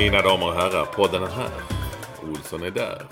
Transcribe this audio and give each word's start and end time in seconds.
Mina 0.00 0.22
damer 0.22 0.46
och 0.46 0.54
herrar, 0.54 0.84
podden 0.84 1.22
är 1.22 1.26
här. 1.26 1.50
Olsson 2.30 2.62
är 2.62 2.70
där. 2.70 3.02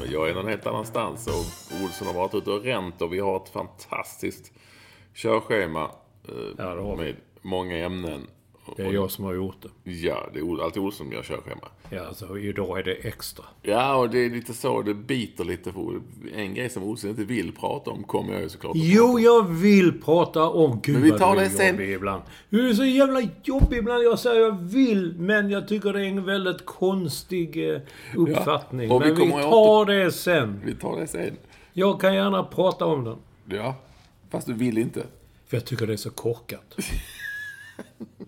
Och 0.00 0.06
jag 0.06 0.28
är 0.30 0.34
någon 0.34 0.48
helt 0.48 0.66
annanstans. 0.66 1.26
Och 1.26 1.82
Olsson 1.84 2.06
har 2.06 2.14
varit 2.14 2.34
ute 2.34 2.50
och 2.50 2.62
ränt 2.62 3.02
och 3.02 3.12
vi 3.12 3.18
har 3.20 3.36
ett 3.36 3.48
fantastiskt 3.48 4.52
körschema. 5.14 5.82
eh, 6.28 6.34
Ja, 6.58 6.96
med 6.96 7.16
många 7.42 7.76
ämnen. 7.76 8.26
Det 8.76 8.82
är 8.82 8.92
jag 8.92 9.10
som 9.10 9.24
har 9.24 9.34
gjort 9.34 9.56
det. 9.62 9.90
Ja, 9.90 10.28
det 10.34 10.40
är 10.40 10.64
alltid 10.64 10.82
Olsson 10.82 11.06
som 11.06 11.12
gör 11.12 11.22
körschema. 11.22 11.68
Ja, 11.90 12.06
alltså 12.06 12.38
idag 12.38 12.78
är 12.78 12.82
det 12.82 12.92
extra. 12.92 13.44
Ja, 13.62 13.94
och 13.96 14.10
det 14.10 14.18
är 14.18 14.30
lite 14.30 14.54
så, 14.54 14.82
det 14.82 14.94
biter 14.94 15.44
lite. 15.44 15.72
För 15.72 16.00
en 16.34 16.54
grej 16.54 16.70
som 16.70 16.82
Olsson 16.82 17.10
inte 17.10 17.24
vill 17.24 17.52
prata 17.52 17.90
om 17.90 18.02
kommer 18.04 18.32
jag 18.32 18.42
ju 18.42 18.48
såklart 18.48 18.70
att 18.70 18.82
Jo, 18.82 19.06
prata 19.06 19.20
jag 19.20 19.48
vill 19.48 20.00
prata 20.02 20.48
om... 20.48 20.80
Gud 20.82 20.94
Men 20.94 21.02
vi 21.02 21.18
tar 21.18 21.36
det 21.36 21.50
sen. 21.50 21.66
jobbig 21.66 21.90
ibland. 21.92 22.22
Du 22.48 22.70
är 22.70 22.74
så 22.74 22.84
jävla 22.84 23.22
jobbig 23.42 23.78
ibland. 23.78 24.04
Jag 24.04 24.18
säger 24.18 24.40
jag 24.40 24.60
vill, 24.60 25.14
men 25.18 25.50
jag 25.50 25.68
tycker 25.68 25.92
det 25.92 26.00
är 26.00 26.04
en 26.08 26.24
väldigt 26.24 26.66
konstig 26.66 27.70
eh, 27.74 27.80
uppfattning. 28.16 28.90
och 28.90 29.02
vi 29.02 29.12
men 29.12 29.16
vi 29.16 29.30
tar 29.30 29.84
det 29.86 30.12
sen. 30.12 30.60
Vi 30.64 30.74
tar 30.74 31.00
det 31.00 31.06
sen. 31.06 31.36
Jag 31.72 32.00
kan 32.00 32.14
gärna 32.14 32.42
prata 32.44 32.84
om 32.84 33.04
den. 33.04 33.16
Ja, 33.58 33.74
fast 34.30 34.46
du 34.46 34.54
vill 34.54 34.78
inte. 34.78 35.02
För 35.46 35.56
jag 35.56 35.64
tycker 35.64 35.86
det 35.86 35.92
är 35.92 35.96
så 35.96 36.10
korkat. 36.10 36.76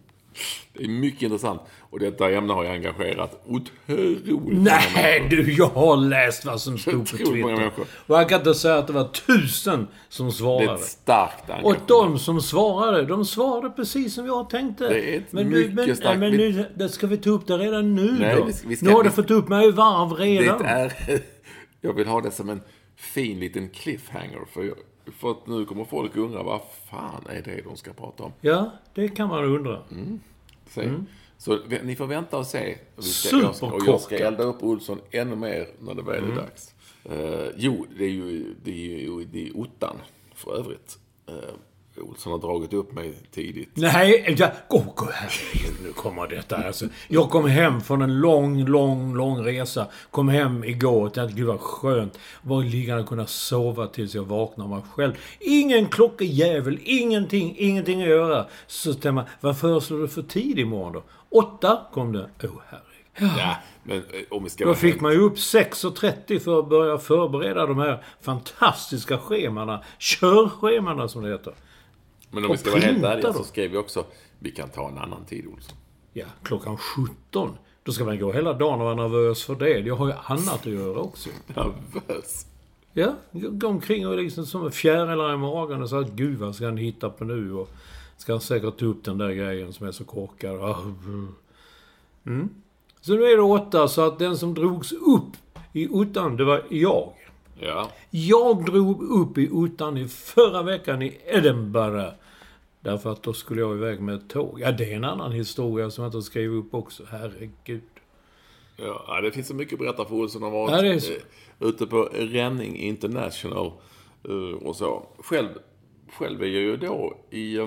Det 0.72 0.84
är 0.84 0.88
mycket 0.88 1.22
intressant. 1.22 1.60
Och 1.90 1.98
detta 1.98 2.30
ämne 2.30 2.52
har 2.52 2.64
jag 2.64 2.72
engagerat 2.74 3.42
otroligt 3.46 4.58
Nej 4.62 5.26
du, 5.30 5.52
jag 5.52 5.66
har 5.66 5.96
läst 5.96 6.44
vad 6.44 6.60
som 6.60 6.78
stod 6.78 7.10
på 7.10 7.16
Twitter. 7.16 7.70
Och 8.06 8.16
jag 8.18 8.28
kan 8.28 8.38
inte 8.38 8.54
säga 8.54 8.74
att 8.78 8.86
det 8.86 8.92
var 8.92 9.08
tusen 9.08 9.88
som 10.08 10.26
Det 10.26 10.30
är 10.30 10.34
svarade. 10.34 10.72
ett 10.74 10.80
starkt 10.80 11.44
Och 11.48 11.54
engagemang. 11.54 11.86
de 12.12 12.18
som 12.18 12.40
svarade, 12.40 13.02
de 13.06 13.24
svarade 13.24 13.70
precis 13.70 14.14
som 14.14 14.26
jag 14.26 14.50
tänkte. 14.50 14.88
Det 14.88 15.14
är 15.14 15.18
ett 15.18 15.32
men 15.32 15.48
mycket 15.50 15.74
men, 15.74 15.96
starkt- 15.96 16.18
men 16.20 16.32
nu, 16.32 16.66
det 16.76 16.88
ska 16.88 17.06
vi 17.06 17.16
ta 17.16 17.30
upp 17.30 17.46
det 17.46 17.58
redan 17.58 17.94
nu 17.94 18.12
Nej, 18.20 18.36
då? 18.36 18.44
vi 18.44 18.52
vi 18.66 18.76
ska- 18.76 18.86
nu 18.86 18.92
har 18.92 19.02
vi- 19.02 19.08
du 19.08 19.14
fått 19.14 19.30
upp 19.30 19.48
mig 19.48 19.68
i 19.68 19.70
varv 19.70 20.12
redan. 20.12 20.58
Det 20.62 20.68
är... 20.68 20.92
Jag 21.80 21.92
vill 21.92 22.06
ha 22.06 22.20
det 22.20 22.30
som 22.30 22.48
en 22.48 22.60
fin 22.96 23.40
liten 23.40 23.68
cliffhanger. 23.68 24.40
För, 24.52 24.62
jag, 24.62 24.74
för 25.18 25.30
att 25.30 25.46
nu 25.46 25.64
kommer 25.64 25.84
folk 25.84 26.16
undra 26.16 26.42
vad 26.42 26.60
fan 26.90 27.22
är 27.28 27.42
det 27.42 27.60
de 27.64 27.76
ska 27.76 27.92
prata 27.92 28.22
om. 28.24 28.32
Ja, 28.40 28.70
det 28.94 29.08
kan 29.08 29.28
man 29.28 29.44
undra. 29.44 29.82
Se. 30.66 30.90
Så 31.38 31.58
vi- 31.66 31.82
ni 31.82 31.96
får 31.96 32.06
vänta 32.06 32.38
och 32.38 32.46
se. 32.46 32.78
Vi 32.96 33.02
ska, 33.02 33.36
jag 33.36 33.54
ska, 33.56 33.66
och 33.66 33.72
jag 33.72 34.00
ska 34.00 34.08
Superkorkat. 34.08 34.32
elda 34.32 34.42
upp 34.44 34.62
Olsson 34.62 35.00
ännu 35.10 35.36
mer 35.36 35.68
när 35.80 35.94
det 35.94 36.02
väl 36.02 36.24
är 36.32 36.36
dags. 36.36 36.74
Eh, 37.04 37.48
jo, 37.56 37.86
det 37.98 38.04
är 38.04 38.08
ju, 38.10 38.54
det 38.64 38.70
är 38.70 38.98
ju 39.00 39.24
det 39.24 39.48
är 39.48 39.56
ottan 39.56 39.96
för 40.34 40.56
övrigt. 40.58 40.98
Uh, 41.30 41.36
Olsson 42.00 42.32
har 42.32 42.38
dragit 42.38 42.72
upp 42.72 42.92
mig 42.92 43.14
tidigt. 43.30 43.68
Nej, 43.74 44.34
ja, 44.38 44.50
oh, 44.68 44.88
oh, 44.88 45.08
herregud, 45.12 45.76
nu 45.84 45.92
kommer 45.92 46.28
detta. 46.28 46.56
Alltså, 46.56 46.86
jag 47.08 47.30
kom 47.30 47.48
hem 47.48 47.80
från 47.80 48.02
en 48.02 48.20
lång, 48.20 48.64
lång, 48.64 49.14
lång 49.16 49.44
resa. 49.44 49.86
Kom 50.10 50.28
hem 50.28 50.64
igår 50.64 51.06
och 51.06 51.14
tänkte, 51.14 51.36
gud 51.36 51.46
vad 51.46 51.60
skönt. 51.60 52.18
Bara 52.42 52.60
ligga 52.60 52.96
och 52.98 53.06
kunna 53.08 53.26
sova 53.26 53.86
tills 53.86 54.14
jag 54.14 54.22
vaknar 54.24 54.66
mig 54.68 54.82
själv. 54.94 55.12
Ingen 55.40 55.86
klockejävel, 55.86 56.78
ingenting, 56.84 57.54
ingenting 57.58 58.02
att 58.02 58.08
göra. 58.08 58.46
Så 58.66 58.92
tänkte 58.92 59.12
man, 59.12 59.24
vad 59.40 59.58
föreslår 59.58 59.98
du 59.98 60.08
för 60.08 60.22
tid 60.22 60.58
imorgon 60.58 60.92
då? 60.92 61.02
Åtta 61.38 61.80
kom 61.92 62.12
det. 62.12 62.18
Oh, 62.42 62.60
herregud. 62.68 63.38
Ja, 63.38 63.56
men 63.82 63.96
eh, 63.96 64.02
om 64.30 64.44
vi 64.44 64.50
ska 64.50 64.64
Då 64.64 64.74
fick 64.74 64.90
helt- 64.90 65.00
man 65.02 65.12
ju 65.12 65.18
upp 65.18 65.36
6.30 65.36 66.38
för 66.38 66.58
att 66.58 66.68
börja 66.68 66.98
förbereda 66.98 67.66
de 67.66 67.78
här 67.78 68.04
fantastiska 68.20 69.18
schemana. 69.18 69.82
Körschemana 69.98 71.08
som 71.08 71.22
det 71.22 71.30
heter. 71.30 71.52
Men 72.32 72.44
om 72.44 72.50
vi 72.52 72.58
ska 72.58 72.70
vara 72.70 72.80
helt 72.80 73.04
ärliga 73.04 73.32
så 73.32 73.44
skrev 73.44 73.70
vi 73.70 73.76
också 73.76 74.04
vi 74.38 74.50
kan 74.50 74.68
ta 74.68 74.88
en 74.88 74.98
annan 74.98 75.24
tid, 75.24 75.46
Olsson. 75.46 75.76
Ja, 76.12 76.26
klockan 76.42 76.76
17. 76.76 77.50
Då 77.82 77.92
ska 77.92 78.04
man 78.04 78.18
gå 78.18 78.32
hela 78.32 78.52
dagen 78.52 78.80
och 78.80 78.84
vara 78.84 78.94
nervös 78.94 79.44
för 79.44 79.54
det. 79.54 79.78
Jag 79.78 79.96
har 79.96 80.06
ju 80.06 80.12
annat 80.24 80.66
att 80.66 80.72
göra 80.72 80.98
också. 80.98 81.30
Nervös. 81.46 82.46
Ja, 82.92 83.14
gå 83.32 83.66
omkring 83.66 84.08
och 84.08 84.16
liksom 84.16 84.46
som 84.46 84.72
fjärilar 84.72 85.34
i 85.34 85.36
magen 85.36 85.82
och 85.82 85.90
säga 85.90 86.02
Gud 86.02 86.38
vad 86.38 86.54
ska 86.54 86.64
han 86.64 86.76
hitta 86.76 87.10
på 87.10 87.24
nu? 87.24 87.52
Och 87.52 87.70
ska 88.16 88.32
han 88.32 88.40
säkert 88.40 88.78
ta 88.78 88.84
upp 88.86 89.04
den 89.04 89.18
där 89.18 89.30
grejen 89.30 89.72
som 89.72 89.86
är 89.86 89.92
så 89.92 90.04
korkad. 90.04 90.84
Mm. 92.26 92.48
Så 93.00 93.14
nu 93.14 93.24
är 93.24 93.36
det 93.36 93.42
åtta, 93.42 93.88
så 93.88 94.06
att 94.06 94.18
den 94.18 94.38
som 94.38 94.54
drogs 94.54 94.92
upp 94.92 95.60
i 95.72 95.88
ottan, 95.88 96.36
det 96.36 96.44
var 96.44 96.62
jag. 96.68 97.12
Ja. 97.60 97.90
Jag 98.10 98.64
drog 98.64 99.02
upp 99.02 99.38
i 99.38 99.48
ottan 99.50 99.96
i 99.96 100.08
förra 100.08 100.62
veckan 100.62 101.02
i 101.02 101.20
Edinburgh. 101.26 102.12
Därför 102.82 103.12
att 103.12 103.22
då 103.22 103.32
skulle 103.32 103.60
jag 103.60 103.76
iväg 103.76 104.00
med 104.00 104.14
ett 104.14 104.28
tåg. 104.28 104.60
Ja, 104.60 104.72
det 104.72 104.92
är 104.92 104.96
en 104.96 105.04
annan 105.04 105.32
historia 105.32 105.90
som 105.90 106.04
jag 106.04 106.08
inte 106.08 106.22
skrev 106.22 106.50
upp 106.54 106.74
också. 106.74 107.04
Herregud. 107.10 107.82
Ja, 108.76 109.20
det 109.20 109.32
finns 109.32 109.48
så 109.48 109.54
mycket 109.54 109.72
att 109.72 109.78
berätta 109.78 110.04
för 110.04 110.14
Olsson 110.14 110.42
har 110.42 110.50
varit 110.50 110.84
Ja, 110.84 111.00
så. 111.00 111.12
eh, 111.12 111.18
ute 111.68 111.86
på 111.86 112.02
Ränning 112.12 112.76
International 112.76 113.72
eh, 114.28 114.34
och 114.66 114.76
så. 114.76 115.06
Själv, 115.18 115.48
själv 116.12 116.42
är 116.42 116.46
jag 116.46 116.62
ju 116.62 116.76
då 116.76 117.16
i 117.30 117.56
eh, 117.56 117.66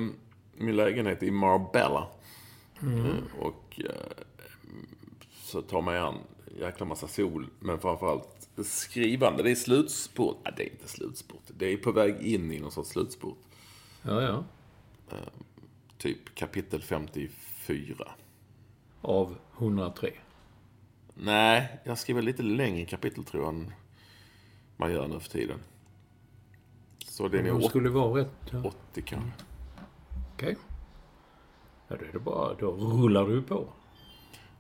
min 0.58 0.76
lägenhet 0.76 1.24
i 1.24 1.32
Marbella. 1.32 2.08
Mm. 2.82 3.06
Och 3.40 3.80
så 5.44 5.62
tar 5.62 5.82
man 5.82 5.96
an 5.96 6.16
jäkla 6.60 6.86
massa 6.86 7.08
sol, 7.08 7.48
men 7.60 7.80
framförallt 7.80 8.50
skrivande. 8.64 9.44
Det 9.44 9.52
är 9.52 9.56
slutspurt. 9.56 10.36
Nej, 10.44 10.54
det 10.58 10.64
är 10.64 10.72
inte 10.72 10.88
slutspurt. 10.88 11.42
Det 11.48 11.74
är 11.74 11.78
på 11.78 11.92
väg 11.92 12.16
in 12.22 12.52
i 12.52 12.60
någon 12.60 12.72
sorts 12.72 12.90
slutspurt. 12.90 13.38
Ja, 14.02 14.22
ja. 14.22 14.44
Typ 15.98 16.36
kapitel 16.36 16.82
54. 16.82 18.12
Av 19.02 19.38
103. 19.58 20.12
Nej, 21.14 21.80
jag 21.84 21.98
skriver 21.98 22.22
lite 22.22 22.44
längre 22.44 22.86
kapitel 22.86 23.24
tror 23.24 23.44
jag 23.44 23.54
än 23.54 23.74
man 24.78 24.92
gör 24.92 25.08
nu 25.08 25.20
för 25.20 25.30
tiden. 25.30 25.60
Så 27.06 27.28
det 27.28 27.40
är 27.40 27.44
nog 27.44 27.64
skulle 27.64 27.90
vara 27.90 28.20
rätt. 28.20 28.32
Ja. 28.52 28.64
80 28.92 29.02
kanske. 29.02 29.32
Okej. 30.34 30.56
Ja, 31.88 31.96
då 32.00 32.06
är 32.06 32.12
det 32.12 32.20
bara... 32.20 32.54
Då 32.54 32.72
rullar 32.72 33.28
du 33.28 33.42
på. 33.42 33.68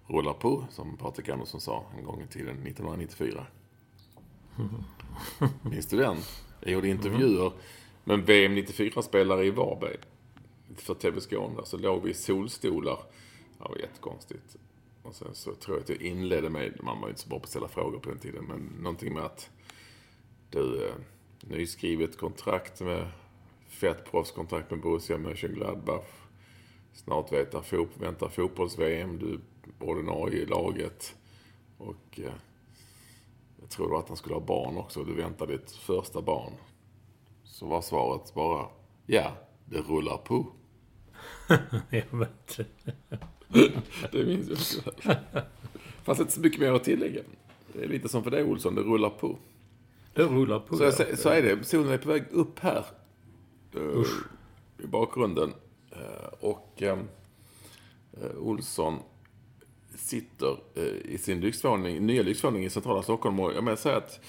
Rullar 0.07 0.33
på, 0.33 0.65
som 0.69 0.97
Patrik 0.97 1.29
Andersson 1.29 1.61
sa 1.61 1.85
en 1.97 2.03
gång 2.03 2.21
i 2.21 2.27
tiden, 2.27 2.67
1994. 2.67 3.47
Minns 5.61 5.87
du 5.87 5.97
den? 5.97 6.17
Jag 6.61 6.71
gjorde 6.71 6.87
intervjuer 6.87 7.51
Men 8.03 8.25
VM 8.25 8.57
94-spelare 8.57 9.45
i 9.45 9.51
Varberg 9.51 9.97
för 10.75 10.93
TV 10.93 11.21
Skåne, 11.21 11.61
så 11.63 11.77
låg 11.77 12.03
vi 12.03 12.09
i 12.09 12.13
solstolar. 12.13 12.99
Det 13.57 13.69
var 13.69 13.77
jättekonstigt. 13.77 14.57
Och 15.03 15.15
sen 15.15 15.35
så 15.35 15.55
tror 15.55 15.77
jag 15.77 15.83
att 15.83 15.89
jag 15.89 16.01
inledde 16.01 16.49
med, 16.49 16.79
man 16.83 17.01
var 17.01 17.07
ju 17.07 17.11
inte 17.11 17.21
så 17.21 17.29
bra 17.29 17.39
på 17.39 17.43
att 17.43 17.49
ställa 17.49 17.67
frågor 17.67 17.99
på 17.99 18.09
den 18.09 18.19
tiden, 18.19 18.45
men 18.45 18.59
någonting 18.59 19.13
med 19.13 19.23
att 19.23 19.49
du, 20.49 20.87
eh, 20.87 20.93
nyskrivet 21.39 22.17
kontrakt 22.17 22.81
med, 22.81 23.11
fett 23.67 24.11
proffskontrakt 24.11 24.71
med 24.71 24.81
Borussia 24.81 25.17
Mönchengladbach. 25.17 26.05
Snart 26.93 27.31
väntar, 27.31 27.61
fot, 27.61 27.89
väntar 27.97 28.29
fotbolls-VM, 28.29 29.19
du 29.19 29.33
är 29.33 29.39
ordinarie 29.79 30.41
i 30.41 30.45
laget. 30.45 31.15
Och 31.77 32.19
eh, 32.19 32.33
jag 33.61 33.69
tror 33.69 33.99
att 33.99 34.07
han 34.07 34.17
skulle 34.17 34.35
ha 34.35 34.41
barn 34.41 34.77
också, 34.77 35.03
du 35.03 35.13
väntar 35.13 35.47
ditt 35.47 35.71
första 35.71 36.21
barn. 36.21 36.53
Så 37.43 37.65
var 37.65 37.81
svaret 37.81 38.33
bara, 38.33 38.67
ja, 39.05 39.31
det 39.65 39.79
rullar 39.79 40.17
på. 40.17 40.47
jag 41.89 42.03
vet 42.11 42.59
Det 44.11 44.25
minns 44.25 44.49
jag 44.49 44.93
också. 44.93 45.11
Fanns 46.03 46.19
inte 46.19 46.31
så 46.31 46.39
mycket 46.39 46.59
mer 46.59 46.71
att 46.71 46.83
tillägga. 46.83 47.21
Det 47.73 47.83
är 47.83 47.87
lite 47.87 48.09
som 48.09 48.23
för 48.23 48.31
dig 48.31 48.43
Olsson, 48.43 48.75
det 48.75 48.81
rullar 48.81 49.09
på. 49.09 49.37
Det 50.13 50.23
rullar 50.23 50.59
på. 50.59 50.77
Så, 50.77 50.83
ja. 50.83 50.91
jag, 51.09 51.19
så 51.19 51.29
är 51.29 51.41
det. 51.41 51.63
Solen 51.63 51.91
är 51.91 51.97
på 51.97 52.09
väg 52.09 52.23
upp 52.31 52.59
här. 52.59 52.85
Uh, 53.75 54.05
I 54.83 54.87
bakgrunden. 54.87 55.53
Uh, 55.91 56.27
och 56.39 56.81
um, 56.81 57.07
Olsson 58.37 58.99
sitter 59.95 60.57
i 61.05 61.17
sin 61.17 61.39
lyxvåning, 61.39 62.05
nya 62.05 62.23
lyxvåning 62.23 62.65
i 62.65 62.69
centrala 62.69 63.03
Stockholm. 63.03 63.39
Och 63.39 63.53
jag 63.53 63.63
menar 63.63 63.77
säga 63.77 63.97
att 63.97 64.19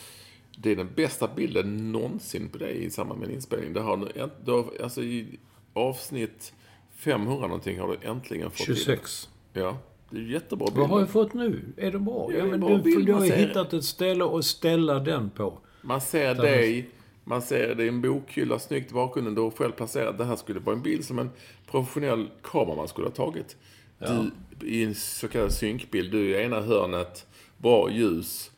det 0.57 0.71
är 0.71 0.77
den 0.77 0.89
bästa 0.97 1.29
bilden 1.37 1.93
någonsin 1.93 2.49
på 2.49 2.59
dig 2.59 2.85
i 2.85 2.91
samband 2.91 3.21
med 3.21 3.29
en 3.29 3.35
inspelning. 3.35 3.73
Det 3.73 3.81
har, 3.81 4.09
du 4.45 4.53
har, 4.53 4.73
alltså 4.83 5.03
i 5.03 5.39
avsnitt 5.73 6.53
500 6.97 7.47
någonting 7.47 7.81
har 7.81 7.89
du 7.89 8.09
äntligen 8.09 8.51
fått 8.51 8.67
26. 8.67 9.29
Till. 9.53 9.63
Ja, 9.63 9.79
det 10.11 10.17
är 10.17 10.23
jättebra 10.23 10.67
bilder. 10.67 10.81
Vad 10.81 10.91
har 10.91 11.01
jag 11.01 11.11
fått 11.11 11.35
nu? 11.35 11.73
Är 11.77 11.93
det 11.93 11.99
bra? 11.99 12.31
Ja, 12.33 12.45
men 12.45 12.61
bra 12.61 12.69
du, 12.69 12.83
bild. 12.83 13.07
du 13.07 13.13
har 13.13 13.25
hittat 13.25 13.73
ett 13.73 13.85
ställe 13.85 14.25
att 14.25 14.45
ställa 14.45 14.99
den 14.99 15.31
på. 15.31 15.59
Man 15.83 16.01
ser 16.01 16.35
dig, 16.35 16.91
man 17.25 17.43
ser 17.43 17.75
det 17.75 17.85
i 17.85 17.89
en 17.89 18.03
bokhylla 18.03 18.59
snyggt 18.59 18.91
i 18.91 18.95
bakgrunden. 18.95 19.35
Du 19.35 19.41
har 19.41 19.51
själv 19.51 19.73
placerat. 19.73 20.19
Det 20.19 20.25
här 20.25 20.37
skulle 20.37 20.61
vara 20.61 20.77
en 20.77 20.83
bild 20.83 21.05
som 21.05 21.19
en 21.19 21.31
professionell 21.71 22.31
kameraman 22.43 22.89
skulle 22.89 23.07
ha 23.07 23.15
tagit. 23.15 23.57
Ja. 23.99 24.25
Du, 24.59 24.67
I 24.67 24.85
en 24.85 24.95
så 24.95 25.29
kallad 25.29 25.53
synkbild. 25.53 26.13
Du 26.13 26.35
är 26.35 26.41
i 26.41 26.45
ena 26.45 26.61
hörnet, 26.61 27.27
bra 27.59 27.91
ljus. 27.91 28.51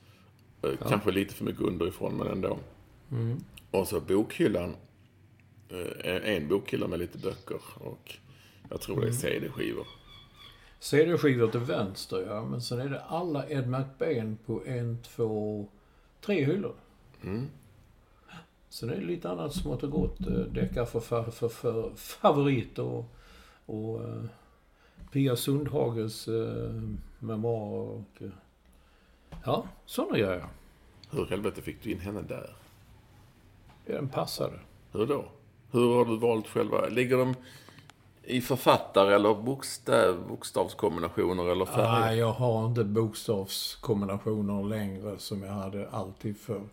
Ja. 0.61 0.71
Kanske 0.89 1.11
lite 1.11 1.35
för 1.35 1.45
mycket 1.45 1.63
underifrån, 1.63 2.17
men 2.17 2.27
ändå. 2.27 2.59
Mm. 3.11 3.41
Och 3.71 3.89
så 3.89 4.01
bokhyllan. 4.01 4.77
En 6.25 6.49
bokhylla 6.49 6.89
med 6.89 6.99
lite 6.99 7.19
böcker. 7.19 7.61
Och 7.75 8.15
jag 8.71 8.81
tror 8.81 9.01
det 9.01 9.09
är 9.09 9.13
CD-skivor. 9.13 9.87
CD-skivor 10.79 11.49
till 11.49 11.61
vänster, 11.61 12.27
ja. 12.29 12.45
Men 12.45 12.63
sen 12.63 12.81
är 12.81 12.89
det 12.89 13.01
alla 13.01 13.49
Ed 13.49 13.69
McBain 13.69 14.39
på 14.47 14.63
en, 14.67 14.99
två, 15.03 15.67
tre 16.21 16.45
hyllor. 16.45 16.75
Mm. 17.23 17.47
Sen 18.69 18.91
är 18.91 18.97
det 18.97 19.07
lite 19.07 19.31
annat 19.31 19.55
smått 19.55 19.83
och 19.83 19.91
gott. 19.91 20.19
Deckar 20.55 20.85
för, 20.85 21.01
för, 21.01 21.23
för, 21.23 21.49
för 21.49 21.91
favoriter 21.97 22.83
och, 22.83 23.05
och 23.67 24.01
uh, 24.01 24.25
Pia 25.13 25.37
Sundhages 25.37 26.29
uh, 26.29 26.83
memoarer 27.19 27.89
och... 27.89 28.23
Uh, 28.23 28.31
ja, 29.45 29.67
sådana 29.87 30.19
gör 30.19 30.39
jag. 30.39 30.49
Hur 31.11 31.27
i 31.27 31.31
helvete 31.31 31.63
fick 31.63 31.83
du 31.83 31.91
in 31.91 32.01
henne 32.01 32.23
där? 32.23 32.51
Den 33.87 34.09
passade. 34.09 34.59
Hur 34.93 35.07
då? 35.07 35.25
Hur 35.71 35.95
har 35.95 36.05
du 36.05 36.17
valt 36.17 36.49
själva? 36.49 36.87
Ligger 36.87 37.17
de 37.17 37.35
i 38.23 38.41
författare 38.41 39.15
eller 39.15 39.35
bokstav, 39.35 40.29
bokstavskombinationer 40.29 41.53
eller 41.53 41.65
färger? 41.65 42.01
Nej, 42.01 42.19
jag 42.19 42.33
har 42.33 42.67
inte 42.67 42.85
bokstavskombinationer 42.85 44.65
längre 44.65 45.19
som 45.19 45.43
jag 45.43 45.53
hade 45.53 45.89
alltid 45.91 46.39
förr. 46.39 46.69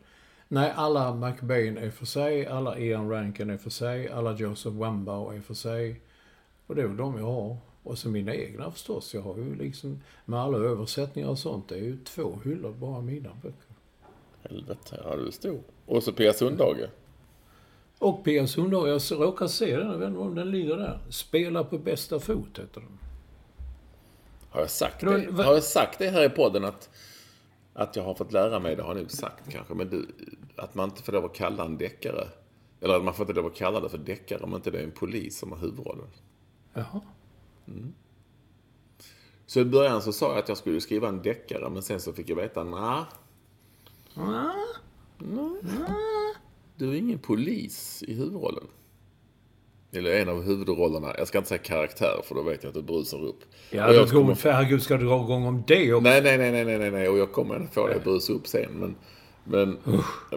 Nej, 0.47 0.73
alla 0.75 1.15
McBain 1.15 1.77
är 1.77 1.89
för 1.89 2.05
sig, 2.05 2.47
alla 2.47 2.77
Ian 2.77 3.09
Rankin 3.09 3.49
är 3.49 3.57
för 3.57 3.69
sig, 3.69 4.09
alla 4.09 4.33
Joseph 4.33 4.75
Wambao 4.75 5.31
är 5.31 5.41
för 5.41 5.53
sig. 5.53 6.01
Och 6.67 6.75
det 6.75 6.81
är 6.81 6.87
väl 6.87 6.97
de 6.97 7.17
jag 7.17 7.25
har. 7.25 7.57
Och 7.85 7.97
så 7.97 8.09
mina 8.09 8.35
egna 8.35 8.71
förstås. 8.71 9.13
Jag 9.13 9.21
har 9.21 9.37
ju 9.37 9.55
liksom, 9.55 10.01
med 10.25 10.39
alla 10.39 10.57
översättningar 10.57 11.29
och 11.29 11.39
sånt, 11.39 11.69
det 11.69 11.75
är 11.75 11.79
ju 11.79 11.97
två 11.97 12.39
hyllor 12.43 12.73
bara 12.73 13.01
mina 13.01 13.29
böcker. 13.41 13.75
Helvete, 14.41 15.01
ja 15.03 15.15
du 15.15 15.27
är 15.27 15.31
stor. 15.31 15.61
Och 15.85 16.03
så 16.03 16.11
Pia 16.11 16.33
Sundhage. 16.33 16.89
Och 17.99 18.23
Pia 18.23 18.47
Sundhage, 18.47 18.87
jag 18.87 19.21
råkar 19.21 19.47
se 19.47 19.77
den, 19.77 19.87
jag 19.87 19.97
vet 19.97 20.07
inte 20.07 20.19
om 20.19 20.35
den 20.35 20.51
ligger 20.51 20.77
där. 20.77 20.99
Spela 21.09 21.63
på 21.63 21.77
bästa 21.77 22.19
fot, 22.19 22.59
heter 22.59 22.81
den. 22.81 22.99
Har 24.49 24.61
jag 24.61 24.69
sagt 24.69 24.99
det? 24.99 25.43
Har 25.43 25.53
jag 25.53 25.63
sagt 25.63 25.99
det 25.99 26.09
här 26.09 26.25
i 26.25 26.29
podden 26.29 26.65
att, 26.65 26.89
att 27.73 27.95
jag 27.95 28.03
har 28.03 28.13
fått 28.13 28.31
lära 28.31 28.59
mig, 28.59 28.75
det 28.75 28.83
har 28.83 28.95
jag 28.95 29.01
nog 29.01 29.11
sagt 29.11 29.49
kanske, 29.49 29.73
men 29.73 29.89
du, 29.89 30.07
att 30.55 30.75
man 30.75 30.89
inte 30.89 31.03
får 31.03 31.13
lov 31.13 31.25
att 31.25 31.35
kalla 31.35 31.65
en 31.65 31.77
deckare, 31.77 32.27
eller 32.81 32.95
att 32.95 33.03
man 33.03 33.13
får 33.13 33.23
inte 33.23 33.41
lov 33.41 33.45
att 33.45 33.55
kalla 33.55 33.79
det 33.79 33.89
för 33.89 33.97
deckare 33.97 34.39
om 34.39 34.55
inte 34.55 34.71
det 34.71 34.79
är 34.79 34.83
en 34.83 34.91
polis 34.91 35.37
som 35.39 35.51
har 35.51 35.59
huvudrollen. 35.59 36.07
Jaha. 36.73 37.01
Mm. 37.67 37.93
Så 39.45 39.59
i 39.59 39.65
början 39.65 40.01
så 40.01 40.11
sa 40.11 40.29
jag 40.29 40.37
att 40.37 40.49
jag 40.49 40.57
skulle 40.57 40.81
skriva 40.81 41.07
en 41.07 41.21
deckare, 41.21 41.69
men 41.69 41.81
sen 41.81 41.99
så 41.99 42.13
fick 42.13 42.29
jag 42.29 42.35
veta, 42.35 42.63
nej. 42.63 43.03
Du 46.75 46.89
är 46.89 46.93
ingen 46.93 47.19
polis 47.19 48.03
i 48.07 48.13
huvudrollen. 48.13 48.67
Eller 49.91 50.21
en 50.21 50.29
av 50.29 50.43
huvudrollerna. 50.43 51.13
Jag 51.17 51.27
ska 51.27 51.37
inte 51.37 51.47
säga 51.47 51.57
karaktär, 51.57 52.21
för 52.23 52.35
då 52.35 52.41
vet 52.41 52.63
jag 52.63 52.69
att 52.69 52.75
det 52.75 52.81
brusar 52.81 53.23
upp. 53.23 53.39
Ja, 53.69 53.93
du 53.93 54.07
kommer... 54.09 54.35
för 54.35 54.51
herregud, 54.51 54.83
ska 54.83 54.97
du 54.97 55.05
dra 55.05 55.23
igång 55.23 55.45
om 55.45 55.63
det 55.67 55.93
också? 55.93 56.03
Nej, 56.03 56.21
nej, 56.21 56.37
nej, 56.37 56.65
nej, 56.65 56.77
nej, 56.77 56.91
nej. 56.91 57.09
Och 57.09 57.17
jag 57.17 57.31
kommer 57.31 57.67
få 57.71 57.87
det 57.87 57.95
att 57.95 58.03
brusa 58.03 58.33
upp 58.33 58.47
sen. 58.47 58.71
Men, 58.73 58.95
men 59.43 59.77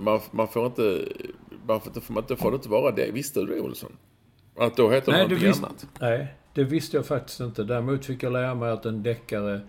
man, 0.02 0.20
man 0.30 0.48
får 0.48 0.66
inte... 0.66 1.08
Man 1.66 1.80
får, 1.80 1.92
inte, 1.96 2.12
man 2.12 2.38
får 2.38 2.54
inte 2.54 2.68
vara 2.68 2.90
det. 2.90 3.10
Visste 3.10 3.40
du 3.40 3.46
det, 3.46 3.60
Olsson? 3.60 3.92
Att 4.58 4.76
då 4.76 4.90
heter 4.90 5.12
nej, 5.12 5.28
det 5.28 5.34
något 5.34 5.42
visst, 5.42 5.64
annat? 5.64 5.86
Nej, 6.00 6.34
det 6.54 6.64
visste 6.64 6.96
jag 6.96 7.06
faktiskt 7.06 7.40
inte. 7.40 7.64
Däremot 7.64 8.04
fick 8.04 8.22
jag 8.22 8.32
lära 8.32 8.54
mig 8.54 8.70
att 8.70 8.86
en 8.86 9.02
deckare... 9.02 9.60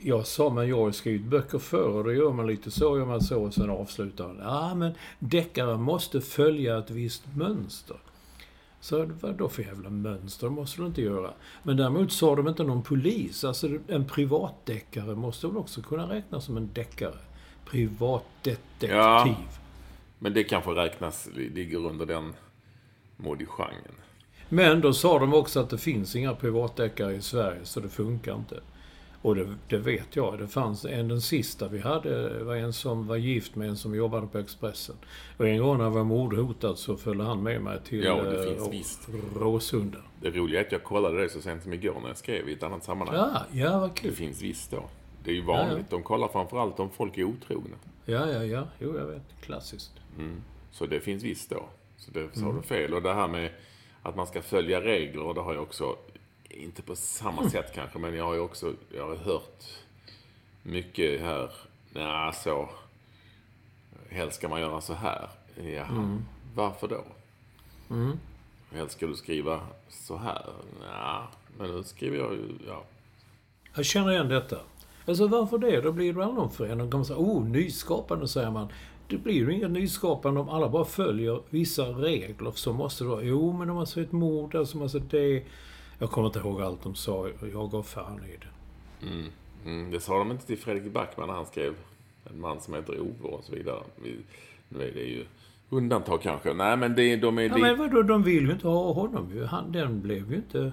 Jag 0.00 0.26
sa, 0.26 0.50
men 0.50 0.68
jag 0.68 0.76
har 0.76 0.90
skrivit 0.90 1.24
böcker 1.24 1.58
förr 1.58 1.88
och 1.88 2.04
då 2.04 2.12
gör 2.12 2.32
man 2.32 2.46
lite 2.46 2.70
så, 2.70 2.98
gör 2.98 3.06
man 3.06 3.20
så 3.20 3.42
och 3.42 3.54
sen 3.54 3.70
avslutar 3.70 4.28
man. 4.28 4.36
Ja, 4.38 4.74
men 4.74 4.92
deckare 5.18 5.76
måste 5.76 6.20
följa 6.20 6.78
ett 6.78 6.90
visst 6.90 7.22
mönster. 7.36 7.96
Så 8.80 9.10
vad 9.20 9.34
då 9.34 9.48
för 9.48 9.62
jävla 9.62 9.90
mönster? 9.90 10.46
Det 10.46 10.52
måste 10.52 10.80
du 10.80 10.86
inte 10.86 11.02
göra. 11.02 11.30
Men 11.62 11.76
däremot 11.76 12.12
sa 12.12 12.36
de 12.36 12.48
inte 12.48 12.64
någon 12.64 12.82
polis. 12.82 13.44
Alltså 13.44 13.68
en 13.86 14.04
privatdeckare 14.04 15.14
måste 15.14 15.46
väl 15.46 15.56
också 15.56 15.82
kunna 15.82 16.10
räknas 16.10 16.44
som 16.44 16.56
en 16.56 16.70
deckare? 16.72 17.18
Privatdetektiv. 17.64 18.90
Ja, 18.90 19.34
men 20.18 20.32
det 20.32 20.44
kanske 20.44 20.70
räknas, 20.70 21.28
ligger 21.34 21.86
under 21.86 22.06
den 22.06 22.34
modigenren. 23.16 23.94
Men 24.48 24.80
då 24.80 24.92
sa 24.92 25.18
de 25.18 25.34
också 25.34 25.60
att 25.60 25.70
det 25.70 25.78
finns 25.78 26.16
inga 26.16 26.34
privatdeckare 26.34 27.14
i 27.14 27.20
Sverige, 27.20 27.60
så 27.62 27.80
det 27.80 27.88
funkar 27.88 28.34
inte. 28.34 28.60
Och 29.22 29.34
det, 29.34 29.54
det, 29.68 29.78
vet 29.78 30.16
jag. 30.16 30.38
Det 30.38 30.48
fanns 30.48 30.84
en, 30.84 31.08
den 31.08 31.20
sista 31.20 31.68
vi 31.68 31.78
hade 31.78 32.44
var 32.44 32.56
en 32.56 32.72
som 32.72 33.06
var 33.06 33.16
gift 33.16 33.56
med 33.56 33.68
en 33.68 33.76
som 33.76 33.94
jobbade 33.94 34.26
på 34.26 34.38
Expressen. 34.38 34.96
Och 35.36 35.48
en 35.48 35.58
gång 35.58 35.78
när 35.78 35.84
jag 35.84 35.90
var 35.90 36.04
mordhotad 36.04 36.76
så 36.76 36.96
följde 36.96 37.24
han 37.24 37.42
med 37.42 37.62
mig 37.62 37.78
till 37.84 38.04
ja, 38.04 38.22
det 38.22 38.44
finns 38.44 38.66
äh, 38.66 38.70
visst. 38.70 39.08
Råsunda. 39.36 39.98
Det 40.20 40.30
roliga 40.30 40.60
är 40.60 40.64
att 40.64 40.72
jag 40.72 40.84
kollade 40.84 41.22
det 41.22 41.28
så 41.28 41.40
sent 41.40 41.62
som 41.62 41.72
igår 41.72 42.00
när 42.00 42.08
jag 42.08 42.16
skrev 42.16 42.48
i 42.48 42.52
ett 42.52 42.62
annat 42.62 42.84
sammanhang. 42.84 43.16
Ja, 43.16 43.42
ja 43.52 43.80
vad 43.80 43.94
kul. 43.94 44.10
Det 44.10 44.16
finns 44.16 44.42
visst 44.42 44.70
då. 44.70 44.84
Det 45.24 45.30
är 45.30 45.34
ju 45.34 45.42
vanligt. 45.42 45.72
Ja, 45.72 45.78
ja. 45.78 45.96
De 45.96 46.02
kollar 46.02 46.28
framförallt 46.28 46.80
om 46.80 46.90
folk 46.90 47.18
är 47.18 47.24
otrogna. 47.24 47.76
Ja, 48.04 48.30
ja, 48.30 48.44
ja. 48.44 48.64
Jo, 48.78 48.98
jag 48.98 49.06
vet. 49.06 49.22
Klassiskt. 49.40 49.92
Mm. 50.18 50.42
Så 50.70 50.86
det 50.86 51.00
finns 51.00 51.22
visst 51.22 51.50
då. 51.50 51.64
Så 51.96 52.10
det 52.10 52.28
sa 52.32 52.40
mm. 52.40 52.56
du 52.56 52.62
fel. 52.62 52.94
Och 52.94 53.02
det 53.02 53.14
här 53.14 53.28
med 53.28 53.50
att 54.02 54.16
man 54.16 54.26
ska 54.26 54.42
följa 54.42 54.80
regler, 54.80 55.34
det 55.34 55.40
har 55.40 55.54
jag 55.54 55.62
också 55.62 55.96
inte 56.50 56.82
på 56.82 56.96
samma 56.96 57.38
mm. 57.38 57.50
sätt 57.50 57.72
kanske, 57.74 57.98
men 57.98 58.14
jag 58.14 58.24
har 58.24 58.34
ju 58.34 58.40
också 58.40 58.74
jag 58.96 59.08
har 59.08 59.16
hört 59.16 59.64
mycket 60.62 61.20
här. 61.20 61.50
Nej, 61.92 62.32
så. 62.34 62.68
Helst 64.10 64.36
ska 64.36 64.48
man 64.48 64.60
göra 64.60 64.80
så 64.80 64.94
här. 64.94 65.28
Ja, 65.56 65.84
mm. 65.84 66.24
varför 66.54 66.88
då? 66.88 67.04
Mm. 67.90 68.18
Helst 68.72 68.96
ska 68.96 69.06
du 69.06 69.14
skriva 69.14 69.60
så 69.88 70.16
här. 70.16 70.46
Ja, 70.90 71.28
men 71.58 71.70
nu 71.70 71.82
skriver 71.82 72.18
jag 72.18 72.32
ju, 72.32 72.48
ja. 72.66 72.82
Jag 73.74 73.84
känner 73.84 74.12
igen 74.12 74.28
detta. 74.28 74.58
Alltså 75.06 75.26
varför 75.26 75.58
det? 75.58 75.80
Då 75.80 75.92
blir 75.92 76.12
det 76.12 76.18
väl 76.18 76.34
någon 76.34 76.50
förändring. 76.50 76.90
Man 76.92 77.04
säga, 77.04 77.18
oh, 77.18 77.44
nyskapande 77.44 78.28
säger 78.28 78.50
man. 78.50 78.68
Det 79.08 79.18
blir 79.18 79.34
ju 79.34 79.54
inget 79.54 79.70
nyskapande 79.70 80.40
om 80.40 80.48
alla 80.48 80.68
bara 80.68 80.84
följer 80.84 81.40
vissa 81.50 81.82
regler. 81.82 82.52
Så 82.54 82.72
måste 82.72 83.04
det 83.04 83.10
vara. 83.10 83.22
Jo, 83.22 83.52
men 83.52 83.70
om 83.70 83.76
man 83.76 83.86
ser 83.86 84.02
ett 84.02 84.12
mord 84.12 84.52
där 84.52 84.64
så 84.64 84.78
måste 84.78 84.98
det... 84.98 85.42
Jag 85.98 86.10
kommer 86.10 86.26
inte 86.26 86.38
ihåg 86.38 86.62
allt 86.62 86.82
de 86.82 86.94
sa. 86.94 87.28
Jag 87.52 87.70
gav 87.70 87.82
fan 87.82 88.20
i 88.24 88.36
det. 88.36 89.06
Mm. 89.06 89.26
Mm. 89.64 89.90
Det 89.90 90.00
sa 90.00 90.18
de 90.18 90.30
inte 90.30 90.46
till 90.46 90.58
Fredrik 90.58 90.92
Backman 90.92 91.28
när 91.28 91.34
han 91.34 91.46
skrev 91.46 91.74
En 92.30 92.40
man 92.40 92.60
som 92.60 92.74
heter 92.74 93.00
Ove 93.00 93.34
och 93.34 93.44
så 93.44 93.52
vidare. 93.52 93.80
Vi, 94.02 94.16
nu 94.68 94.88
är 94.88 94.92
det 94.92 95.00
ju 95.00 95.24
Undantag 95.70 96.22
kanske. 96.22 96.52
Nej, 96.52 96.76
men 96.76 96.94
det, 96.94 97.16
de 97.16 97.38
är... 97.38 97.42
Ja, 97.42 97.58
men 97.58 97.78
vadå, 97.78 98.02
de 98.02 98.22
vill 98.22 98.46
ju 98.46 98.52
inte 98.52 98.68
ha 98.68 98.92
honom 98.92 99.30
ju. 99.34 99.44
Han, 99.44 99.72
den 99.72 100.00
blev 100.00 100.30
ju 100.30 100.36
inte... 100.36 100.72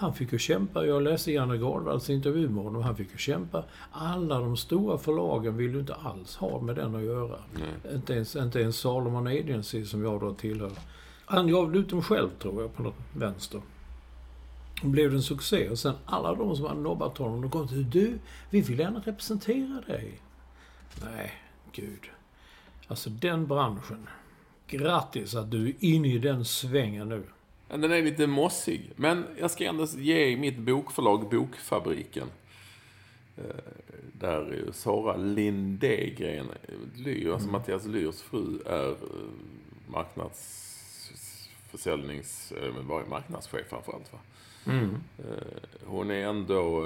Han 0.00 0.14
fick 0.14 0.32
ju 0.32 0.38
kämpa. 0.38 0.86
Jag 0.86 1.02
läste 1.02 1.32
Janne 1.32 1.56
Gardvalls 1.56 2.10
intervju 2.10 2.48
med 2.48 2.64
honom. 2.64 2.82
Han 2.82 2.96
fick 2.96 3.12
ju 3.12 3.18
kämpa. 3.18 3.64
Alla 3.92 4.38
de 4.38 4.56
stora 4.56 4.98
förlagen 4.98 5.56
vill 5.56 5.72
ju 5.72 5.80
inte 5.80 5.94
alls 5.94 6.36
ha 6.36 6.60
med 6.60 6.76
den 6.76 6.94
att 6.94 7.02
göra. 7.02 7.38
Inte 7.94 8.14
ens, 8.14 8.36
inte 8.36 8.60
ens 8.60 8.76
Salomon 8.76 9.26
Agency 9.26 9.84
som 9.84 10.04
jag 10.04 10.20
då 10.20 10.34
tillhör. 10.34 10.72
Han 11.24 11.52
gav 11.52 11.76
ut 11.76 11.88
dem 11.88 12.02
själv 12.02 12.28
tror 12.38 12.62
jag 12.62 12.74
på 12.74 12.82
något 12.82 12.94
vänster. 13.12 13.60
Och 14.82 14.88
blev 14.88 15.14
en 15.14 15.22
succé. 15.22 15.68
Och 15.68 15.78
sen 15.78 15.94
alla 16.04 16.34
de 16.34 16.56
som 16.56 16.66
hade 16.66 16.80
nobbat 16.80 17.18
honom, 17.18 17.40
de 17.40 17.50
kom 17.50 17.68
till 17.68 17.90
Du, 17.90 18.18
vi 18.50 18.60
vill 18.60 18.78
gärna 18.78 19.00
representera 19.00 19.80
dig. 19.86 20.20
Nej, 21.04 21.32
gud. 21.72 22.10
Alltså 22.88 23.10
den 23.10 23.46
branschen. 23.46 24.08
Grattis 24.66 25.34
att 25.34 25.50
du 25.50 25.68
är 25.68 25.74
inne 25.80 26.08
i 26.08 26.18
den 26.18 26.44
svängen 26.44 27.08
nu. 27.08 27.22
Den 27.68 27.84
är 27.84 28.02
lite 28.02 28.26
mossig. 28.26 28.90
Men 28.96 29.24
jag 29.40 29.50
ska 29.50 29.64
ändå 29.64 29.84
ge 29.84 30.36
mitt 30.36 30.58
bokförlag 30.58 31.28
Bokfabriken. 31.30 32.28
eh, 33.36 33.42
Där 34.12 34.68
Sara 34.72 35.16
Lindegren, 35.16 36.46
Lyr, 36.96 37.32
alltså 37.32 37.48
Mattias 37.48 37.86
Lyrs 37.86 38.20
fru, 38.20 38.58
är 38.66 38.88
eh, 38.90 38.96
marknadsförsäljnings... 39.88 42.52
eh, 42.52 42.74
marknadschef 43.08 43.66
framförallt 43.68 44.12
va? 44.12 44.18
Eh, 45.18 45.24
Hon 45.86 46.10
är 46.10 46.26
ändå... 46.26 46.82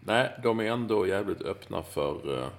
Nej, 0.00 0.30
de 0.42 0.60
är 0.60 0.64
ändå 0.64 1.06
jävligt 1.06 1.42
öppna 1.42 1.82
för 1.82 2.50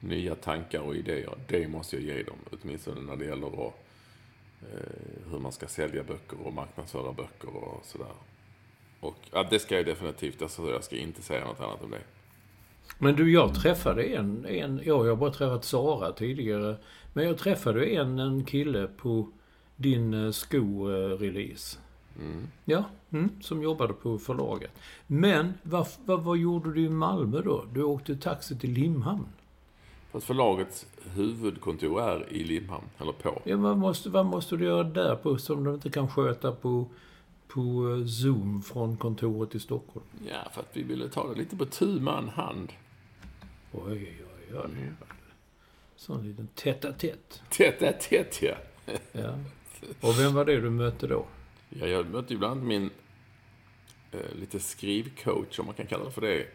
nya 0.00 0.34
tankar 0.34 0.80
och 0.80 0.96
idéer. 0.96 1.34
Det 1.48 1.68
måste 1.68 1.96
jag 1.96 2.04
ge 2.16 2.22
dem. 2.22 2.36
Åtminstone 2.62 3.00
när 3.00 3.16
det 3.16 3.24
gäller 3.24 3.66
att, 3.68 3.85
hur 5.30 5.38
man 5.38 5.52
ska 5.52 5.66
sälja 5.66 6.02
böcker 6.02 6.36
och 6.44 6.52
marknadsföra 6.52 7.12
böcker 7.12 7.56
och 7.56 7.84
sådär. 7.84 8.12
Och 9.00 9.16
ja, 9.32 9.46
det 9.50 9.58
ska 9.58 9.76
jag 9.76 9.86
definitivt. 9.86 10.42
Alltså, 10.42 10.70
jag 10.70 10.84
ska 10.84 10.96
inte 10.96 11.22
säga 11.22 11.44
något 11.44 11.60
annat 11.60 11.82
om 11.82 11.90
det. 11.90 12.00
Men 12.98 13.16
du, 13.16 13.32
jag 13.32 13.54
träffade 13.54 14.02
en, 14.02 14.46
en... 14.46 14.76
Ja, 14.84 15.04
jag 15.04 15.08
har 15.08 15.16
bara 15.16 15.32
träffat 15.32 15.64
Sara 15.64 16.12
tidigare. 16.12 16.76
Men 17.12 17.26
jag 17.26 17.38
träffade 17.38 17.86
en, 17.86 18.18
en 18.18 18.44
kille 18.44 18.86
på 18.86 19.28
din 19.76 20.14
eh, 20.14 20.30
sko-release. 20.30 21.78
Ja, 22.64 22.84
mm, 23.10 23.30
som 23.40 23.62
jobbade 23.62 23.92
på 23.92 24.18
förlaget. 24.18 24.70
Men 25.06 25.54
vad, 25.62 25.88
vad, 26.04 26.22
vad 26.22 26.38
gjorde 26.38 26.72
du 26.72 26.84
i 26.84 26.88
Malmö 26.88 27.42
då? 27.42 27.64
Du 27.72 27.82
åkte 27.82 28.16
taxi 28.16 28.58
till 28.58 28.70
Limhamn. 28.70 29.26
Fast 30.16 30.26
förlagets 30.26 30.86
huvudkontor 31.14 32.02
är 32.02 32.32
i 32.32 32.44
Limhamn, 32.44 32.84
eller 32.98 33.12
på. 33.12 33.42
Ja, 33.44 33.56
vad, 33.56 33.78
måste, 33.78 34.08
vad 34.10 34.26
måste 34.26 34.56
du 34.56 34.64
göra 34.64 34.84
där 34.84 35.16
på 35.16 35.38
som 35.38 35.64
du 35.64 35.74
inte 35.74 35.90
kan 35.90 36.08
sköta 36.08 36.52
på, 36.52 36.86
på 37.48 37.60
eh, 37.60 38.06
Zoom 38.06 38.62
från 38.62 38.96
kontoret 38.96 39.54
i 39.54 39.60
Stockholm? 39.60 40.06
Ja, 40.28 40.50
för 40.52 40.60
att 40.60 40.70
vi 40.72 40.82
ville 40.82 41.08
ta 41.08 41.28
det 41.28 41.38
lite 41.38 41.56
på 41.56 41.66
tu 41.66 42.00
man 42.00 42.28
hand. 42.28 42.72
Oj, 43.72 43.82
oj, 43.92 44.22
oj. 44.50 44.58
oj. 44.64 44.92
Sån 45.96 46.28
liten 46.28 46.48
tätt-a-tätt. 46.54 47.42
Tätt 47.50 47.82
är 47.82 47.92
tätt, 47.92 48.42
ja. 48.42 48.54
Ja. 49.12 49.38
Och 50.00 50.20
vem 50.20 50.34
var 50.34 50.44
det 50.44 50.60
du 50.60 50.70
mötte 50.70 51.06
då? 51.06 51.26
ja. 51.68 51.86
Jag 51.86 52.10
mötte 52.10 52.32
ju 52.32 52.38
bland 52.38 52.52
annat 52.52 52.68
min 52.68 52.90
eh, 54.12 54.34
lite 54.40 54.60
skrivcoach, 54.60 55.58
om 55.58 55.66
man 55.66 55.74
kan 55.74 55.86
kalla 55.86 56.04
det 56.04 56.10
för 56.10 56.20
det. 56.20 56.46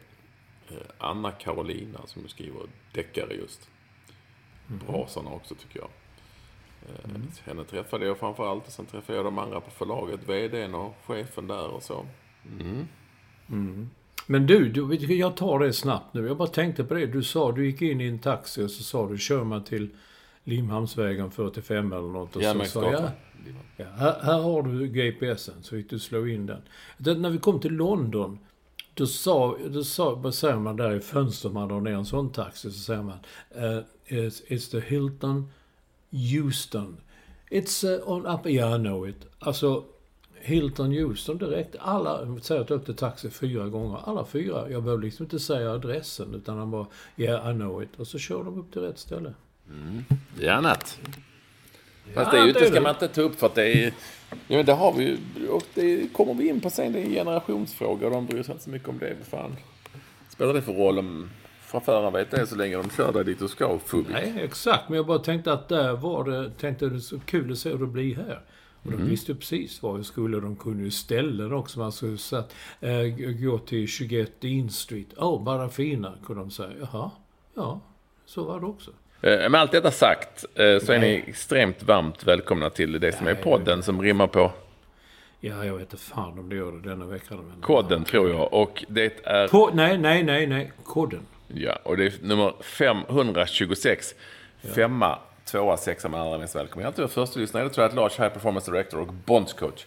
Eh, 0.72 0.78
Anna 0.98 1.32
Carolina, 1.32 2.00
som 2.06 2.28
skriver 2.28 2.62
deckare 2.94 3.34
just. 3.34 3.70
Bra 4.68 5.06
sådana 5.10 5.32
också, 5.32 5.56
tycker 5.56 5.80
jag. 5.80 5.90
Eh, 6.90 7.12
Henne 7.46 7.64
träffade 7.64 8.06
jag 8.06 8.18
framför 8.18 8.52
allt 8.52 8.68
och 8.68 8.74
sen 8.74 8.86
träffade 8.86 9.18
jag 9.18 9.26
de 9.26 9.38
andra 9.38 9.62
på 9.62 9.72
förlaget. 9.72 10.20
VDn 10.30 10.76
och 10.76 10.96
chefen 11.06 11.48
där 11.48 11.68
och 11.68 11.84
så. 11.84 12.06
Men 14.28 14.48
du, 14.48 14.70
du, 14.70 15.16
jag 15.16 15.38
tar 15.38 15.60
det 15.60 15.74
snabbt 15.74 16.14
nu. 16.14 16.28
Jag 16.28 16.38
bara 16.38 16.48
tänkte 16.48 16.84
på 16.84 16.94
det. 16.94 17.06
Du 17.06 17.24
sa, 17.24 17.52
du 17.52 17.66
gick 17.66 17.82
in 17.82 18.02
i 18.02 18.08
en 18.08 18.20
taxi 18.20 18.64
och 18.64 18.72
så 18.72 18.84
sa 18.84 19.08
du, 19.08 19.18
kör 19.18 19.44
man 19.44 19.64
till 19.64 19.90
Limhamnsvägen 20.44 21.32
45 21.32 21.94
eller 21.94 22.08
något. 22.08 22.36
Och 22.36 22.44
så 22.44 22.66
sa 22.66 22.92
jag, 22.92 23.12
ja, 23.78 23.86
här, 23.96 24.20
här 24.22 24.40
har 24.42 24.64
du 24.64 24.88
GPSen, 24.88 25.64
så 25.64 25.76
fick 25.76 25.90
du 25.90 26.00
slå 26.00 26.28
in 26.28 26.46
den. 26.46 26.62
det. 26.98 27.14
När 27.14 27.30
vi 27.30 27.38
kom 27.38 27.60
till 27.60 27.74
London, 27.74 28.40
då 28.94 29.08
sa, 29.08 29.58
då 29.70 29.84
sa, 29.84 30.16
vad 30.16 30.34
säger 30.34 30.56
man 30.56 30.76
där 30.76 30.96
i 30.96 31.00
fönstret, 31.00 31.54
man 31.54 31.68
drar 31.68 31.82
ner 31.82 31.92
en 31.92 32.06
sån 32.06 32.30
taxi, 32.30 32.72
så 32.72 32.80
säger 32.80 33.02
man, 33.02 33.18
eh, 33.56 33.64
uh, 33.64 33.84
it's, 34.08 34.42
it's 34.48 34.72
the 34.72 34.80
Hilton 34.80 35.52
Houston. 36.12 36.98
It's 37.50 37.84
uh, 37.84 38.10
on 38.10 38.26
up, 38.26 38.48
yeah 38.48 38.76
I 38.76 38.78
know 38.78 39.10
it. 39.10 39.26
Alltså, 39.40 39.84
Hilton 40.42 40.92
Houston 40.92 41.38
direkt. 41.38 41.76
Alla, 41.80 42.40
säger 42.42 42.62
att 42.62 42.70
jag 42.70 42.80
åkte 42.80 42.94
taxi 42.94 43.30
fyra 43.30 43.68
gånger. 43.68 44.00
Alla 44.06 44.26
fyra. 44.26 44.70
Jag 44.70 44.84
behöver 44.84 45.04
liksom 45.04 45.24
inte 45.24 45.40
säga 45.40 45.72
adressen, 45.72 46.36
utan 46.36 46.58
han 46.58 46.72
bara, 46.72 46.88
yeah 47.18 47.52
I 47.52 47.54
know 47.54 47.84
it. 47.84 47.90
Och 47.98 48.08
så 48.08 48.18
kör 48.18 48.44
de 48.44 48.60
upp 48.60 48.72
till 48.72 48.82
rätt 48.82 49.00
ställe. 49.00 49.34
Mm. 49.70 50.04
Det 50.38 50.48
är 50.48 50.54
annat. 50.54 51.00
Fast 52.14 52.32
det 52.32 52.38
är 52.38 52.46
ju 52.46 52.52
det 52.52 52.60
inte, 52.60 52.66
ska 52.66 52.76
det. 52.76 52.82
man 52.82 52.96
inte 52.96 53.08
ta 53.08 53.22
upp 53.22 53.40
för 53.40 53.48
att 53.48 53.56
det 53.56 53.74
är... 53.74 53.94
Ja, 54.30 54.58
men 54.58 54.66
det 54.66 54.74
har 54.74 54.94
vi 54.94 55.04
ju. 55.04 55.48
Och 55.48 55.64
det 55.74 56.14
kommer 56.14 56.34
vi 56.34 56.48
in 56.48 56.62
på 56.62 56.70
sen. 56.70 56.94
Det 56.94 57.00
är 57.00 57.04
en 57.04 57.12
generationsfråga 57.12 58.08
och 58.08 58.14
de 58.14 58.26
bryr 58.26 58.44
sig 58.44 58.52
inte 58.52 58.64
så 58.64 58.70
mycket 58.70 58.90
om 58.90 59.00
det. 59.00 59.16
Fan 59.30 59.56
spelar 60.30 60.54
det 60.54 60.62
för 60.62 60.74
roll 60.74 61.00
om 61.00 61.30
chauffören 61.72 62.14
vet 62.14 62.32
det 62.32 62.48
så 62.48 62.56
länge 62.56 62.78
de 62.78 62.90
kör 62.90 63.14
dig 63.14 63.26
dit 63.26 63.40
du 63.40 63.48
ska, 63.48 63.80
Fubik? 63.80 64.12
Nej, 64.12 64.34
exakt. 64.44 64.90
Men 64.90 64.96
jag 64.96 65.06
bara 65.06 65.20
tänkte 65.20 65.54
att 65.54 65.70
där 65.70 65.94
var 65.94 66.24
det, 66.24 66.50
tänkte 66.50 66.90
det 66.90 67.02
så 67.02 67.20
kul 67.20 67.52
att 67.52 67.58
se 67.58 67.70
hur 67.70 67.78
det 67.78 67.86
blir 67.86 68.16
här. 68.16 68.42
Och 68.84 68.92
de 68.92 68.98
visste 68.98 69.32
ju 69.32 69.38
precis 69.38 69.82
var 69.82 69.96
jag 69.96 70.06
skulle. 70.06 70.40
De 70.40 70.56
kunde 70.56 70.84
ju 70.84 70.92
ställen 70.92 71.54
också. 71.54 71.80
Man 71.80 71.92
skulle 71.92 72.18
satt, 72.18 72.56
äh, 72.80 73.04
gå 73.42 73.58
till 73.58 73.88
21 73.88 74.42
Dean 74.42 74.70
Street. 74.70 75.08
Åh, 75.18 75.30
oh, 75.30 75.44
bara 75.44 75.70
fina, 75.70 76.14
kunde 76.26 76.42
de 76.42 76.52
säga. 76.52 76.72
Jaha, 76.80 77.12
ja, 77.54 77.80
så 78.26 78.44
var 78.44 78.60
det 78.60 78.66
också. 78.66 78.92
Eh, 79.22 79.50
Med 79.50 79.62
allt 79.62 79.72
detta 79.72 79.92
sagt 79.92 80.46
eh, 80.56 80.80
så 80.80 80.94
är 80.94 81.00
ni 81.00 81.24
extremt 81.28 81.84
varmt 81.84 82.24
välkomna 82.24 82.70
till 82.70 83.00
det 83.00 83.12
som 83.12 83.28
är 83.28 83.36
podden 83.36 83.84
som 83.84 84.02
rimmar 84.02 84.28
på 84.28 84.52
Ja, 85.44 85.66
jag 85.66 85.74
vet 85.74 85.82
inte 85.82 85.98
fan 85.98 86.40
om 86.40 86.50
det 86.50 86.56
gör 86.56 86.72
det 86.72 86.90
denna 86.90 87.06
veckan. 87.06 87.38
Men... 87.38 87.62
kodden 87.62 88.04
tror 88.04 88.30
jag. 88.30 88.54
Och 88.54 88.86
det 88.88 89.28
är... 89.28 89.48
På, 89.48 89.70
nej, 89.74 89.98
nej, 89.98 90.24
nej, 90.24 90.48
nej. 90.48 90.72
Koden. 90.84 91.20
Ja, 91.48 91.80
och 91.84 91.98
det 91.98 92.06
är 92.06 92.14
nummer 92.22 92.54
526. 92.62 94.16
Femma, 94.76 95.20
tvåa, 95.46 95.78
sexa 95.78 96.10
med 96.10 96.22
allra 96.22 96.38
mest 96.38 96.56
välkommen. 96.56 96.86
Jag 96.86 96.96
tror 96.96 97.04
jag 97.04 97.12
första 97.12 97.40
lyssnare, 97.40 97.64
det 97.64 97.70
tror 97.70 97.84
jag 97.84 97.90
att 97.90 97.96
Lars 97.96 98.20
High 98.20 98.30
Performance 98.30 98.72
Director 98.72 99.00
och 99.00 99.14
bondscoach. 99.14 99.86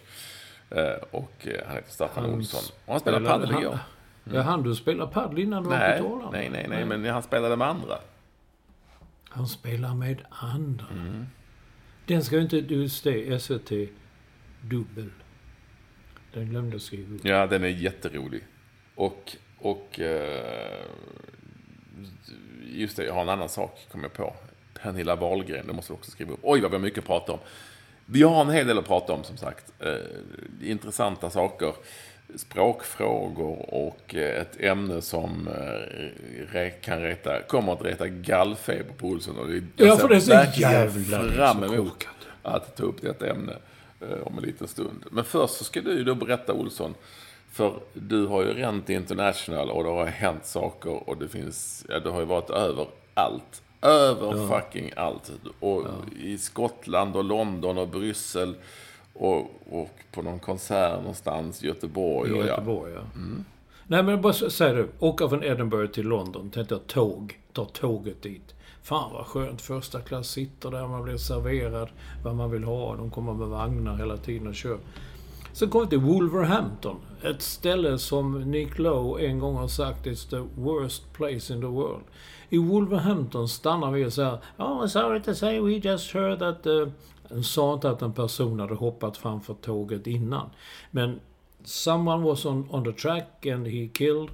Eh, 0.69 0.83
och 1.11 1.47
han 1.67 1.75
heter 1.75 1.91
Staffan 1.91 2.25
Olsson. 2.25 2.75
Och 2.85 2.91
han 2.91 2.99
spelade 2.99 3.25
padel 3.25 3.51
igår. 3.51 3.79
Ja, 4.23 4.41
han 4.41 4.63
du 4.63 4.75
spelade 4.75 5.11
padel 5.11 5.39
innan 5.39 5.63
du 5.63 5.69
var 5.69 5.97
på 5.97 6.03
Torlan? 6.03 6.29
nej, 6.31 6.49
nej, 6.49 6.65
nej, 6.69 6.85
men 6.85 7.05
han 7.05 7.23
spelade 7.23 7.55
med 7.55 7.67
andra. 7.67 7.97
Han 9.35 9.47
spelar 9.47 9.95
med 9.95 10.21
andra. 10.29 10.85
Mm. 10.91 11.25
Den 12.05 12.23
ska 12.23 12.35
ju 12.35 12.41
inte... 12.41 12.57
Just 12.57 13.03
det, 13.03 13.39
SVT 13.39 13.71
dubbel. 14.61 15.09
Den 16.33 16.49
glömde 16.49 16.71
jag 16.71 16.81
skriva 16.81 17.15
upp. 17.15 17.25
Ja, 17.25 17.47
den 17.47 17.63
är 17.63 17.67
jätterolig. 17.67 18.43
Och, 18.95 19.35
och 19.57 19.99
eh, 19.99 20.85
just 22.65 22.97
det, 22.97 23.05
jag 23.05 23.13
har 23.13 23.21
en 23.21 23.29
annan 23.29 23.49
sak, 23.49 23.87
kom 23.91 24.01
jag 24.01 24.13
på. 24.13 24.35
Pernilla 24.81 25.15
Wahlgren, 25.15 25.67
det 25.67 25.73
måste 25.73 25.93
vi 25.93 25.97
också 25.97 26.11
skriva 26.11 26.33
upp. 26.33 26.39
Oj, 26.41 26.61
vad 26.61 26.71
vi 26.71 26.77
har 26.77 26.81
mycket 26.81 26.99
att 26.99 27.05
prata 27.05 27.31
om. 27.31 27.39
Vi 28.05 28.23
har 28.23 28.41
en 28.41 28.49
hel 28.49 28.67
del 28.67 28.77
att 28.77 28.87
prata 28.87 29.13
om, 29.13 29.23
som 29.23 29.37
sagt. 29.37 29.73
Eh, 29.79 30.69
intressanta 30.69 31.29
saker. 31.29 31.73
Språkfrågor 32.35 33.73
och 33.73 34.15
eh, 34.15 34.41
ett 34.41 34.59
ämne 34.59 35.01
som 35.01 35.47
eh, 36.53 36.69
kan 36.81 37.01
reta, 37.01 37.41
kommer 37.41 37.73
att 37.73 37.81
reta 37.81 38.07
gallfeber 38.07 38.93
på 38.97 39.07
Olsson. 39.07 39.37
Och 39.37 39.47
det, 39.47 39.63
jag 39.75 39.87
Ja, 39.87 39.97
för 39.97 40.09
det 40.09 40.15
är 40.15 40.19
så 40.19 40.61
jävla 40.61 41.31
fram 41.31 41.63
emot 41.63 42.07
att 42.41 42.75
ta 42.77 42.83
upp 42.83 43.01
detta 43.01 43.29
ämne 43.29 43.53
eh, 44.01 44.27
om 44.27 44.37
en 44.37 44.43
liten 44.43 44.67
stund. 44.67 45.05
Men 45.11 45.23
först 45.23 45.53
så 45.53 45.63
ska 45.63 45.81
du 45.81 45.97
ju 45.97 46.03
då 46.03 46.15
berätta, 46.15 46.53
Olsson, 46.53 46.95
för 47.51 47.79
du 47.93 48.25
har 48.25 48.41
ju 48.41 48.53
Rent 48.53 48.89
International 48.89 49.69
och 49.69 49.83
det 49.83 49.89
har 49.89 50.05
hänt 50.05 50.45
saker 50.45 51.09
och 51.09 51.17
det 51.17 51.27
finns, 51.27 51.85
ja, 51.89 51.99
du 51.99 52.09
har 52.09 52.19
ju 52.19 52.25
varit 52.25 52.49
överallt. 52.49 53.61
Över 53.81 54.47
fucking 54.47 54.91
allt. 54.95 55.31
Och 55.59 55.85
i 56.19 56.37
Skottland 56.37 57.15
och 57.15 57.23
London 57.23 57.77
och 57.77 57.87
Bryssel 57.87 58.55
och, 59.15 59.39
och 59.69 59.89
på 60.11 60.21
någon 60.21 60.39
konsert 60.39 60.99
någonstans 60.99 61.63
Göteborg. 61.63 62.29
I 62.29 62.33
och 62.33 62.37
ja. 62.37 62.47
Göteborg, 62.47 62.93
ja. 62.93 63.01
Nej, 63.87 64.03
men 64.03 64.21
bara 64.21 64.33
säg 64.33 64.73
det. 64.73 64.87
Åka 64.99 65.29
från 65.29 65.43
Edinburgh 65.43 65.91
till 65.91 66.07
London. 66.07 66.49
Tänkte 66.49 66.75
jag 66.75 66.87
tåg. 66.87 67.39
Ta 67.53 67.65
tåget 67.65 68.21
dit. 68.21 68.55
Fan 68.83 69.13
vad 69.13 69.25
skönt. 69.25 69.61
Första 69.61 70.01
klass 70.01 70.27
sitter 70.27 70.71
där. 70.71 70.87
Man 70.87 71.03
blir 71.03 71.17
serverad 71.17 71.89
vad 72.23 72.35
man 72.35 72.51
vill 72.51 72.63
ha. 72.63 72.95
De 72.95 73.11
kommer 73.11 73.33
med 73.33 73.47
vagnar 73.47 73.97
hela 73.97 74.17
tiden 74.17 74.47
och 74.47 74.55
kör. 74.55 74.77
Så 75.53 75.67
kom 75.67 75.81
vi 75.81 75.87
till 75.87 75.99
Wolverhampton. 75.99 76.97
Ett 77.23 77.41
ställe 77.41 77.97
som 77.97 78.51
Nick 78.51 78.79
Lowe 78.79 79.27
en 79.27 79.39
gång 79.39 79.55
har 79.55 79.67
sagt 79.67 80.07
is 80.07 80.25
the 80.25 80.41
worst 80.55 81.13
place 81.13 81.53
in 81.53 81.61
the 81.61 81.67
world. 81.67 82.03
I 82.49 82.57
Wolverhampton 82.57 83.49
stannar 83.49 83.91
vi 83.91 84.05
och 84.05 84.13
säger 84.13 84.39
Oh, 84.57 84.85
sorry 84.85 85.21
to 85.21 85.33
say, 85.33 85.59
we 85.59 85.71
just 85.71 86.13
heard 86.13 86.39
that... 86.39 86.67
Uh, 87.31 87.41
sa 87.41 87.73
inte 87.73 87.89
att 87.89 88.01
en 88.01 88.13
person 88.13 88.59
hade 88.59 88.75
hoppat 88.75 89.17
framför 89.17 89.53
tåget 89.53 90.07
innan. 90.07 90.49
Men 90.91 91.19
someone 91.63 92.23
was 92.23 92.45
on, 92.45 92.67
on 92.71 92.83
the 92.83 93.01
track 93.01 93.45
and 93.45 93.67
he 93.67 93.87
killed. 93.87 94.29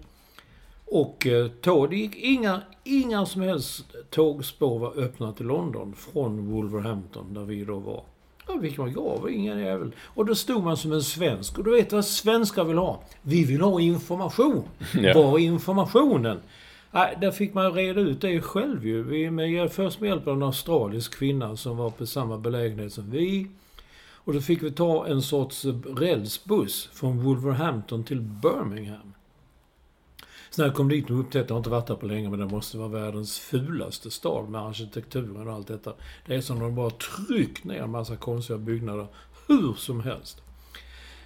Och 0.86 1.28
eh, 1.28 1.48
tåg, 1.48 1.90
det 1.90 1.96
gick 1.96 2.16
inga, 2.16 2.62
inga 2.84 3.26
som 3.26 3.42
helst 3.42 3.86
tågspår 4.10 4.80
var 4.80 5.00
öppna 5.00 5.34
till 5.34 5.46
London 5.46 5.96
från 5.96 6.52
Wolverhampton, 6.52 7.34
där 7.34 7.42
vi 7.42 7.66
då 7.66 7.80
var. 7.80 8.04
Ja, 8.48 8.54
vi 8.62 8.72
kan 8.72 8.94
gå 8.94 9.30
ingen 9.30 9.60
jävel. 9.60 9.92
Och 10.06 10.26
då 10.26 10.36
stod 10.36 10.64
man 10.64 10.78
som 10.78 10.92
en 10.92 11.04
svensk. 11.04 11.58
Och 11.58 11.64
du 11.64 11.72
vet 11.72 11.94
vad 11.94 12.06
svenskar 12.06 12.64
vill 12.64 12.78
ha? 12.78 13.04
Vi 13.22 13.44
vill 13.44 13.62
ha 13.62 13.80
information. 13.80 14.64
Ja. 14.94 15.14
Var 15.14 15.40
är 15.40 15.44
informationen? 15.44 16.40
Nej, 16.94 17.18
där 17.22 17.32
fick 17.32 17.54
man 17.54 17.74
reda 17.74 18.02
ut 18.02 18.22
det 18.22 18.42
själv 18.42 18.88
ju. 18.88 19.04
Vi 19.04 19.32
med, 19.32 19.72
först 19.72 20.00
med 20.00 20.08
hjälp 20.08 20.28
av 20.28 20.36
en 20.36 20.44
australisk 20.44 21.16
kvinna 21.16 21.58
som 21.58 21.78
var 21.78 21.90
på 21.90 22.06
samma 22.06 22.38
belägenhet 22.38 22.94
som 22.94 23.12
vi. 23.12 23.48
Och 24.24 24.34
då 24.34 24.42
fick 24.42 24.64
vi 24.64 24.72
ta 24.72 25.08
en 25.08 25.22
sorts 25.22 25.66
rälsbuss 25.98 26.90
från 26.94 27.24
Wolverhampton 27.24 28.04
till 28.04 28.22
Birmingham. 28.22 29.14
Så 30.50 30.62
när 30.62 30.68
jag 30.68 30.76
kom 30.76 30.90
dit 30.90 31.10
och 31.10 31.20
upptäckte, 31.20 31.52
jag 31.52 31.56
har 31.56 31.58
inte 31.58 31.70
varit 31.70 31.88
där 31.88 31.96
på 31.96 32.06
länge, 32.06 32.30
men 32.30 32.40
det 32.40 32.46
måste 32.46 32.78
vara 32.78 32.88
världens 32.88 33.40
fulaste 33.40 34.12
stad 34.12 34.50
med 34.50 34.62
arkitekturen 34.62 35.48
och 35.48 35.54
allt 35.54 35.68
detta. 35.68 35.94
Det 36.26 36.36
är 36.36 36.42
som 36.42 36.58
om 36.58 36.64
de 36.64 36.76
bara 36.76 36.90
tryckt 36.90 37.64
ner 37.64 37.82
en 37.82 37.92
massa 37.92 38.16
konstiga 38.16 38.60
byggnader 38.60 39.08
hur 39.48 39.74
som 39.74 40.02
helst. 40.02 40.42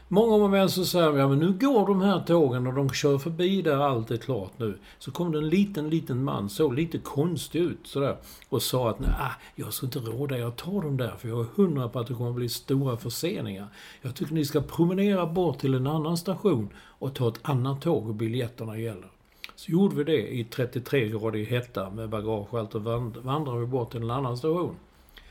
Många 0.07 0.37
moment 0.37 0.71
så 0.71 0.85
säger 0.85 1.17
ja 1.17 1.27
men 1.27 1.39
nu 1.39 1.51
går 1.51 1.87
de 1.87 2.01
här 2.01 2.19
tågen 2.19 2.67
och 2.67 2.73
de 2.73 2.89
kör 2.89 3.17
förbi 3.17 3.61
där 3.61 3.77
allt 3.77 4.11
är 4.11 4.17
klart 4.17 4.51
nu. 4.57 4.77
Så 4.99 5.11
kom 5.11 5.31
det 5.31 5.37
en 5.37 5.49
liten, 5.49 5.89
liten 5.89 6.23
man, 6.23 6.49
såg 6.49 6.73
lite 6.73 6.97
konstig 6.97 7.59
ut 7.59 7.79
sådär. 7.83 8.17
Och 8.49 8.61
sa 8.61 8.89
att 8.89 8.99
nej, 8.99 9.31
jag 9.55 9.73
ska 9.73 9.85
inte 9.85 9.99
råda 9.99 10.37
er 10.37 10.45
att 10.45 10.57
ta 10.57 10.81
dem 10.81 10.97
där 10.97 11.13
för 11.17 11.27
jag 11.27 11.39
är 11.39 11.45
hundra 11.55 11.89
på 11.89 11.99
att 11.99 12.07
det 12.07 12.13
kommer 12.13 12.31
bli 12.31 12.49
stora 12.49 12.97
förseningar. 12.97 13.67
Jag 14.01 14.15
tycker 14.15 14.33
ni 14.33 14.45
ska 14.45 14.61
promenera 14.61 15.25
bort 15.25 15.59
till 15.59 15.73
en 15.73 15.87
annan 15.87 16.17
station 16.17 16.69
och 16.75 17.13
ta 17.13 17.27
ett 17.27 17.39
annat 17.41 17.81
tåg 17.81 18.09
och 18.09 18.15
biljetterna 18.15 18.77
gäller. 18.77 19.09
Så 19.55 19.71
gjorde 19.71 19.95
vi 19.95 20.03
det 20.03 20.33
i 20.33 20.43
33 20.43 21.09
grader 21.09 21.45
hetta 21.45 21.89
med 21.89 22.09
bagage 22.09 22.53
och 22.53 22.59
allt 22.59 22.75
och 22.75 22.81
vandrade 23.23 23.59
vi 23.59 23.65
bort 23.65 23.91
till 23.91 24.03
en 24.03 24.11
annan 24.11 24.37
station. 24.37 24.75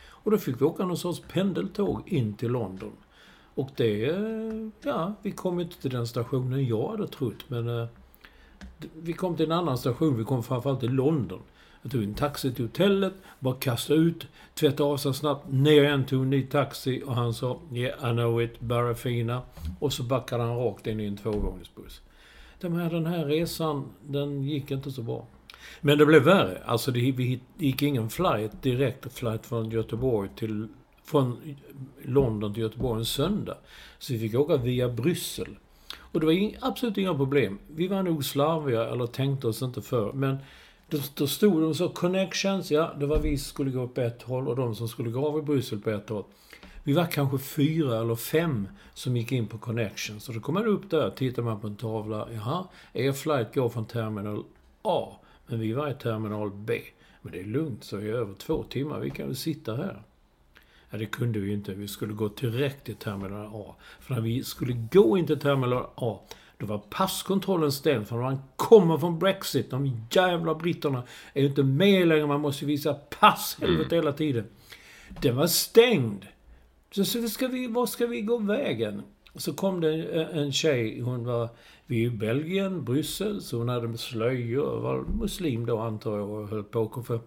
Och 0.09 0.31
då 0.31 0.38
fick 0.38 0.61
vi 0.61 0.64
åka 0.64 0.85
någon 0.85 0.97
sorts 0.97 1.23
pendeltåg 1.33 2.02
in 2.07 2.35
till 2.35 2.50
London. 2.50 2.93
Och 3.55 3.71
det... 3.77 3.97
Ja, 4.83 5.15
vi 5.23 5.31
kom 5.31 5.61
inte 5.61 5.83
till 5.83 5.91
den 5.91 6.07
stationen 6.07 6.67
jag 6.67 6.89
hade 6.89 7.09
trott, 7.09 7.45
men... 7.49 7.69
Eh, 7.69 7.87
vi 9.03 9.13
kom 9.13 9.37
till 9.37 9.47
en 9.47 9.53
annan 9.53 9.79
station. 9.79 10.19
Vi 10.19 10.25
kom 10.25 10.43
framförallt 10.43 10.81
till 10.81 10.93
London. 10.93 11.41
Jag 11.83 11.93
tog 11.93 12.03
en 12.03 12.15
taxi 12.15 12.53
till 12.53 12.65
hotellet, 12.65 13.13
bara 13.39 13.55
kastade 13.55 14.01
ut, 14.01 14.27
tvättade 14.55 14.91
av 14.91 14.97
sig 14.97 15.15
snabbt, 15.15 15.53
ner 15.53 15.85
igen, 15.85 16.07
tog 16.07 16.23
en 16.23 16.31
ny 16.31 16.43
taxi 16.43 17.03
och 17.07 17.15
han 17.15 17.35
sa 17.35 17.61
Yeah, 17.73 18.11
I 18.11 18.13
know 18.13 18.43
it, 18.43 18.61
bara 18.61 18.95
fina. 18.95 19.43
Och 19.79 19.93
så 19.93 20.03
backade 20.03 20.43
han 20.43 20.57
rakt 20.57 20.87
in 20.87 21.01
i 21.01 21.07
en 21.07 21.17
tvåvåningsbuss. 21.17 22.01
Den 22.61 22.73
här, 22.73 22.91
den 22.91 23.07
här 23.07 23.25
resan, 23.25 23.85
den 24.03 24.43
gick 24.43 24.71
inte 24.71 24.91
så 24.91 25.03
bra. 25.03 25.27
Men 25.81 25.99
det 25.99 26.07
blev 26.07 26.23
värre. 26.23 26.63
Alltså 26.65 26.91
det 26.91 27.01
gick 27.59 27.83
ingen 27.83 28.11
flight, 28.11 28.63
direkt 28.63 29.13
flight 29.13 29.47
från 29.47 29.71
Göteborg 29.71 30.29
till 30.37 30.69
från 31.05 31.57
London 32.03 32.55
till 32.55 32.63
Göteborg 32.63 32.99
en 32.99 33.05
söndag. 33.05 33.57
Så 33.99 34.13
vi 34.13 34.19
fick 34.19 34.35
åka 34.35 34.57
via 34.57 34.89
Bryssel. 34.89 35.57
Och 35.99 36.21
det 36.21 36.27
var 36.27 36.51
absolut 36.61 36.99
inga 36.99 37.15
problem. 37.15 37.59
Vi 37.67 37.89
var 37.89 38.03
nog 38.03 38.25
slarviga, 38.25 38.89
eller 38.89 39.07
tänkte 39.07 39.47
oss 39.47 39.63
inte 39.63 39.83
för. 39.83 40.13
Men 40.13 40.37
då, 40.89 40.99
då 41.15 41.27
stod 41.27 41.63
de 41.63 41.75
så 41.75 41.89
connections, 41.89 42.71
ja, 42.71 42.95
det 43.01 43.07
var 43.07 43.19
vi 43.19 43.39
som 43.39 43.49
skulle 43.49 43.71
gå 43.71 43.89
på 43.89 44.01
ett 44.01 44.23
håll 44.23 44.49
och 44.49 44.57
de 44.57 44.75
som 44.75 44.89
skulle 44.89 45.11
gå 45.11 45.27
av 45.27 45.39
i 45.39 45.43
Bryssel 45.43 45.81
på 45.81 45.91
ett 45.91 46.09
håll. 46.09 46.25
Vi 46.85 46.93
var 46.93 47.07
kanske 47.07 47.39
fyra 47.39 48.01
eller 48.01 48.17
fem 48.17 48.69
som 48.95 49.17
gick 49.17 49.33
in 49.33 49.47
på 49.47 49.59
connections. 49.59 50.25
Så 50.25 50.33
då 50.33 50.41
kom 50.41 50.55
man 50.55 50.67
upp 50.67 50.91
där, 50.91 51.11
tittar 51.11 51.43
man 51.43 51.61
på 51.61 51.67
en 51.67 51.77
tavla. 51.77 52.29
Jaha, 52.33 52.65
er 52.93 53.13
flight 53.13 53.55
går 53.55 53.69
från 53.69 53.85
terminal 53.85 54.45
A. 54.83 55.09
Men 55.47 55.61
vi 55.61 55.73
var 55.73 55.90
i 55.90 55.95
terminal 55.95 56.51
B. 56.51 56.81
Men 57.23 57.33
det 57.33 57.40
är 57.40 57.45
lugnt, 57.45 57.85
så 57.85 58.01
i 58.01 58.09
över 58.09 58.35
två 58.35 58.62
timmar. 58.62 59.01
Vi 59.01 59.11
kan 59.11 59.27
väl 59.27 59.37
sitta 59.37 59.77
här. 59.77 60.03
Ja, 60.94 60.98
det 60.98 61.07
kunde 61.07 61.38
vi 61.38 61.52
inte. 61.52 61.74
Vi 61.74 61.88
skulle 61.88 62.12
gå 62.12 62.28
direkt 62.28 62.85
till 62.85 62.94
terminal 62.94 63.46
A. 63.54 63.74
För 64.00 64.14
när 64.14 64.20
vi 64.20 64.44
skulle 64.44 64.72
gå 64.72 65.18
in 65.18 65.26
till 65.26 65.38
terminal 65.38 65.87
A, 65.94 66.20
då 66.59 66.66
var 66.66 66.78
passkontrollen 66.78 67.72
ställd. 67.72 68.09
För 68.09 68.16
när 68.16 68.22
man 68.22 68.38
kommer 68.57 68.98
från 68.98 69.18
Brexit, 69.18 69.70
de 69.70 70.07
jävla 70.11 70.54
britterna 70.54 71.02
är 71.33 71.40
ju 71.42 71.48
inte 71.48 71.62
med 71.62 72.09
längre. 72.09 72.26
Man 72.26 72.40
måste 72.40 72.66
visa 72.66 72.94
pass 72.94 73.57
helvete 73.61 73.96
hela 73.96 74.12
tiden. 74.12 74.44
Den 75.22 75.37
var 75.37 75.46
stängd. 75.46 76.26
Så, 76.90 77.04
så 77.04 77.28
ska 77.28 77.48
vi, 77.48 77.66
var 77.66 77.87
ska 77.87 78.07
vi 78.07 78.20
gå 78.20 78.38
vägen? 78.38 79.02
Så 79.37 79.54
kom 79.54 79.80
det 79.80 80.24
en 80.33 80.52
tjej, 80.52 81.00
hon 81.00 81.24
var 81.24 81.48
vid 81.87 82.18
Belgien, 82.18 82.85
Bryssel, 82.85 83.42
så 83.42 83.59
hon 83.59 83.68
hade 83.68 83.98
slöjor, 83.98 84.80
var 84.80 85.04
muslim 85.20 85.66
då 85.66 85.78
antar 85.78 86.18
jag 86.18 86.30
och 86.30 86.48
höll 86.48 86.64
på. 86.64 87.02
För 87.07 87.20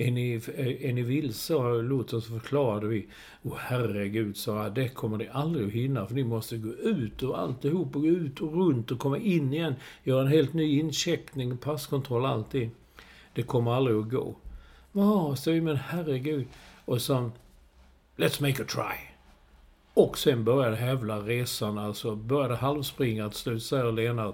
är 0.00 0.10
ni, 0.10 0.40
är 0.80 0.92
ni 0.92 1.02
vilse? 1.02 1.54
Och 1.54 1.84
lotsen 1.84 2.20
så 2.20 2.32
förklarade 2.32 2.86
vi. 2.86 3.06
Åh 3.42 3.56
herregud, 3.58 4.36
sa 4.36 4.62
jag, 4.62 4.74
det 4.74 4.88
kommer 4.88 5.16
ni 5.16 5.28
aldrig 5.32 5.66
att 5.66 5.72
hinna 5.72 6.06
för 6.06 6.14
ni 6.14 6.24
måste 6.24 6.56
gå 6.56 6.68
ut 6.68 7.22
och 7.22 7.38
alltihop 7.38 7.96
och 7.96 8.02
gå 8.02 8.08
ut 8.08 8.40
och 8.40 8.52
runt 8.52 8.90
och 8.90 8.98
komma 8.98 9.18
in 9.18 9.52
igen. 9.52 9.74
Göra 10.04 10.20
en 10.20 10.32
helt 10.32 10.52
ny 10.52 10.80
incheckning, 10.80 11.56
passkontroll, 11.56 12.24
allting. 12.24 12.70
Det 13.34 13.42
kommer 13.42 13.72
aldrig 13.72 13.96
att 13.96 14.10
gå. 14.10 14.36
Ja, 14.92 15.36
sa 15.36 15.50
vi, 15.50 15.60
men 15.60 15.76
herregud. 15.76 16.46
Och 16.84 17.02
så, 17.02 17.30
let's 18.16 18.42
make 18.42 18.62
a 18.62 18.66
try. 18.68 19.10
Och 19.94 20.18
sen 20.18 20.44
började 20.44 20.76
hävla 20.76 21.18
resan, 21.20 21.78
alltså 21.78 22.16
började 22.16 22.56
halvspringa. 22.56 23.28
Till 23.28 23.38
slut 23.38 23.62
säger 23.62 23.92
Lena 23.92 24.32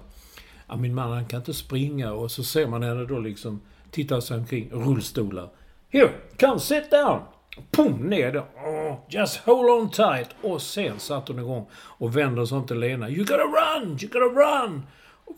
ja, 0.67 0.75
min 0.75 0.95
man 0.95 1.11
han 1.11 1.25
kan 1.25 1.39
inte 1.39 1.53
springa. 1.53 2.13
Och 2.13 2.31
så 2.31 2.43
ser 2.43 2.67
man 2.67 2.83
henne 2.83 3.05
då 3.05 3.19
liksom 3.19 3.61
Tittar 3.91 4.19
sig 4.19 4.37
omkring. 4.37 4.69
Rullstolar. 4.71 5.49
Here, 5.89 6.09
come 6.39 6.59
sit 6.59 6.91
down! 6.91 7.21
Pum, 7.71 8.09
ner 8.09 8.31
där. 8.31 8.39
Oh, 8.39 8.99
just 9.09 9.37
hold 9.37 9.69
on 9.69 9.91
tight. 9.91 10.29
Och 10.41 10.61
sen 10.61 10.99
satte 10.99 11.31
hon 11.33 11.41
igång 11.41 11.69
och 11.73 12.17
vänder 12.17 12.45
sig 12.45 12.57
om 12.57 12.67
till 12.67 12.79
Lena. 12.79 13.09
You 13.09 13.19
gotta 13.19 13.43
run! 13.43 13.97
You 14.01 14.09
gotta 14.11 14.41
run! 14.41 14.83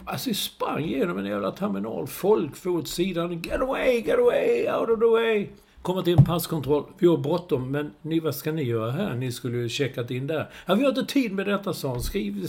Alltså, 0.05 0.29
vi 0.29 0.33
sprang 0.33 0.85
genom 0.85 1.17
en 1.17 1.25
jävla 1.25 1.51
terminal. 1.51 2.07
Folk 2.07 2.55
for 2.55 2.69
åt 2.69 2.87
sidan. 2.87 3.41
Get 3.41 3.61
away, 3.61 4.01
get 4.01 4.19
away, 4.19 4.67
out 4.69 4.89
of 4.89 4.99
the 4.99 5.05
way. 5.05 5.49
Kommer 5.81 6.01
till 6.01 6.17
en 6.17 6.25
passkontroll. 6.25 6.83
Vi 6.97 7.07
har 7.07 7.17
bråttom, 7.17 7.71
men 7.71 7.91
ni, 8.01 8.19
vad 8.19 8.35
ska 8.35 8.51
ni 8.51 8.63
göra 8.63 8.91
här? 8.91 9.15
Ni 9.15 9.31
skulle 9.31 9.57
ju 9.57 9.69
checkat 9.69 10.11
in 10.11 10.27
där. 10.27 10.49
Ja, 10.65 10.75
vi 10.75 10.83
har 10.83 10.89
inte 10.89 11.13
tid 11.13 11.31
med 11.31 11.47
detta, 11.47 11.73
sa 11.73 11.87
hon. 11.87 12.01
Skriv, 12.01 12.47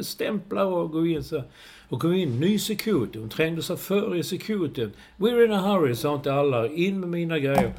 stämpla 0.00 0.64
och 0.64 0.90
gå 0.90 1.06
in 1.06 1.24
så. 1.24 1.42
Och 1.88 2.00
kom 2.00 2.14
in, 2.14 2.40
ny 2.40 2.58
security. 2.58 3.18
Hon 3.18 3.28
trängde 3.28 3.62
sig 3.62 3.76
före 3.76 4.18
i 4.18 4.22
security. 4.22 4.88
We're 5.16 5.44
in 5.44 5.52
a 5.52 5.60
hurry, 5.60 5.94
sa 5.94 6.14
inte 6.14 6.34
alla. 6.34 6.68
In 6.68 7.00
med 7.00 7.08
mina 7.08 7.38
grejer. 7.38 7.72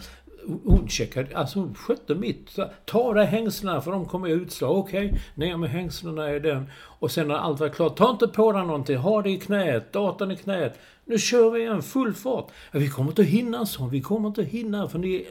Hon 0.63 0.87
checkade, 0.89 1.37
alltså 1.37 1.59
hon 1.59 1.75
skötte 1.75 2.15
mitt. 2.15 2.55
Ta 2.85 3.13
dig 3.13 3.25
hängslena 3.25 3.81
för 3.81 3.91
de 3.91 4.05
kommer 4.05 4.29
utslag. 4.29 4.77
Okej, 4.77 5.05
okay, 5.07 5.19
ner 5.35 5.57
med 5.57 5.69
hängslena 5.69 6.35
i 6.35 6.39
den. 6.39 6.69
Och 6.75 7.11
sen 7.11 7.27
när 7.27 7.35
allt 7.35 7.59
var 7.59 7.69
klart, 7.69 7.97
ta 7.97 8.11
inte 8.11 8.27
på 8.27 8.51
dig 8.51 8.65
någonting. 8.65 8.97
Ha 8.97 9.21
det 9.21 9.29
i 9.29 9.37
knät, 9.37 9.93
datorn 9.93 10.31
i 10.31 10.35
knät. 10.35 10.79
Nu 11.05 11.17
kör 11.17 11.51
vi 11.51 11.59
igen, 11.59 11.83
full 11.83 12.13
fart. 12.13 12.47
Ja, 12.71 12.79
vi 12.79 12.89
kommer 12.89 13.09
inte 13.09 13.23
hinna, 13.23 13.65
så. 13.65 13.85
Vi 13.85 14.01
kommer 14.01 14.27
inte 14.27 14.43
hinna 14.43 14.89
för 14.89 14.99
ni, 14.99 15.27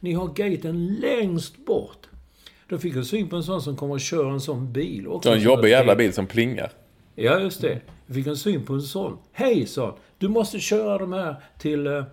ni 0.00 0.12
har 0.12 0.26
gaten 0.26 0.94
längst 0.94 1.66
bort. 1.66 2.06
Då 2.68 2.78
fick 2.78 2.96
jag 2.96 3.06
syn 3.06 3.28
på 3.28 3.36
en 3.36 3.42
sån 3.42 3.62
som 3.62 3.76
kommer 3.76 3.94
och 3.94 4.00
kör 4.00 4.30
en 4.30 4.40
sån 4.40 4.72
bil. 4.72 5.06
Så 5.22 5.32
en 5.32 5.40
jobbig 5.40 5.70
jävla 5.70 5.96
bil 5.96 6.12
som 6.12 6.26
plingar. 6.26 6.72
Ja, 7.14 7.40
just 7.40 7.60
det. 7.60 7.80
Jag 8.06 8.16
fick 8.16 8.26
en 8.26 8.36
syn 8.36 8.64
på 8.64 8.72
en 8.72 8.82
sån. 8.82 9.18
Hej, 9.32 9.66
sa 9.66 9.96
Du 10.18 10.28
måste 10.28 10.60
köra 10.60 10.98
de 10.98 11.12
här 11.12 11.36
till, 11.58 11.86
eh, 11.86 12.04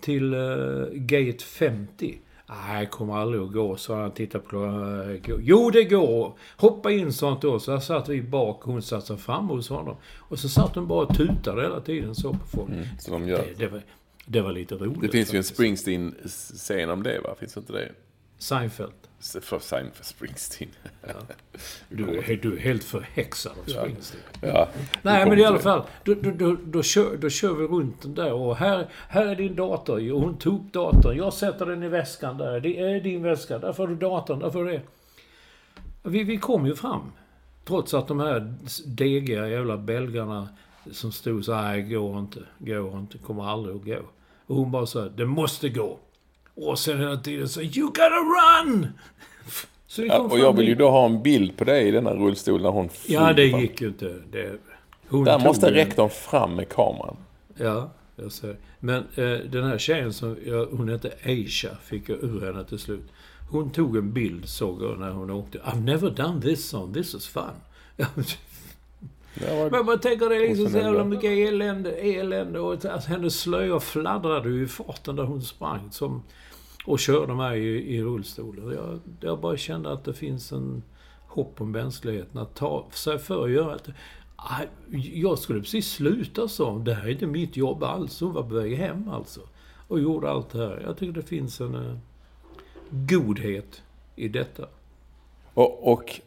till 0.00 0.34
uh, 0.34 0.86
gate 0.92 1.44
50. 1.44 2.18
Nej, 2.46 2.86
kommer 2.86 3.16
aldrig 3.16 3.42
att 3.42 3.52
gå, 3.52 3.76
sa 3.76 4.00
han. 4.00 4.10
Titta 4.10 4.38
på 4.38 4.48
klockan. 4.48 5.20
Jo, 5.42 5.70
det 5.70 5.84
går! 5.84 6.38
Hoppa 6.56 6.92
in, 6.92 7.12
sånt 7.12 7.42
då. 7.42 7.60
Så 7.60 7.70
där 7.70 7.80
satt 7.80 8.08
vi 8.08 8.22
bak 8.22 8.66
och 8.66 8.72
hon 8.72 8.82
satt 8.82 9.06
sig 9.06 9.16
fram 9.16 9.48
hos 9.48 9.68
honom. 9.68 9.96
Och 10.18 10.38
så 10.38 10.48
satt 10.48 10.74
hon 10.74 10.88
bara 10.88 11.06
och 11.06 11.16
tutade 11.16 11.62
hela 11.62 11.80
tiden 11.80 12.14
så 12.14 12.32
på 12.32 12.46
folk. 12.46 12.70
Mm, 12.70 12.84
så 12.98 13.10
de 13.10 13.28
gör. 13.28 13.38
Det, 13.38 13.54
det, 13.58 13.68
var, 13.68 13.82
det 14.26 14.40
var 14.40 14.52
lite 14.52 14.74
roligt. 14.74 15.00
Det 15.00 15.08
finns 15.08 15.34
ju 15.34 15.38
en 15.38 15.44
Springsteen-scen 15.44 16.90
om 16.90 17.02
det, 17.02 17.20
va? 17.20 17.34
Finns 17.38 17.56
inte 17.56 17.72
det? 17.72 17.92
Seinfeld. 18.38 18.92
För 19.40 19.58
Seinfeld 19.58 20.04
Springsteen. 20.04 20.70
Ja. 21.06 21.12
Du, 21.88 22.18
är, 22.18 22.36
du 22.36 22.56
är 22.56 22.60
helt 22.60 22.84
förhäxad 22.84 23.52
av 23.58 23.70
Springsteen. 23.70 24.22
Ja. 24.40 24.48
ja. 24.48 24.68
Nej, 25.02 25.28
men 25.28 25.38
i 25.38 25.44
alla 25.44 25.58
fall. 25.58 25.82
Då, 26.04 26.14
då, 26.14 26.30
då, 26.30 26.56
då, 26.64 26.82
kör, 26.82 27.16
då 27.16 27.30
kör 27.30 27.54
vi 27.54 27.66
runt 27.66 28.02
den 28.02 28.14
där 28.14 28.32
och 28.32 28.56
här, 28.56 28.88
här 29.08 29.26
är 29.26 29.36
din 29.36 29.56
dator. 29.56 30.12
Och 30.12 30.20
hon 30.20 30.38
tog 30.38 30.64
datorn. 30.70 31.16
Jag 31.16 31.32
sätter 31.32 31.66
den 31.66 31.82
i 31.82 31.88
väskan 31.88 32.38
där. 32.38 32.60
Det 32.60 32.78
är 32.78 33.00
din 33.00 33.22
väska. 33.22 33.58
Där 33.58 33.72
får 33.72 33.88
du 33.88 33.96
datorn. 33.96 34.38
Där 34.38 34.50
får 34.50 34.64
du 34.64 34.70
det. 34.70 34.82
Vi, 36.02 36.24
vi 36.24 36.36
kom 36.36 36.66
ju 36.66 36.74
fram. 36.74 37.12
Trots 37.64 37.94
att 37.94 38.08
de 38.08 38.20
här 38.20 38.54
degiga 38.86 39.48
jävla 39.48 39.76
belgarna 39.76 40.48
som 40.92 41.12
stod 41.12 41.44
så 41.44 41.52
här, 41.52 41.80
går 41.80 42.18
inte, 42.18 42.40
går 42.58 42.98
inte, 42.98 43.18
kommer 43.18 43.44
aldrig 43.44 43.76
att 43.76 43.84
gå. 43.84 43.98
Och 44.46 44.56
hon 44.56 44.70
bara 44.70 44.86
sa, 44.86 45.08
det 45.08 45.26
måste 45.26 45.68
gå. 45.68 45.98
Och 46.54 46.78
sen 46.78 46.98
hela 47.00 47.16
tiden 47.16 47.48
så, 47.48 47.62
you 47.62 47.86
gotta 47.86 48.08
run! 48.08 48.88
Ja, 49.96 50.18
och 50.18 50.38
jag 50.38 50.56
vill 50.56 50.68
ju 50.68 50.74
då 50.74 50.90
ha 50.90 51.06
en 51.06 51.22
bild 51.22 51.56
på 51.56 51.64
dig 51.64 51.88
i 51.88 51.90
denna 51.90 52.14
rullstol 52.14 52.62
när 52.62 52.70
hon 52.70 52.88
Ja, 53.06 53.32
det 53.32 53.44
gick 53.46 53.80
ju 53.80 53.88
inte. 53.88 54.14
Det, 54.30 54.58
hon 55.08 55.24
Där 55.24 55.38
måste 55.38 55.74
rektorn 55.74 56.10
fram 56.10 56.54
med 56.54 56.68
kameran. 56.68 57.16
Ja, 57.56 57.90
jag 58.16 58.32
ser. 58.32 58.56
Men 58.80 59.04
eh, 59.14 59.38
den 59.50 59.64
här 59.64 59.78
tjejen 59.78 60.12
som, 60.12 60.36
ja, 60.46 60.66
hon 60.70 60.88
hette 60.88 61.12
Aisha, 61.24 61.68
fick 61.84 62.08
jag 62.08 62.18
ur 62.24 62.46
henne 62.46 62.64
till 62.64 62.78
slut. 62.78 63.12
Hon 63.50 63.70
tog 63.70 63.96
en 63.96 64.12
bild, 64.12 64.48
såg 64.48 64.82
jag, 64.82 64.98
när 64.98 65.10
hon 65.10 65.30
åkte. 65.30 65.58
I've 65.58 65.84
never 65.84 66.10
done 66.10 66.40
this 66.40 66.68
song, 66.68 66.92
this 66.92 67.14
is 67.14 67.26
fun. 67.26 67.54
Men 69.70 69.86
man 69.86 70.00
tänker 70.00 70.28
det 70.28 70.36
är 70.36 70.48
liksom 70.48 70.68
så 70.68 70.78
jävla 70.78 71.04
mycket 71.04 71.30
elände, 71.30 71.90
elände 71.90 72.60
och 72.60 72.72
alltså, 72.72 73.08
hennes 73.08 73.40
slöja 73.40 73.80
fladdrade 73.80 74.48
ju 74.48 74.64
i 74.64 74.68
farten 74.68 75.16
där 75.16 75.24
hon 75.24 75.42
sprang. 75.42 75.88
Som, 75.90 76.22
och 76.84 76.98
körde 76.98 77.34
mig 77.34 77.64
i, 77.64 77.96
i 77.96 78.02
rullstolen. 78.02 78.72
Jag, 78.72 79.00
jag 79.20 79.40
bara 79.40 79.56
kände 79.56 79.92
att 79.92 80.04
det 80.04 80.14
finns 80.14 80.52
en 80.52 80.82
hopp 81.26 81.60
om 81.60 81.70
mänskligheten 81.70 82.40
att 82.40 82.54
ta 82.54 82.86
sig 82.92 83.18
för 83.18 83.44
att 83.44 83.50
göra 83.50 83.76
det. 83.76 83.94
Jag 85.12 85.38
skulle 85.38 85.60
precis 85.60 85.92
sluta 85.92 86.48
som. 86.48 86.84
Det 86.84 86.94
här 86.94 87.06
är 87.06 87.10
inte 87.10 87.26
mitt 87.26 87.56
jobb 87.56 87.82
alls. 87.82 88.20
Hon 88.20 88.32
var 88.32 88.42
på 88.42 88.54
väg 88.54 88.76
hem 88.76 89.08
alltså. 89.08 89.40
Och 89.88 90.00
gjorde 90.00 90.30
allt 90.30 90.50
det 90.50 90.58
här. 90.58 90.82
Jag 90.86 90.98
tycker 90.98 91.12
det 91.12 91.26
finns 91.26 91.60
en 91.60 91.74
uh, 91.74 91.96
godhet 92.90 93.82
i 94.16 94.28
detta. 94.28 94.66
Och, 95.54 95.92
och, 95.92 96.20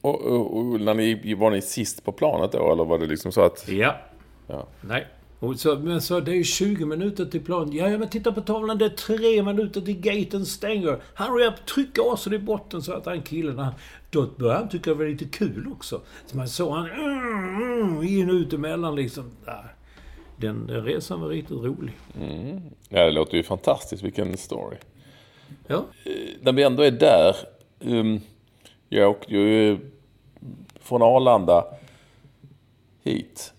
och, 0.00 0.56
och, 0.56 0.80
när 0.80 0.94
ni, 0.94 1.34
var 1.34 1.50
ni 1.50 1.62
sist 1.62 2.04
på 2.04 2.12
planet 2.12 2.52
då? 2.52 2.72
Eller 2.72 2.84
var 2.84 2.98
det 2.98 3.06
liksom 3.06 3.32
så 3.32 3.40
att... 3.40 3.68
Ja. 3.68 3.96
ja. 4.46 4.66
Nej. 4.80 5.06
Och 5.38 5.60
så, 5.60 5.76
men 5.78 6.00
så 6.00 6.20
det 6.20 6.36
är 6.36 6.42
20 6.42 6.84
minuter 6.84 7.24
till 7.24 7.44
plan. 7.44 7.72
Ja, 7.72 7.98
men 7.98 8.08
titta 8.08 8.32
på 8.32 8.40
tavlan. 8.40 8.78
Det 8.78 8.84
är 8.84 8.88
tre 8.88 9.42
minuter 9.42 9.80
till 9.80 10.00
gaten 10.00 10.46
stänger. 10.46 11.00
Hurry 11.14 11.46
up! 11.46 11.66
Tryck 11.66 11.94
gasen 11.94 12.32
i 12.32 12.38
botten 12.38 12.82
så 12.82 12.92
att 12.92 13.06
han 13.06 13.22
killen, 13.22 13.58
han, 13.58 13.72
då 14.10 14.26
började 14.36 14.58
han 14.58 14.68
tycka 14.68 14.90
det 14.90 14.96
var 14.96 15.04
lite 15.04 15.24
kul 15.24 15.68
också. 15.72 16.00
Så 16.26 16.36
man 16.36 16.48
såg 16.48 16.72
han 16.72 16.90
mm, 16.90 17.82
mm, 17.82 18.02
in 18.02 18.30
och 18.30 18.34
ut 18.34 18.52
emellan 18.52 18.96
liksom. 18.96 19.30
Den, 20.36 20.66
den 20.66 20.84
resan 20.84 21.20
var 21.20 21.28
riktigt 21.28 21.56
rolig. 21.56 21.92
Mm. 22.20 22.60
Ja, 22.88 23.04
det 23.04 23.10
låter 23.10 23.36
ju 23.36 23.42
fantastiskt. 23.42 24.02
Vilken 24.02 24.36
story. 24.36 24.76
Ja. 25.66 25.84
Eh, 26.04 26.12
när 26.40 26.52
vi 26.52 26.62
ändå 26.62 26.82
är 26.82 26.90
där. 26.90 27.36
Um, 27.80 28.20
jag 28.88 29.10
åkte 29.10 29.34
ju 29.34 29.78
från 30.80 31.02
Arlanda 31.02 31.64
hit. 33.02 33.52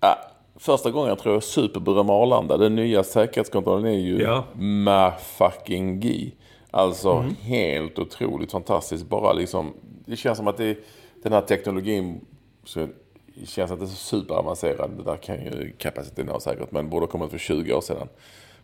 Ah, 0.00 0.16
första 0.60 0.90
gången 0.90 1.08
jag 1.08 1.18
tror 1.18 1.34
jag 1.34 1.42
superberöm 1.42 2.10
Arlanda. 2.10 2.56
Den 2.56 2.74
nya 2.74 3.04
säkerhetskontrollen 3.04 3.86
är 3.86 3.98
ju 3.98 4.22
ja. 4.22 4.44
ma 4.54 5.12
fucking 5.12 6.00
G. 6.00 6.30
Alltså 6.70 7.12
mm. 7.12 7.34
helt 7.34 7.98
otroligt 7.98 8.52
fantastiskt. 8.52 9.08
Bara 9.08 9.32
liksom, 9.32 9.74
det 10.06 10.16
känns 10.16 10.38
som 10.38 10.46
att 10.48 10.56
det, 10.56 10.78
den 11.22 11.32
här 11.32 11.40
teknologin 11.40 12.20
så 12.64 12.88
det 13.34 13.46
känns 13.46 13.70
är 13.70 13.76
så 13.76 13.86
superavancerad. 13.86 14.90
Det 14.96 15.02
där 15.02 15.16
kan 15.16 15.36
ju 15.36 15.72
kapaciteten 15.78 16.28
ha 16.28 16.40
säkert, 16.40 16.72
men 16.72 16.90
borde 16.90 17.06
ha 17.06 17.10
kommit 17.10 17.30
för 17.30 17.38
20 17.38 17.74
år 17.74 17.80
sedan. 17.80 18.08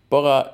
Bara, 0.08 0.46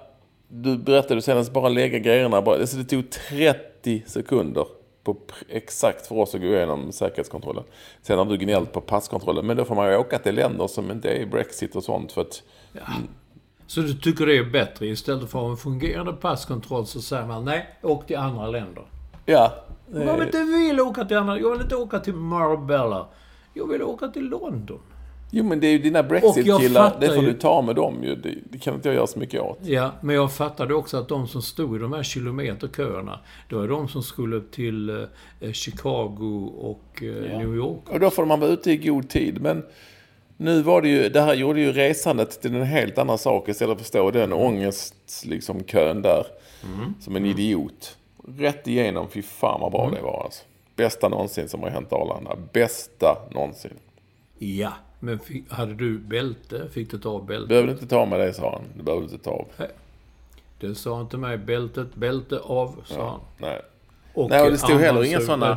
du 0.49 0.79
berättade 0.79 1.23
senast, 1.23 1.53
bara 1.53 1.69
lägga 1.69 1.99
grejerna. 1.99 2.43
Bara, 2.43 2.61
alltså 2.61 2.77
det 2.77 2.85
tog 2.85 3.11
30 3.11 4.03
sekunder 4.07 4.67
på 5.05 5.17
exakt 5.49 6.07
för 6.07 6.15
oss 6.19 6.35
att 6.35 6.41
gå 6.41 6.47
igenom 6.47 6.93
säkerhetskontrollen. 6.93 7.65
Sen 8.03 8.19
har 8.19 8.25
du 8.25 8.37
gnällt 8.37 8.73
på 8.73 8.81
passkontrollen, 8.81 9.47
men 9.47 9.57
då 9.57 9.65
får 9.65 9.75
man 9.75 9.91
ju 9.91 9.97
åka 9.97 10.19
till 10.19 10.35
länder 10.35 10.67
som 10.67 10.91
inte 10.91 11.09
är 11.11 11.27
Brexit 11.27 11.77
och 11.77 11.85
sånt 11.85 12.13
för 12.13 12.21
att... 12.21 12.43
Ja. 12.73 12.81
Så 13.67 13.81
du 13.81 13.95
tycker 13.95 14.27
det 14.27 14.39
är 14.39 14.45
bättre? 14.45 14.87
Istället 14.87 15.31
för 15.31 15.39
att 15.39 15.45
ha 15.45 15.51
en 15.51 15.57
fungerande 15.57 16.13
passkontroll 16.13 16.87
så 16.87 17.01
säger 17.01 17.27
man 17.27 17.45
nej, 17.45 17.79
åk 17.83 18.07
till 18.07 18.17
andra 18.17 18.47
länder. 18.47 18.85
Ja. 19.27 19.53
Om 19.95 20.07
man 20.07 20.23
inte 20.23 20.43
vill 20.43 20.81
åka 20.81 21.05
till 21.05 21.17
andra... 21.17 21.39
Jag 21.39 21.51
vill 21.51 21.61
inte 21.61 21.77
åka 21.77 21.99
till 22.01 22.15
Marbella. 22.15 23.07
Jag 23.55 23.67
vill 23.67 23.83
åka 23.83 24.09
till 24.09 24.25
London. 24.25 24.81
Jo 25.31 25.45
men 25.45 25.61
det 25.61 25.67
är 25.67 25.71
ju 25.71 25.79
dina 25.79 26.03
Brexit-killar, 26.03 26.97
det 27.01 27.07
får 27.07 27.25
ju... 27.25 27.33
du 27.33 27.39
ta 27.39 27.63
med 27.63 27.77
dem 27.77 28.05
ju. 28.05 28.15
Det, 28.15 28.35
det, 28.51 28.59
kan 28.59 28.75
inte 28.75 28.89
jag 28.89 28.97
göra 28.97 29.07
så 29.07 29.19
mycket 29.19 29.41
åt. 29.41 29.59
Ja, 29.63 29.93
men 30.01 30.15
jag 30.15 30.33
fattade 30.33 30.75
också 30.75 30.97
att 30.97 31.09
de 31.09 31.29
som 31.29 31.43
stod 31.43 31.77
i 31.77 31.79
de 31.79 31.93
här 31.93 32.03
kilometerköerna, 32.03 33.21
det 33.49 33.55
var 33.55 33.69
de 33.69 33.89
som 33.89 34.03
skulle 34.03 34.41
till 34.41 35.07
eh, 35.41 35.53
Chicago 35.53 36.53
och 36.59 37.03
eh, 37.03 37.09
ja. 37.09 37.39
New 37.39 37.55
York. 37.55 37.89
Och 37.89 38.01
då 38.01 38.11
får 38.11 38.27
man 38.27 38.41
vara 38.41 38.51
ute 38.51 38.71
i 38.71 38.77
god 38.77 39.09
tid. 39.09 39.41
Men 39.41 39.63
nu 40.37 40.63
var 40.63 40.83
det 40.83 40.89
ju, 40.89 41.09
det 41.09 41.21
här 41.21 41.35
gjorde 41.35 41.61
ju 41.61 41.73
resandet 41.73 42.43
till 42.43 42.55
en 42.55 42.63
helt 42.63 42.99
annan 42.99 43.19
sak 43.19 43.49
istället 43.49 43.77
för 43.77 43.83
att 43.83 43.89
stå 43.89 44.11
den 44.11 44.33
ångest, 44.33 45.23
liksom 45.25 45.65
kön 45.65 46.03
där. 46.03 46.27
Mm. 46.65 46.95
Som 47.01 47.17
en 47.17 47.27
idiot. 47.27 47.97
Rätt 48.39 48.67
igenom, 48.67 49.09
fy 49.09 49.23
fan 49.23 49.61
vad 49.61 49.73
bra 49.73 49.85
mm. 49.85 49.95
det 49.95 50.03
var 50.03 50.25
alltså. 50.25 50.45
Bästa 50.77 51.09
någonsin 51.09 51.49
som 51.49 51.63
har 51.63 51.71
hänt 51.71 51.93
Arlanda. 51.93 52.37
Bästa 52.53 53.19
någonsin. 53.31 53.75
Ja, 54.39 54.73
men 55.01 55.21
hade 55.49 55.75
du 55.75 55.99
bälte? 55.99 56.69
Fick 56.73 56.91
du 56.91 56.99
ta 56.99 57.11
av 57.11 57.27
bältet? 57.27 57.49
Behöver 57.49 57.71
inte 57.71 57.87
ta 57.87 58.07
med 58.07 58.21
det, 58.21 58.33
sa 58.33 58.53
han. 58.53 58.65
Det 58.77 58.83
behöver 58.83 59.07
du 59.07 59.13
inte 59.13 59.25
ta 59.25 59.31
av. 59.31 59.49
Nej. 59.57 59.71
Det 60.61 60.75
sa 60.75 60.97
han 60.97 61.09
till 61.09 61.19
mig. 61.19 61.39
Bältet, 61.39 61.95
bälte 61.95 62.39
av, 62.39 62.83
sa 62.85 62.95
ja, 62.95 63.09
han. 63.09 63.21
Nej. 63.39 63.63
Och 64.15 64.31
Nej, 64.31 64.43
och 64.43 64.51
det 64.51 64.59
stod 64.59 64.81
heller 64.81 65.05
inga 65.05 65.21
sådana... 65.21 65.55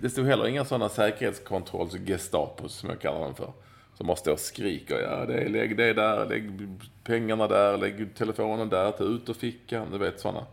Det 0.00 0.10
stod 0.10 0.26
heller 0.26 0.46
inga 0.46 0.64
sådana 0.64 0.88
säkerhetskontrolls-Gestapos, 0.88 2.68
som 2.68 2.88
jag 2.88 3.00
kallar 3.00 3.20
dem 3.20 3.34
för. 3.34 3.52
Som 3.94 4.06
bara 4.06 4.16
står 4.16 4.32
och 4.32 4.40
skriker. 4.40 5.00
Ja, 5.00 5.24
det 5.26 5.34
är, 5.34 5.48
lägg 5.48 5.76
det 5.76 5.92
där, 5.92 6.26
lägg 6.28 6.68
pengarna 7.04 7.48
där, 7.48 7.78
lägg 7.78 8.14
telefonen 8.14 8.68
där, 8.68 8.90
ta 8.90 9.04
ut 9.04 9.28
ur 9.28 9.34
fickan. 9.34 9.86
Du 9.92 9.98
vet 9.98 10.20
sådana. 10.20 10.46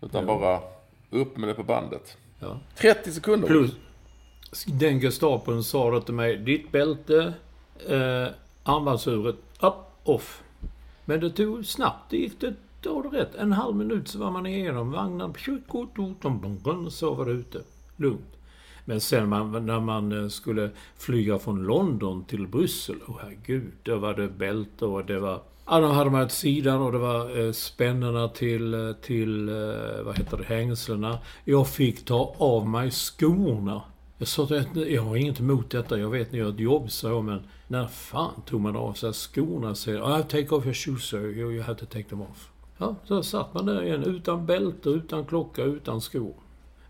Utan 0.00 0.26
ja. 0.26 0.38
bara 0.38 0.60
upp 1.22 1.36
med 1.36 1.48
det 1.48 1.54
på 1.54 1.62
bandet. 1.62 2.16
Ja. 2.38 2.60
30 2.76 3.12
sekunder. 3.12 3.48
Plus, 3.48 3.70
den 4.66 5.00
Gestapon 5.00 5.64
sa 5.64 5.90
då 5.90 6.00
till 6.00 6.14
mig, 6.14 6.36
ditt 6.36 6.72
bälte, 6.72 7.32
eh, 7.88 8.28
armbandsuret, 8.62 9.36
up, 9.60 9.74
off. 10.04 10.42
Men 11.04 11.20
det 11.20 11.30
tog 11.30 11.66
snabbt, 11.66 12.10
det 12.10 12.16
gick 12.16 12.40
det, 12.40 12.54
då 12.80 12.94
var 12.94 13.10
det 13.10 13.20
rätt. 13.20 13.34
En 13.34 13.52
halv 13.52 13.76
minut 13.76 14.08
så 14.08 14.18
var 14.18 14.30
man 14.30 14.46
igenom 14.46 14.90
vagnen, 14.90 15.32
så 16.90 17.14
var 17.14 17.26
det 17.26 17.32
ute. 17.32 17.62
Lugnt. 17.96 18.36
Men 18.84 19.00
sen 19.00 19.28
man, 19.28 19.66
när 19.66 19.80
man 19.80 20.22
eh, 20.22 20.28
skulle 20.28 20.70
flyga 20.96 21.38
från 21.38 21.62
London 21.62 22.24
till 22.24 22.46
Bryssel, 22.46 22.96
åh 23.06 23.14
oh, 23.14 23.20
herregud, 23.22 23.72
då 23.82 23.96
var 23.96 24.14
det 24.14 24.28
bälte 24.28 24.84
och 24.84 25.04
det 25.04 25.18
var... 25.18 25.42
Ja, 25.66 25.80
då 25.80 25.86
hade 25.86 26.10
man 26.10 26.22
ett 26.22 26.32
sidan 26.32 26.82
och 26.82 26.92
det 26.92 26.98
var 26.98 27.46
eh, 27.46 27.52
spännena 27.52 28.28
till, 28.28 28.74
eh, 28.74 28.92
till, 28.92 29.48
eh, 29.48 30.02
vad 30.04 30.18
heter 30.18 30.36
det, 30.36 30.44
hängslena. 30.44 31.18
Jag 31.44 31.68
fick 31.68 32.04
ta 32.04 32.34
av 32.38 32.68
mig 32.68 32.90
skorna. 32.90 33.82
Jag 34.20 34.28
sa 34.28 34.42
att 34.42 34.76
jag 34.76 35.02
har 35.02 35.16
inget 35.16 35.40
emot 35.40 35.70
detta, 35.70 35.98
jag 35.98 36.10
vet 36.10 36.32
ni 36.32 36.38
gör 36.38 36.48
ett 36.48 36.60
jobb, 36.60 36.90
så 36.90 37.22
men 37.22 37.42
när 37.68 37.86
fan 37.86 38.42
tog 38.46 38.60
man 38.60 38.76
av 38.76 38.92
sig 38.92 39.12
skorna? 39.12 39.74
Så, 39.74 39.90
I 39.90 40.22
take 40.22 40.54
off 40.54 40.64
your 40.64 40.74
shoes 40.74 41.08
sir, 41.08 41.38
you, 41.38 41.62
have 41.62 41.78
to 41.78 41.86
take 41.86 42.08
them 42.08 42.22
off. 42.22 42.50
Ja, 42.78 42.94
så 43.04 43.22
satt 43.22 43.54
man 43.54 43.66
där 43.66 43.82
igen 43.82 44.02
utan 44.02 44.46
bälte, 44.46 44.88
utan 44.88 45.24
klocka, 45.24 45.62
utan 45.62 46.00
skor. 46.00 46.34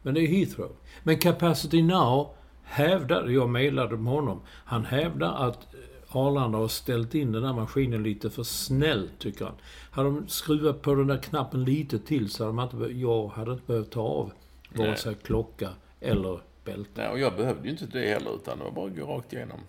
Men 0.03 0.15
det 0.15 0.21
är 0.21 0.27
Heathrow. 0.27 0.71
Men 1.03 1.19
Capacity 1.19 1.83
Now 1.83 2.29
hävdade, 2.63 3.33
jag 3.33 3.49
mejlade 3.49 3.97
med 3.97 4.13
honom, 4.13 4.41
han 4.47 4.85
hävdar 4.85 5.49
att 5.49 5.67
Arlanda 6.09 6.59
har 6.59 6.69
ställt 6.69 7.15
in 7.15 7.33
den 7.33 7.43
där 7.43 7.53
maskinen 7.53 8.03
lite 8.03 8.31
för 8.31 8.43
snällt, 8.43 9.19
tycker 9.19 9.45
han. 9.45 9.55
Hade 9.91 10.09
de 10.09 10.29
skruvat 10.29 10.83
på 10.83 10.95
den 10.95 11.07
där 11.07 11.23
knappen 11.23 11.65
lite 11.65 11.99
till 11.99 12.31
så 12.31 12.45
hade 12.45 12.55
man 12.55 12.69
inte, 12.71 12.99
jag 12.99 13.29
hade 13.29 13.53
inte 13.53 13.67
behövt 13.67 13.91
ta 13.91 14.01
av 14.01 14.33
vare 14.75 14.97
sig 14.97 15.15
klocka 15.15 15.69
eller 16.01 16.41
bälte. 16.65 16.91
Nej, 16.95 17.09
och 17.09 17.19
jag 17.19 17.37
behövde 17.37 17.65
ju 17.65 17.71
inte 17.71 17.87
det 17.87 18.09
heller, 18.09 18.35
utan 18.35 18.59
det 18.59 18.65
var 18.65 18.71
bara 18.71 18.87
att 18.87 18.97
gå 18.97 19.07
rakt 19.07 19.33
igenom. 19.33 19.61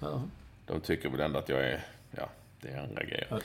Ja. 0.00 0.22
De 0.66 0.80
tycker 0.80 1.08
väl 1.08 1.20
ändå 1.20 1.38
att 1.38 1.48
jag 1.48 1.64
är, 1.64 1.84
ja, 2.10 2.28
det 2.60 2.68
är 2.68 2.82
andra 2.82 3.02
grejer. 3.02 3.26
Ja. 3.30 3.38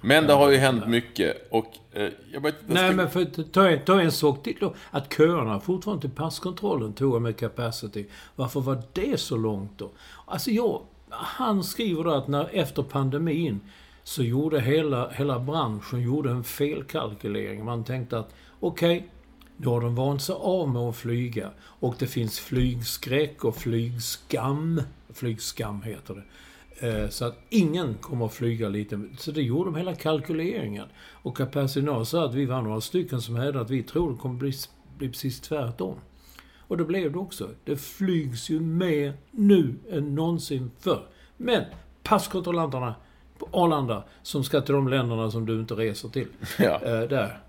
Men 0.00 0.26
det 0.26 0.32
har 0.32 0.50
ju 0.50 0.56
hänt 0.56 0.86
mycket 0.86 1.48
och 1.50 1.78
eh, 1.92 2.08
jag 2.32 2.40
vet 2.40 2.54
Nej, 2.66 2.88
ska... 2.88 2.96
men 2.96 3.10
för 3.10 3.24
ta, 3.24 3.76
ta 3.84 4.00
en 4.00 4.12
sak 4.12 4.42
till 4.42 4.56
då. 4.60 4.74
Att 4.90 5.12
köerna 5.12 5.60
fortfarande 5.60 6.00
till 6.00 6.10
passkontrollen 6.10 6.92
tog 6.92 7.22
med 7.22 7.36
capacity. 7.36 8.06
Varför 8.36 8.60
var 8.60 8.82
det 8.92 9.20
så 9.20 9.36
långt 9.36 9.78
då? 9.78 9.90
Alltså 10.26 10.50
jag... 10.50 10.82
Han 11.10 11.64
skriver 11.64 12.04
då 12.04 12.10
att 12.10 12.28
när, 12.28 12.48
efter 12.52 12.82
pandemin 12.82 13.60
så 14.02 14.22
gjorde 14.22 14.60
hela, 14.60 15.10
hela 15.10 15.38
branschen 15.38 16.00
gjorde 16.00 16.30
en 16.30 16.44
felkalkylering. 16.44 17.64
Man 17.64 17.84
tänkte 17.84 18.18
att 18.18 18.34
okej, 18.60 18.96
okay, 18.96 19.08
då 19.56 19.70
har 19.70 19.80
de 19.80 19.94
vant 19.94 20.22
sig 20.22 20.34
av 20.38 20.68
med 20.68 20.82
att 20.82 20.96
flyga. 20.96 21.50
Och 21.58 21.94
det 21.98 22.06
finns 22.06 22.40
flygskräck 22.40 23.44
och 23.44 23.56
flygskam. 23.56 24.82
Flygskam 25.12 25.82
heter 25.82 26.14
det. 26.14 26.22
Eh, 26.80 27.08
så 27.08 27.24
att 27.24 27.38
ingen 27.48 27.94
kommer 27.94 28.26
att 28.26 28.34
flyga 28.34 28.68
lite. 28.68 29.00
Så 29.18 29.30
det 29.30 29.42
gjorde 29.42 29.70
de 29.70 29.76
hela 29.76 29.94
kalkyleringen. 29.94 30.86
Och 30.98 31.36
Capacity 31.36 31.86
sa 32.04 32.24
att 32.24 32.34
vi 32.34 32.44
var 32.44 32.62
några 32.62 32.80
stycken 32.80 33.20
som 33.20 33.36
hävdade 33.36 33.60
att 33.60 33.70
vi 33.70 33.82
tror 33.82 34.12
det 34.12 34.18
kommer 34.18 34.38
bli, 34.38 34.52
bli 34.98 35.08
precis 35.08 35.40
tvärtom. 35.40 35.96
Och 36.68 36.76
det 36.76 36.84
blev 36.84 37.12
det 37.12 37.18
också. 37.18 37.50
Det 37.64 37.76
flygs 37.76 38.50
ju 38.50 38.60
mer 38.60 39.14
nu 39.30 39.74
än 39.90 40.14
någonsin 40.14 40.70
förr. 40.78 41.06
Men 41.36 41.64
passkontrollanterna 42.02 42.94
på 43.38 43.48
Arlanda, 43.52 44.04
som 44.22 44.44
ska 44.44 44.60
till 44.60 44.74
de 44.74 44.88
länderna 44.88 45.30
som 45.30 45.46
du 45.46 45.60
inte 45.60 45.74
reser 45.74 46.08
till. 46.08 46.28
Ja. 46.58 46.80
Eh, 46.82 47.08
där. 47.08 47.45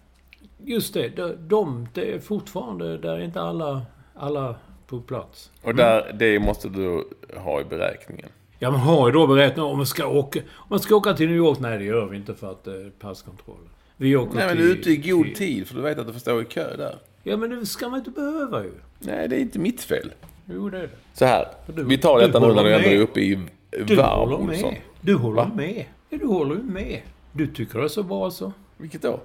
Just 0.65 0.93
det, 0.93 1.09
de, 1.09 1.35
de, 1.47 1.87
det 1.93 2.13
är 2.13 2.19
fortfarande, 2.19 2.97
där 2.97 3.13
är 3.13 3.21
inte 3.21 3.41
alla, 3.41 3.81
alla 4.15 4.55
på 4.87 5.01
plats. 5.01 5.51
Och 5.61 5.75
där, 5.75 6.15
det 6.19 6.39
måste 6.39 6.69
du 6.69 7.03
ha 7.35 7.61
i 7.61 7.63
beräkningen. 7.63 8.29
Ja, 8.59 8.71
man 8.71 8.79
har 8.79 9.07
ju 9.07 9.13
då 9.13 9.27
beräknat 9.27 9.65
om 9.65 9.77
man 9.77 9.85
ska 9.85 10.07
åka, 10.07 10.39
om 10.39 10.65
man 10.69 10.79
ska 10.79 10.95
åka 10.95 11.13
till 11.13 11.27
New 11.27 11.35
York. 11.37 11.59
Nej, 11.59 11.77
det 11.77 11.83
gör 11.83 12.05
vi 12.05 12.17
inte 12.17 12.35
för 12.35 12.51
att 12.51 12.67
eh, 12.67 12.73
passkontroll. 12.99 13.57
Vi 13.97 14.15
åker 14.15 14.35
Nej, 14.35 14.47
men 14.47 14.57
du 14.57 14.71
är 14.71 14.75
ute 14.75 14.89
i 14.89 14.97
god 14.97 15.25
till- 15.25 15.35
tid, 15.35 15.67
för 15.67 15.75
du 15.75 15.81
vet 15.81 15.99
att 15.99 16.07
du 16.07 16.13
får 16.13 16.19
stå 16.19 16.41
i 16.41 16.45
kö 16.45 16.77
där. 16.77 16.95
Ja, 17.23 17.37
men 17.37 17.49
det 17.49 17.65
ska 17.65 17.89
man 17.89 17.99
inte 17.99 18.11
behöva 18.11 18.63
ju. 18.63 18.71
Nej, 18.99 19.27
det 19.27 19.35
är 19.35 19.39
inte 19.39 19.59
mitt 19.59 19.81
fel. 19.81 20.11
Jo, 20.45 20.69
det 20.69 20.77
är 20.77 20.81
det. 20.81 20.89
Så 21.13 21.25
här, 21.25 21.47
Du- 21.75 21.83
vi 21.83 21.97
tar 21.97 22.19
du 22.19 22.25
detta 22.27 22.39
nu 22.39 22.45
när 22.47 22.53
håller 22.53 22.69
du 22.69 22.75
ändå 22.75 22.89
är 22.89 22.99
uppe 22.99 23.19
i 23.19 23.39
Du 23.85 23.95
varv, 23.95 24.19
håller 24.29 24.35
Olsson. 24.49 24.69
med. 24.71 24.81
Du 25.01 25.15
håller 25.15 25.41
Va? 25.41 25.51
med. 25.55 25.85
Ja, 26.09 26.17
du 26.17 26.25
håller 26.27 26.55
ju 26.55 26.63
med. 26.63 27.01
Du 27.31 27.47
tycker 27.47 27.79
det 27.79 27.85
är 27.85 27.89
så 27.89 28.03
bra 28.03 28.31
så. 28.31 28.51
Vilket 28.77 29.01
då? 29.01 29.19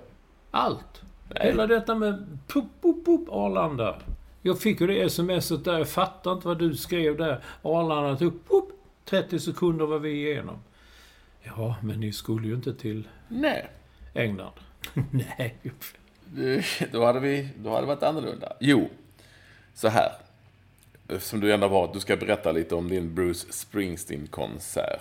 Allt. 0.50 1.02
Nej. 1.34 1.46
Hela 1.46 1.66
detta 1.66 1.94
med 1.94 2.38
pup, 2.46 2.64
pup, 2.80 3.04
pup, 3.06 3.28
Arlanda. 3.28 3.98
Jag 4.42 4.60
fick 4.60 4.80
ju 4.80 4.86
det 4.86 5.10
smset 5.10 5.64
där. 5.64 5.78
Jag 5.78 5.88
fattar 5.88 6.32
inte 6.32 6.46
vad 6.48 6.58
du 6.58 6.74
skrev 6.76 7.16
där. 7.16 7.44
Arlanda 7.62 8.16
tog 8.16 8.48
pup, 8.48 8.64
30 9.04 9.38
sekunder 9.38 9.86
var 9.86 9.98
vi 9.98 10.10
igenom. 10.10 10.58
Ja, 11.42 11.76
men 11.82 12.00
ni 12.00 12.12
skulle 12.12 12.48
ju 12.48 12.54
inte 12.54 12.74
till 12.74 13.08
Nej. 13.28 13.66
England. 14.14 14.52
Nej. 15.10 15.56
Då 16.92 17.04
hade, 17.04 17.20
vi, 17.20 17.48
då 17.56 17.70
hade 17.70 17.82
det 17.82 17.86
varit 17.86 18.02
annorlunda. 18.02 18.52
Jo, 18.60 18.88
så 19.74 19.88
här. 19.88 20.12
Som 21.18 21.40
du 21.40 21.52
ändå 21.52 21.68
var, 21.68 21.90
du 21.94 22.00
ska 22.00 22.16
berätta 22.16 22.52
lite 22.52 22.74
om 22.74 22.88
din 22.88 23.14
Bruce 23.14 23.52
Springsteen-konsert. 23.52 25.00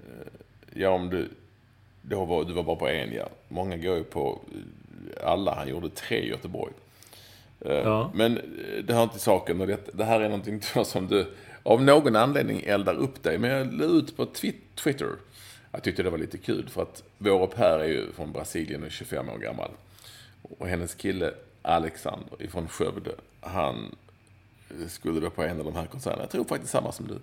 Eh, 0.00 0.32
Ja, 0.74 0.90
om 0.90 1.10
du... 1.10 1.28
Då 2.02 2.24
var, 2.24 2.44
du 2.44 2.52
var 2.52 2.62
bara 2.62 2.76
på 2.76 2.88
en, 2.88 3.12
ja. 3.12 3.28
Många 3.48 3.76
går 3.76 3.96
ju 3.96 4.04
på 4.04 4.40
eh, 4.52 4.58
alla. 5.24 5.54
Han 5.54 5.68
gjorde 5.68 5.88
tre 5.88 6.18
i 6.18 6.28
Göteborg. 6.28 6.72
Eh, 7.60 7.72
Ja. 7.72 8.10
Men 8.14 8.36
eh, 8.38 8.84
det 8.84 8.94
hör 8.94 9.02
inte 9.02 9.14
till 9.14 9.22
saken. 9.24 9.60
Och 9.60 9.66
det, 9.66 9.90
det 9.92 10.04
här 10.04 10.20
är 10.20 10.28
någonting 10.28 10.60
som 10.84 11.06
du 11.08 11.26
av 11.62 11.82
någon 11.82 12.16
anledning 12.16 12.62
eldar 12.66 12.94
upp 12.94 13.22
dig. 13.22 13.38
Men 13.38 13.50
jag 13.50 13.72
la 13.72 13.84
ut 13.84 14.16
på 14.16 14.24
twi- 14.24 14.54
Twitter. 14.74 15.08
Jag 15.70 15.82
tyckte 15.82 16.02
det 16.02 16.10
var 16.10 16.18
lite 16.18 16.38
kul 16.38 16.68
för 16.68 16.82
att 16.82 17.02
vår 17.18 17.46
pair 17.46 17.78
är 17.78 17.84
ju 17.88 18.12
från 18.12 18.32
Brasilien 18.32 18.80
och 18.80 18.86
är 18.86 18.90
25 18.90 19.28
år 19.28 19.38
gammal. 19.38 19.70
Och 20.58 20.66
hennes 20.68 20.94
kille 20.94 21.34
Alexander 21.62 22.42
ifrån 22.42 22.68
Skövde, 22.68 23.10
han 23.40 23.94
skulle 24.88 25.20
då 25.20 25.30
på 25.30 25.42
en 25.42 25.58
av 25.58 25.64
de 25.64 25.76
här 25.76 25.86
konserterna. 25.86 26.22
Jag 26.22 26.30
tror 26.30 26.44
faktiskt 26.44 26.72
samma 26.72 26.92
som 26.92 27.06
du. 27.08 27.18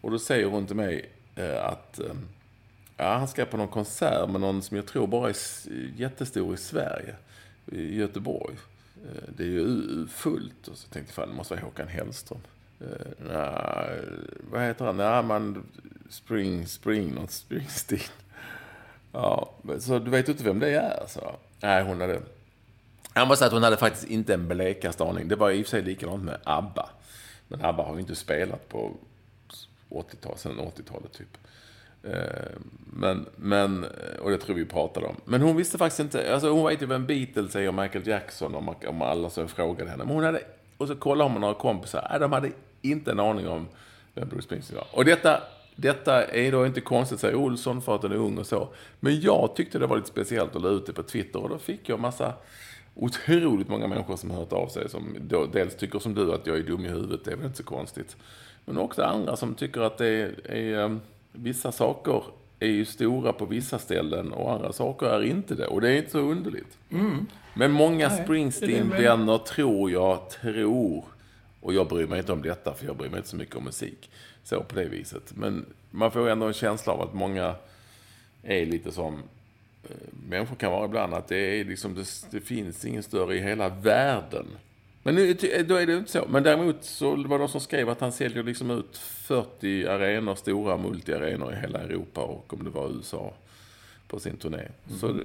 Och 0.00 0.10
då 0.10 0.18
säger 0.18 0.46
hon 0.46 0.66
till 0.66 0.76
mig 0.76 1.08
eh, 1.36 1.64
att 1.64 2.00
eh, 2.00 2.12
ja, 3.00 3.16
han 3.16 3.28
ska 3.28 3.44
på 3.44 3.56
någon 3.56 3.68
konsert 3.68 4.30
med 4.30 4.40
någon 4.40 4.62
som 4.62 4.76
jag 4.76 4.86
tror 4.86 5.06
bara 5.06 5.28
är 5.28 5.36
jättestor 5.96 6.54
i 6.54 6.56
Sverige. 6.56 7.14
I 7.66 7.96
Göteborg. 7.96 8.56
Eh, 8.94 9.28
det 9.36 9.42
är 9.42 9.46
ju 9.46 10.06
fullt. 10.06 10.68
Och 10.68 10.76
så 10.76 10.88
tänkte 10.88 11.10
jag, 11.10 11.14
fan 11.14 11.28
det 11.28 11.34
måste 11.34 11.54
vara 11.54 11.64
Håkan 11.64 11.88
Hellström. 11.88 12.40
Eh, 12.80 12.86
Nej, 13.18 14.00
vad 14.50 14.62
heter 14.62 14.84
han? 14.84 14.96
Nej, 14.96 15.22
man... 15.22 15.66
Spring, 16.10 16.66
Spring, 16.66 17.14
något 17.14 17.30
Springsteen. 17.30 18.00
Ja, 19.12 19.52
så 19.78 19.98
du 19.98 20.10
vet 20.10 20.28
inte 20.28 20.44
vem 20.44 20.58
det 20.58 20.74
är? 20.74 21.04
Så. 21.08 21.36
Nej, 21.60 21.84
hon 21.84 22.00
hade... 22.00 22.20
Jag 23.14 23.28
måste 23.28 23.38
säga 23.38 23.46
att 23.46 23.52
hon 23.52 23.62
hade 23.62 23.76
faktiskt 23.76 24.04
inte 24.04 24.34
en 24.34 24.48
blekaste 24.48 25.04
aning. 25.04 25.28
Det 25.28 25.36
var 25.36 25.50
i 25.50 25.62
och 25.62 25.66
för 25.66 25.70
sig 25.70 25.82
likadant 25.82 26.24
med 26.24 26.38
ABBA. 26.44 26.90
Men 27.48 27.64
ABBA 27.64 27.82
har 27.82 27.94
ju 27.94 28.00
inte 28.00 28.14
spelat 28.14 28.68
på 28.68 28.92
80-talet, 29.88 30.40
sedan 30.40 30.58
80-talet 30.60 31.12
typ. 31.12 31.38
Eh, 32.02 32.12
men, 32.92 33.26
men, 33.36 33.84
eh, 33.84 34.20
och 34.20 34.30
det 34.30 34.38
tror 34.38 34.56
vi 34.56 34.64
pratade 34.64 35.06
om. 35.06 35.16
Men 35.24 35.42
hon 35.42 35.56
visste 35.56 35.78
faktiskt 35.78 36.00
inte, 36.00 36.34
alltså 36.34 36.50
hon 36.50 36.66
vet 36.66 36.82
ju 36.82 36.86
vem 36.86 37.06
Beatles 37.06 37.56
är 37.56 37.68
och 37.68 37.74
Michael 37.74 38.06
Jackson 38.06 38.54
och 38.54 38.84
om 38.84 39.02
alla 39.02 39.30
som 39.30 39.48
frågade 39.48 39.90
henne. 39.90 40.04
Men 40.04 40.14
hon 40.14 40.24
hade, 40.24 40.42
och 40.76 40.88
så 40.88 40.96
kollade 40.96 41.24
hon 41.24 41.32
med 41.32 41.40
några 41.40 41.54
kompisar, 41.54 42.06
nej, 42.10 42.20
de 42.20 42.32
hade 42.32 42.50
inte 42.82 43.10
en 43.10 43.20
aning 43.20 43.48
om 43.48 43.68
vem 44.14 44.28
Bruce 44.28 44.42
Springsteen 44.42 44.76
var. 44.76 44.98
Och 44.98 45.04
detta, 45.04 45.42
detta 45.76 46.24
är 46.24 46.52
då 46.52 46.66
inte 46.66 46.80
konstigt, 46.80 47.20
säger 47.20 47.34
Olsson, 47.34 47.82
för 47.82 47.94
att 47.94 48.02
den 48.02 48.12
är 48.12 48.16
ung 48.16 48.38
och 48.38 48.46
så. 48.46 48.68
Men 49.00 49.20
jag 49.20 49.56
tyckte 49.56 49.78
det 49.78 49.86
var 49.86 49.96
lite 49.96 50.08
speciellt 50.08 50.56
att 50.56 50.62
la 50.62 50.68
ut 50.68 50.86
det 50.86 50.92
på 50.92 51.02
Twitter 51.02 51.42
och 51.42 51.48
då 51.48 51.58
fick 51.58 51.88
jag 51.88 52.00
massa 52.00 52.34
otroligt 52.94 53.68
många 53.68 53.86
människor 53.86 54.16
som 54.16 54.30
har 54.30 54.38
hört 54.38 54.52
av 54.52 54.68
sig 54.68 54.88
som 54.88 55.16
då 55.20 55.46
dels 55.46 55.76
tycker 55.76 55.98
som 55.98 56.14
du 56.14 56.34
att 56.34 56.46
jag 56.46 56.56
är 56.58 56.62
dum 56.62 56.84
i 56.84 56.88
huvudet, 56.88 57.24
det 57.24 57.32
är 57.32 57.36
väl 57.36 57.46
inte 57.46 57.58
så 57.58 57.64
konstigt. 57.64 58.16
Men 58.64 58.78
också 58.78 59.02
andra 59.02 59.36
som 59.36 59.54
tycker 59.54 59.80
att 59.80 59.98
det 59.98 60.06
är, 60.06 60.50
är 60.50 60.84
ehm, 60.84 61.00
vissa 61.32 61.72
saker 61.72 62.22
är 62.60 62.68
ju 62.68 62.84
stora 62.84 63.32
på 63.32 63.44
vissa 63.44 63.78
ställen 63.78 64.32
och 64.32 64.52
andra 64.52 64.72
saker 64.72 65.06
är 65.06 65.22
inte 65.22 65.54
det. 65.54 65.66
Och 65.66 65.80
det 65.80 65.90
är 65.90 65.96
inte 65.96 66.10
så 66.10 66.18
underligt. 66.18 66.78
Men 67.54 67.70
många 67.70 68.10
Springsteen-vänner 68.10 69.38
tror 69.38 69.90
jag, 69.90 70.30
tror, 70.30 71.04
och 71.60 71.74
jag 71.74 71.88
bryr 71.88 72.06
mig 72.06 72.18
inte 72.18 72.32
om 72.32 72.42
detta 72.42 72.74
för 72.74 72.86
jag 72.86 72.96
bryr 72.96 73.08
mig 73.08 73.16
inte 73.16 73.28
så 73.28 73.36
mycket 73.36 73.56
om 73.56 73.64
musik. 73.64 74.10
Så 74.44 74.62
på 74.62 74.74
det 74.74 74.84
viset. 74.84 75.32
Men 75.36 75.66
man 75.90 76.10
får 76.10 76.28
ändå 76.28 76.46
en 76.46 76.52
känsla 76.52 76.92
av 76.92 77.02
att 77.02 77.14
många 77.14 77.54
är 78.42 78.66
lite 78.66 78.92
som 78.92 79.14
eh, 79.84 79.90
människor 80.28 80.56
kan 80.56 80.72
vara 80.72 80.84
ibland. 80.84 81.14
Att 81.14 81.28
det, 81.28 81.60
är 81.60 81.64
liksom, 81.64 81.94
det, 81.94 82.06
det 82.30 82.40
finns 82.40 82.84
ingen 82.84 83.02
större 83.02 83.36
i 83.36 83.40
hela 83.40 83.68
världen. 83.68 84.46
Men 85.02 85.14
nu, 85.14 85.34
då 85.68 85.74
är 85.76 85.86
det 85.86 85.96
inte 85.96 86.10
så. 86.10 86.26
Men 86.30 86.42
däremot 86.42 86.84
så 86.84 87.10
var 87.16 87.38
det 87.38 87.44
de 87.44 87.48
som 87.48 87.60
skrev 87.60 87.88
att 87.88 88.00
han 88.00 88.12
säljer 88.12 88.42
liksom 88.42 88.70
ut 88.70 88.96
40 88.98 89.86
arenor, 89.86 90.34
stora 90.34 90.76
multiarenor 90.76 91.52
i 91.52 91.56
hela 91.56 91.78
Europa 91.78 92.20
och 92.20 92.54
om 92.54 92.64
det 92.64 92.70
var 92.70 92.88
USA 92.96 93.34
på 94.08 94.20
sin 94.20 94.36
turné. 94.36 94.68
Så, 95.00 95.08
det- 95.12 95.24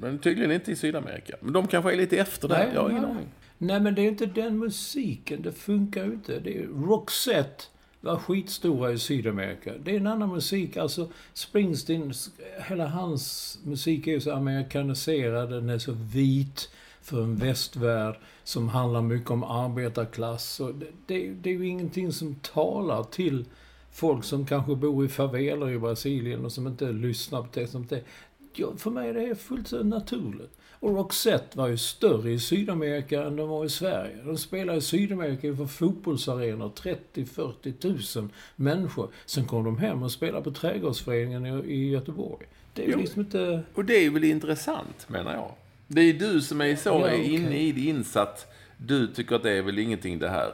men 0.00 0.18
tydligen 0.18 0.52
inte 0.52 0.72
i 0.72 0.76
Sydamerika. 0.76 1.36
Men 1.40 1.52
de 1.52 1.66
kanske 1.66 1.92
är 1.92 1.96
lite 1.96 2.16
efter 2.18 2.48
där. 2.48 2.70
Jag 2.74 2.82
har 2.82 2.90
ingen 2.90 3.04
aning. 3.04 3.26
Nej, 3.58 3.80
men 3.80 3.94
det 3.94 4.02
är 4.02 4.08
inte 4.08 4.26
den 4.26 4.58
musiken. 4.58 5.42
Det 5.42 5.52
funkar 5.52 6.04
ju 6.04 6.12
inte. 6.12 6.40
Det 6.40 6.58
är, 6.58 6.66
Roxette 6.66 7.64
var 8.00 8.16
skitstora 8.16 8.92
i 8.92 8.98
Sydamerika. 8.98 9.72
Det 9.84 9.90
är 9.90 9.96
en 9.96 10.06
annan 10.06 10.28
musik. 10.28 10.76
Alltså, 10.76 11.10
Springsteen, 11.32 12.12
hela 12.68 12.86
hans 12.86 13.58
musik 13.64 14.06
är 14.06 14.12
ju 14.12 14.20
så 14.20 14.32
amerikaniserad. 14.32 15.50
Den 15.50 15.68
är 15.68 15.78
så 15.78 15.92
vit 15.92 16.70
för 17.04 17.22
en 17.22 17.36
västvärld 17.36 18.14
som 18.44 18.68
handlar 18.68 19.02
mycket 19.02 19.30
om 19.30 19.44
arbetarklass. 19.44 20.60
Och 20.60 20.74
det, 20.74 20.86
det, 21.06 21.30
det 21.30 21.50
är 21.50 21.54
ju 21.54 21.66
ingenting 21.66 22.12
som 22.12 22.34
talar 22.34 23.02
till 23.02 23.44
folk 23.92 24.24
som 24.24 24.46
kanske 24.46 24.74
bor 24.74 25.04
i 25.04 25.08
faveler 25.08 25.70
i 25.70 25.78
Brasilien 25.78 26.44
och 26.44 26.52
som 26.52 26.66
inte 26.66 26.92
lyssnar 26.92 27.42
på 27.42 27.48
det 27.52 27.66
som 27.66 27.86
det 27.86 28.00
ja, 28.54 28.72
För 28.76 28.90
mig 28.90 29.08
är 29.08 29.14
det 29.14 29.34
fullt 29.34 29.72
naturligt. 29.84 30.58
Och 30.70 30.96
Roxette 30.96 31.58
var 31.58 31.68
ju 31.68 31.78
större 31.78 32.32
i 32.32 32.38
Sydamerika 32.38 33.22
än 33.22 33.36
de 33.36 33.48
var 33.48 33.64
i 33.64 33.68
Sverige. 33.68 34.16
De 34.24 34.38
spelade 34.38 34.78
i 34.78 34.80
Sydamerika 34.80 35.46
inför 35.46 35.66
fotbollsarenor, 35.66 36.72
30-40 37.14 37.72
tusen 37.72 38.30
människor. 38.56 39.08
Sen 39.26 39.44
kom 39.44 39.64
de 39.64 39.78
hem 39.78 40.02
och 40.02 40.12
spelade 40.12 40.44
på 40.44 40.50
Trädgårdsföreningen 40.50 41.64
i, 41.64 41.88
Göteborg. 41.88 42.46
Det 42.74 42.84
är 42.84 42.90
Jo. 42.90 42.98
liksom 42.98 43.20
inte... 43.20 43.62
Och 43.74 43.84
det 43.84 44.06
är 44.06 44.10
väl 44.10 44.24
intressant, 44.24 45.08
menar 45.08 45.34
jag. 45.34 45.52
Det 45.86 46.00
är 46.00 46.12
du 46.14 46.40
som 46.40 46.60
är 46.60 46.76
så 46.76 46.88
Ja, 46.88 46.94
okej. 46.94 47.34
inne 47.34 47.58
i 47.58 47.72
det, 47.72 47.80
insatt. 47.80 48.52
Du 48.76 49.06
tycker 49.06 49.36
att 49.36 49.42
det 49.42 49.50
är 49.52 49.62
väl 49.62 49.78
ingenting 49.78 50.18
det 50.18 50.28
här. 50.28 50.52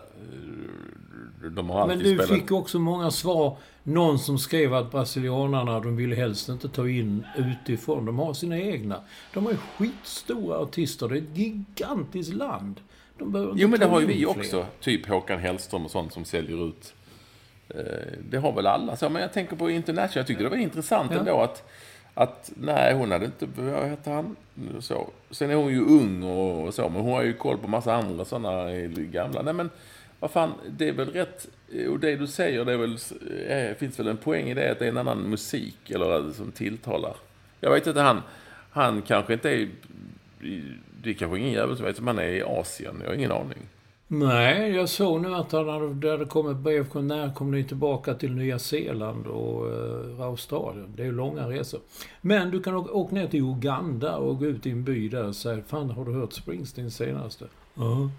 De 1.51 1.71
har 1.71 1.87
Men 1.87 1.97
alltid 1.99 2.17
du 2.17 2.23
spelat... 2.25 2.41
fick 2.41 2.51
också 2.53 2.79
många 2.79 3.11
svar. 3.11 3.57
Någon 3.83 4.19
som 4.19 4.39
skrev 4.39 4.75
att 4.75 4.91
brasilianarna, 4.91 5.81
de 5.81 5.97
vill 5.97 6.13
helst 6.17 6.49
inte 6.49 6.69
ta 6.69 6.89
in 6.89 7.25
utifrån. 7.37 8.05
De 8.07 8.19
har 8.19 8.35
sina 8.35 8.59
egna. 8.59 9.01
De 9.35 9.45
har 9.47 9.53
ju 9.53 9.59
skitstora 9.79 10.59
artister. 10.59 11.09
Det 11.09 11.15
är 11.17 11.23
ett 11.23 11.37
gigantiskt 11.39 12.33
land. 12.35 12.81
De 13.19 13.33
behöver 13.33 13.53
inte 13.53 13.63
Jo, 13.63 13.69
men 13.69 13.81
det 13.81 13.87
har 13.87 14.01
ju 14.01 14.07
vi 14.07 14.15
fler. 14.15 14.29
också. 14.29 14.67
Typ 14.81 15.07
Håkan 15.07 15.39
Hellström 15.39 15.85
och 15.85 15.91
sånt 15.91 16.13
som 16.13 16.25
säljer 16.25 16.69
ut. 16.69 16.95
Eh, 17.69 17.83
Det 18.31 18.37
har 18.39 18.53
väl 18.53 18.67
alla. 18.67 18.97
Så, 18.97 19.09
men 19.09 19.23
jag 19.23 19.33
tänker 19.33 19.57
på 19.57 19.71
International. 19.71 20.11
Jag 20.19 20.27
tyckte 20.27 20.43
det 20.45 20.51
var 20.51 20.57
intressant 20.57 21.11
Ja. 21.13 21.19
ändå 21.19 21.41
att... 21.41 21.71
Att 22.21 22.53
nej, 22.55 22.95
hon 22.95 23.11
hade 23.11 23.25
inte... 23.25 23.47
Vad 23.57 23.89
hette 23.89 24.11
han? 24.11 24.37
Så. 24.81 25.11
Sen 25.31 25.51
är 25.51 25.55
hon 25.55 25.73
ju 25.73 25.81
ung 25.81 26.23
och, 26.23 26.67
och 26.67 26.75
så, 26.75 26.89
men 26.89 27.03
hon 27.03 27.13
har 27.13 27.23
ju 27.23 27.33
koll 27.33 27.59
på 27.59 27.69
massa 27.69 27.95
andra 27.95 28.25
sådana 28.25 28.73
gamla. 28.87 29.43
Nej, 29.43 29.55
men 29.55 29.71
vad 30.19 30.31
fan, 30.31 30.53
det 30.71 30.89
är 30.89 30.93
väl 30.93 31.13
rätt... 31.13 31.49
Och 31.89 32.01
det 32.01 32.17
du 32.17 32.27
säger, 32.27 32.65
det 32.65 32.73
är 32.73 32.77
väl, 32.77 32.99
eh, 33.49 33.77
finns 33.77 33.99
väl 33.99 34.09
en 34.09 34.17
poäng 34.17 34.49
i 34.49 34.55
det 34.55 34.71
att 34.71 34.79
det 34.79 34.85
är 34.85 34.89
en 34.89 34.99
annan 34.99 35.31
musik 35.31 35.91
eller 35.91 36.33
som 36.33 36.53
tilltalar. 36.53 37.17
Jag 37.61 37.71
vet 37.71 37.87
inte, 37.87 38.01
han, 38.01 38.23
han 38.71 39.03
kanske 39.03 39.33
inte 39.33 39.51
är... 39.51 39.69
Det 41.03 41.11
är 41.11 41.15
kanske 41.15 41.39
ingen 41.39 41.53
jävel 41.53 41.77
som 41.77 41.87
vet 41.87 41.99
om 41.99 42.07
han 42.07 42.19
är 42.19 42.29
i 42.29 42.43
Asien. 42.43 42.97
Jag 43.01 43.09
har 43.09 43.15
ingen 43.15 43.33
aning. 43.33 43.69
Nej, 44.13 44.71
jag 44.71 44.89
såg 44.89 45.21
nu 45.21 45.35
att 45.35 45.53
han 45.53 45.69
hade, 45.69 45.95
det 45.95 46.11
hade 46.11 46.25
kommit 46.25 46.57
brev 46.57 46.91
från 46.91 47.07
när 47.07 47.35
kom 47.35 47.51
ni 47.51 47.65
tillbaka 47.65 48.15
till 48.15 48.33
Nya 48.35 48.59
Zeeland 48.59 49.27
och 49.27 49.67
uh, 49.67 50.21
Australien. 50.21 50.93
Det 50.97 51.03
är 51.03 51.07
ju 51.07 51.13
långa 51.13 51.49
resor. 51.51 51.81
Men 52.21 52.51
du 52.51 52.63
kan 52.63 52.75
åka, 52.75 52.93
åka 52.93 53.15
ner 53.15 53.27
till 53.27 53.41
Uganda 53.41 54.17
och 54.17 54.39
gå 54.39 54.47
ut 54.47 54.67
i 54.67 54.71
en 54.71 54.85
by 54.85 55.09
där 55.09 55.25
och 55.27 55.37
säga 55.37 55.63
Fan, 55.67 55.91
har 55.91 56.05
du 56.05 56.13
hört 56.13 56.33
Springsteen 56.33 56.91
senaste? 56.91 57.45
Ja. 57.75 58.11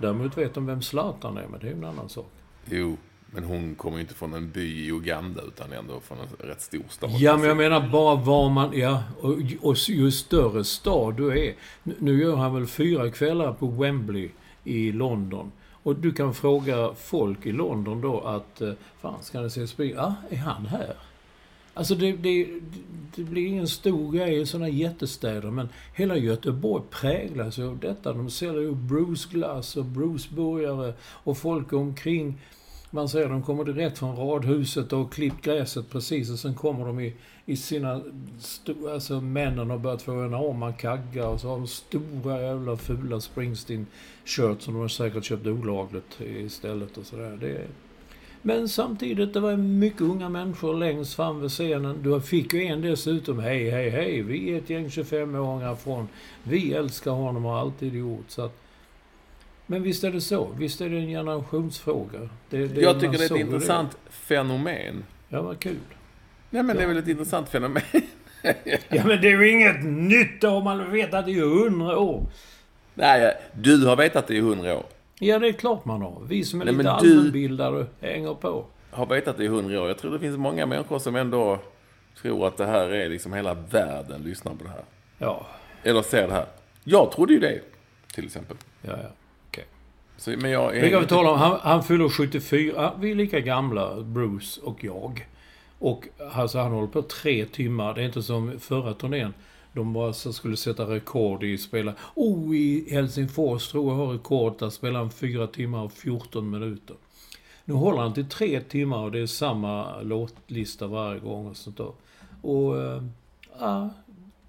Däremot 0.00 0.38
vet 0.38 0.54
de 0.54 0.66
vem 0.66 0.82
Zlatan 0.82 1.36
är, 1.36 1.46
men 1.50 1.60
det 1.60 1.66
är 1.66 1.70
ju 1.70 1.76
en 1.78 1.84
annan 1.84 2.08
sak. 2.08 2.30
Jo, 2.70 2.96
men 3.30 3.44
hon 3.44 3.74
kommer 3.74 3.96
ju 3.96 4.00
inte 4.02 4.14
från 4.14 4.34
en 4.34 4.50
by 4.50 4.84
i 4.86 4.90
Uganda 4.90 5.42
utan 5.42 5.72
ändå 5.72 6.00
från 6.00 6.18
en 6.18 6.48
rätt 6.48 6.60
stor 6.62 6.82
stad. 6.88 7.10
Ja, 7.10 7.36
men 7.36 7.48
jag 7.48 7.56
menar 7.56 7.88
bara 7.92 8.14
var 8.14 8.48
man... 8.50 8.70
Ja, 8.78 9.02
och, 9.20 9.34
och 9.60 9.76
ju 9.88 10.10
större 10.10 10.64
stad 10.64 11.16
du 11.16 11.30
är. 11.48 11.54
Nu- 11.82 11.96
Nu 11.98 12.22
gör 12.22 12.36
han 12.36 12.54
väl 12.54 12.66
fyra 12.66 13.10
kvällar 13.10 13.52
på 13.52 13.66
Wembley 13.66 14.30
i 14.68 14.92
London. 14.92 15.52
Och 15.82 15.96
du 15.96 16.12
kan 16.12 16.34
fråga 16.34 16.94
folk 16.94 17.46
i 17.46 17.52
London 17.52 18.00
då 18.00 18.20
att... 18.20 18.60
Eh, 18.60 18.72
Fan, 19.00 19.22
ska 19.22 19.40
ni 19.40 19.50
se 19.50 19.66
spring? 19.66 19.92
Ja, 19.96 20.14
är 20.30 20.36
han 20.36 20.66
här? 20.66 20.94
Alltså 21.74 21.94
det, 21.94 22.12
det, 22.12 22.46
det 23.16 23.22
blir 23.22 23.46
ingen 23.46 23.68
stor 23.68 24.12
grej 24.12 24.40
i 24.40 24.46
sådana 24.46 24.68
jättestäder, 24.68 25.50
men 25.50 25.68
hela 25.94 26.16
Göteborg 26.16 26.82
präglas 26.90 27.58
ju 27.58 27.68
av 27.68 27.78
detta. 27.78 28.12
De 28.12 28.30
säljer 28.30 28.60
ju 28.60 28.74
Bruce-glass 28.74 29.76
och 29.76 29.84
Bruce-burgare 29.84 30.92
och 31.00 31.38
folk 31.38 31.72
omkring. 31.72 32.40
Man 32.90 33.08
ser 33.08 33.28
de 33.28 33.42
kommer 33.42 33.64
direkt 33.64 33.98
från 33.98 34.16
radhuset 34.16 34.92
och 34.92 34.98
har 34.98 35.08
klippt 35.08 35.44
gräset 35.44 35.90
precis 35.90 36.30
och 36.30 36.38
sen 36.38 36.54
kommer 36.54 36.86
de 36.86 37.00
i, 37.00 37.14
i 37.46 37.56
sina... 37.56 38.00
Alltså 38.92 39.20
männen 39.20 39.70
har 39.70 39.78
börjat 39.78 40.02
få 40.02 40.24
enorma 40.24 40.72
kaggar 40.72 41.26
och 41.26 41.40
så 41.40 41.48
har 41.48 41.56
de 41.56 41.66
stora 41.66 42.42
jävla 42.42 42.76
fula 42.76 43.16
Springsteen-shirts 43.20 44.60
som 44.60 44.74
de 44.74 44.80
har 44.80 44.88
säkert 44.88 45.24
köpt 45.24 45.46
olagligt 45.46 46.20
istället 46.20 46.98
och 46.98 47.06
sådär. 47.06 47.38
Det 47.40 47.66
men 48.42 48.68
samtidigt, 48.68 49.34
det 49.34 49.40
var 49.40 49.56
mycket 49.56 50.00
unga 50.00 50.28
människor 50.28 50.74
längst 50.74 51.14
fram 51.14 51.40
vid 51.40 51.50
scenen. 51.50 52.02
Du 52.02 52.20
fick 52.20 52.54
ju 52.54 52.64
en 52.64 52.80
dessutom, 52.80 53.38
hej, 53.38 53.70
hej, 53.70 53.90
hej, 53.90 54.22
vi 54.22 54.50
är 54.50 54.58
ett 54.58 54.70
gäng 54.70 54.86
25-åringar 54.86 55.74
från... 55.74 56.08
Vi 56.42 56.72
älskar 56.72 57.10
honom 57.10 57.44
och 57.44 57.52
har 57.52 57.60
alltid 57.60 57.94
gjort. 57.94 58.24
Så 58.28 58.42
att, 58.42 58.62
men 59.70 59.82
visst 59.82 60.04
är 60.04 60.10
det 60.10 60.20
så. 60.20 60.48
Visst 60.58 60.80
är 60.80 60.88
det 60.88 60.96
en 60.98 61.06
generationsfråga. 61.06 62.18
Det, 62.50 62.66
det 62.66 62.80
Jag 62.80 62.92
man 62.92 63.00
tycker 63.00 63.18
det 63.18 63.24
är 63.24 63.34
ett 63.34 63.40
intressant 63.40 63.98
fenomen. 64.10 65.04
Ja, 65.28 65.42
vad 65.42 65.58
kul. 65.58 65.76
Nej, 66.50 66.62
men 66.62 66.76
det 66.76 66.82
är 66.82 66.86
väl 66.86 66.96
ett 66.96 67.08
intressant 67.08 67.48
fenomen. 67.48 67.82
Ja, 68.88 69.04
men 69.04 69.20
det 69.20 69.28
är 69.28 69.42
ju 69.42 69.50
inget 69.50 69.84
nytt 69.84 70.44
om 70.44 70.64
man 70.64 70.90
vet 70.92 71.14
att 71.14 71.26
det 71.26 71.32
är 71.32 71.40
hundra 71.40 71.98
år. 71.98 72.26
Nej, 72.94 73.36
du 73.54 73.86
har 73.86 73.96
vetat 73.96 74.26
det 74.26 74.34
i 74.34 74.40
hundra 74.40 74.76
år. 74.76 74.84
Ja, 75.18 75.38
det 75.38 75.48
är 75.48 75.52
klart 75.52 75.84
man 75.84 76.02
har. 76.02 76.22
Vi 76.28 76.44
som 76.44 76.60
är 76.60 76.64
Nej, 76.64 76.74
lite 76.74 76.90
allmänbildade 76.90 77.86
hänger 78.00 78.34
på. 78.34 78.64
Har 78.90 79.06
vetat 79.06 79.36
det 79.36 79.44
i 79.44 79.48
hundra 79.48 79.82
år. 79.82 79.88
Jag 79.88 79.98
tror 79.98 80.12
det 80.12 80.18
finns 80.18 80.36
många 80.36 80.66
människor 80.66 80.98
som 80.98 81.16
ändå 81.16 81.58
tror 82.20 82.46
att 82.46 82.56
det 82.56 82.66
här 82.66 82.88
är 82.92 83.08
liksom 83.08 83.32
hela 83.32 83.54
världen 83.54 84.22
lyssnar 84.22 84.52
på 84.52 84.64
det 84.64 84.70
här. 84.70 84.84
Ja, 85.18 85.46
Eller 85.82 86.02
ser 86.02 86.28
det 86.28 86.34
här. 86.34 86.46
Jag 86.84 87.12
trodde 87.12 87.32
ju 87.32 87.40
det, 87.40 87.60
till 88.14 88.24
exempel. 88.24 88.56
ja, 88.82 88.92
ja. 89.02 89.08
Så, 90.18 90.30
men 90.30 90.50
jag 90.50 90.76
är 90.76 90.82
Vi 90.82 90.90
kan 90.90 91.06
tala 91.06 91.30
om, 91.30 91.38
han, 91.38 91.58
han 91.62 91.84
fyller 91.84 92.08
74. 92.08 92.94
Vi 93.00 93.10
är 93.10 93.14
lika 93.14 93.40
gamla, 93.40 94.00
Bruce 94.00 94.60
och 94.60 94.84
jag. 94.84 95.26
Och 95.78 96.08
alltså, 96.32 96.58
han 96.58 96.72
håller 96.72 96.88
på 96.88 97.02
tre 97.02 97.44
timmar. 97.44 97.94
Det 97.94 98.00
är 98.00 98.04
inte 98.04 98.22
som 98.22 98.60
förra 98.60 98.94
turnén. 98.94 99.34
De 99.72 99.92
bara 99.92 100.12
så 100.12 100.32
skulle 100.32 100.56
sätta 100.56 100.82
rekord 100.82 101.44
i 101.44 101.58
spela. 101.58 101.94
Oh, 102.14 102.56
i 102.56 102.88
Helsingfors 102.90 103.68
tror 103.68 103.92
jag 103.92 104.06
har 104.06 104.12
rekord. 104.12 104.58
Där 104.58 104.70
spelar 104.70 105.00
han 105.00 105.10
fyra 105.10 105.46
timmar 105.46 105.82
och 105.82 105.92
14 105.92 106.50
minuter. 106.50 106.96
Nu 107.64 107.74
håller 107.74 107.98
han 108.02 108.14
till 108.14 108.28
tre 108.28 108.60
timmar 108.60 108.98
och 108.98 109.12
det 109.12 109.20
är 109.20 109.26
samma 109.26 110.00
låtlista 110.00 110.86
varje 110.86 111.20
gång 111.20 111.46
och 111.46 111.56
sånt 111.56 111.76
där. 111.76 111.92
Och... 112.42 112.82
Eh, 112.82 113.02
ja, 113.58 113.90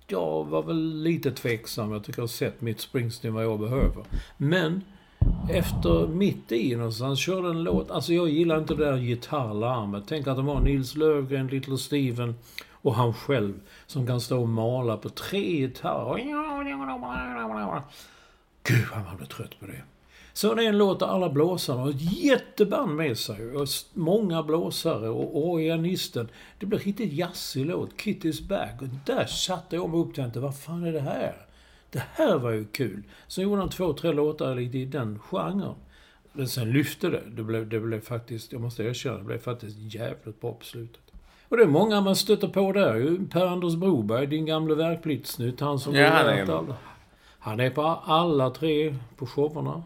jag 0.08 0.46
var 0.46 0.64
väl 0.64 1.02
lite 1.02 1.32
tveksam. 1.32 1.92
Jag 1.92 2.04
tycker 2.04 2.20
jag 2.20 2.24
har 2.24 2.28
sett 2.28 2.62
mitt 2.62 2.80
Springsteen 2.80 3.34
vad 3.34 3.44
jag 3.44 3.60
behöver. 3.60 4.04
Men 4.38 4.82
efter 5.50 6.08
mitt 6.08 6.52
i 6.52 6.76
någonstans 6.76 7.20
körde 7.20 7.50
en 7.50 7.64
låt. 7.64 7.92
Alltså 7.92 8.14
jag 8.14 8.30
gillar 8.30 8.58
inte 8.58 8.76
det 8.76 8.86
där 8.86 8.98
gitarrlarmet. 8.98 10.04
Tänk 10.08 10.28
att 10.28 10.38
de 10.38 10.48
har 10.48 10.62
Nils 10.62 10.96
Löfgren, 10.96 11.48
Little 11.48 11.78
Steven 11.78 12.36
och 12.72 12.96
han 12.96 13.14
själv 13.14 13.54
som 13.88 14.08
kan 14.08 14.22
stå 14.22 14.42
och 14.42 14.50
mala 14.50 14.98
på 14.98 15.10
tre 15.10 15.58
gitarrer. 15.58 16.18
Gud 18.64 18.86
vad 18.96 19.04
man 19.04 19.18
blir 19.18 19.28
trött 19.28 19.60
på 19.60 19.66
det. 19.66 19.84
Så 20.34 20.54
det 20.54 20.64
är 20.64 20.70
en 20.70 20.78
låt 20.78 21.00
där 21.00 21.08
alla 21.08 21.30
blåsarna 21.30 21.82
har 21.82 21.90
ett 21.90 22.24
jätteband 22.24 22.96
med 22.96 23.18
sig. 23.18 23.56
Och 23.56 23.68
många 23.94 24.44
blåsare 24.44 25.10
och 25.10 25.50
organisten. 25.50 26.30
Det 26.60 26.66
blir 26.66 26.80
riktigt 26.80 27.14
jazzig 27.14 27.66
låt. 27.66 27.90
Kitty's 27.90 28.48
back. 28.48 28.82
Och 28.82 28.88
där 29.06 29.26
satte 29.26 29.76
jag 29.76 29.90
mig 29.90 30.00
upp 30.00 30.08
och 30.08 30.16
tänkte, 30.16 30.40
vad 30.40 30.60
fan 30.60 30.84
är 30.84 30.94
det 30.94 31.00
här? 31.00 31.49
Det 31.92 32.04
här 32.14 32.38
var 32.38 32.52
ju 32.52 32.66
kul. 32.66 33.04
Sen 33.28 33.44
gjorde 33.44 33.62
han 33.62 33.70
två, 33.70 33.94
tre 33.94 34.12
låtar 34.12 34.56
lite 34.56 34.78
i 34.78 34.86
den 34.86 35.20
genren. 35.20 35.76
Men 36.34 36.48
sen 36.48 36.72
lyfte 36.72 37.10
det. 37.10 37.22
Det 37.32 37.44
blev, 37.44 37.70
det 37.70 37.80
blev 37.80 38.02
faktiskt, 38.02 38.52
jag 38.52 38.62
måste 38.62 38.84
erkänna, 38.84 39.18
det 39.18 39.24
blev 39.24 39.38
faktiskt 39.38 39.78
jävligt 39.78 40.42
bra 40.42 40.54
på 40.54 40.66
slutet. 40.66 41.02
Och 41.50 41.58
det 41.58 41.64
är 41.64 41.68
många 41.68 42.02
man 42.02 42.16
stöter 42.16 42.48
på 42.48 42.72
där 42.72 42.96
ju. 42.96 43.28
Per-Anders 43.28 43.76
Broberg, 43.76 44.28
din 44.28 44.46
gamle 44.46 44.76
verklighetsnytt. 44.76 45.60
Han 45.60 45.80
som 45.80 45.96
Ja, 45.96 46.10
han 46.10 46.28
är 46.28 46.42
alla. 46.42 46.76
Han 47.40 47.60
är 47.60 47.70
på 47.70 47.82
alla 48.06 48.50
tre 48.50 48.96
på 49.16 49.26
showerna. 49.26 49.84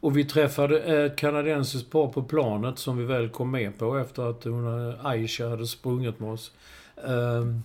Och 0.00 0.16
vi 0.16 0.24
träffade 0.24 0.80
ett 0.80 1.16
kanadensiskt 1.16 1.90
par 1.90 2.08
på 2.08 2.22
planet 2.22 2.78
som 2.78 2.98
vi 2.98 3.04
väl 3.04 3.28
kom 3.28 3.50
med 3.50 3.78
på 3.78 3.96
efter 3.96 4.30
att 4.30 4.44
hon, 4.44 4.94
Aisha 5.02 5.48
hade 5.48 5.66
sprungit 5.66 6.20
med 6.20 6.32
oss. 6.32 6.52
Ehm, 6.96 7.62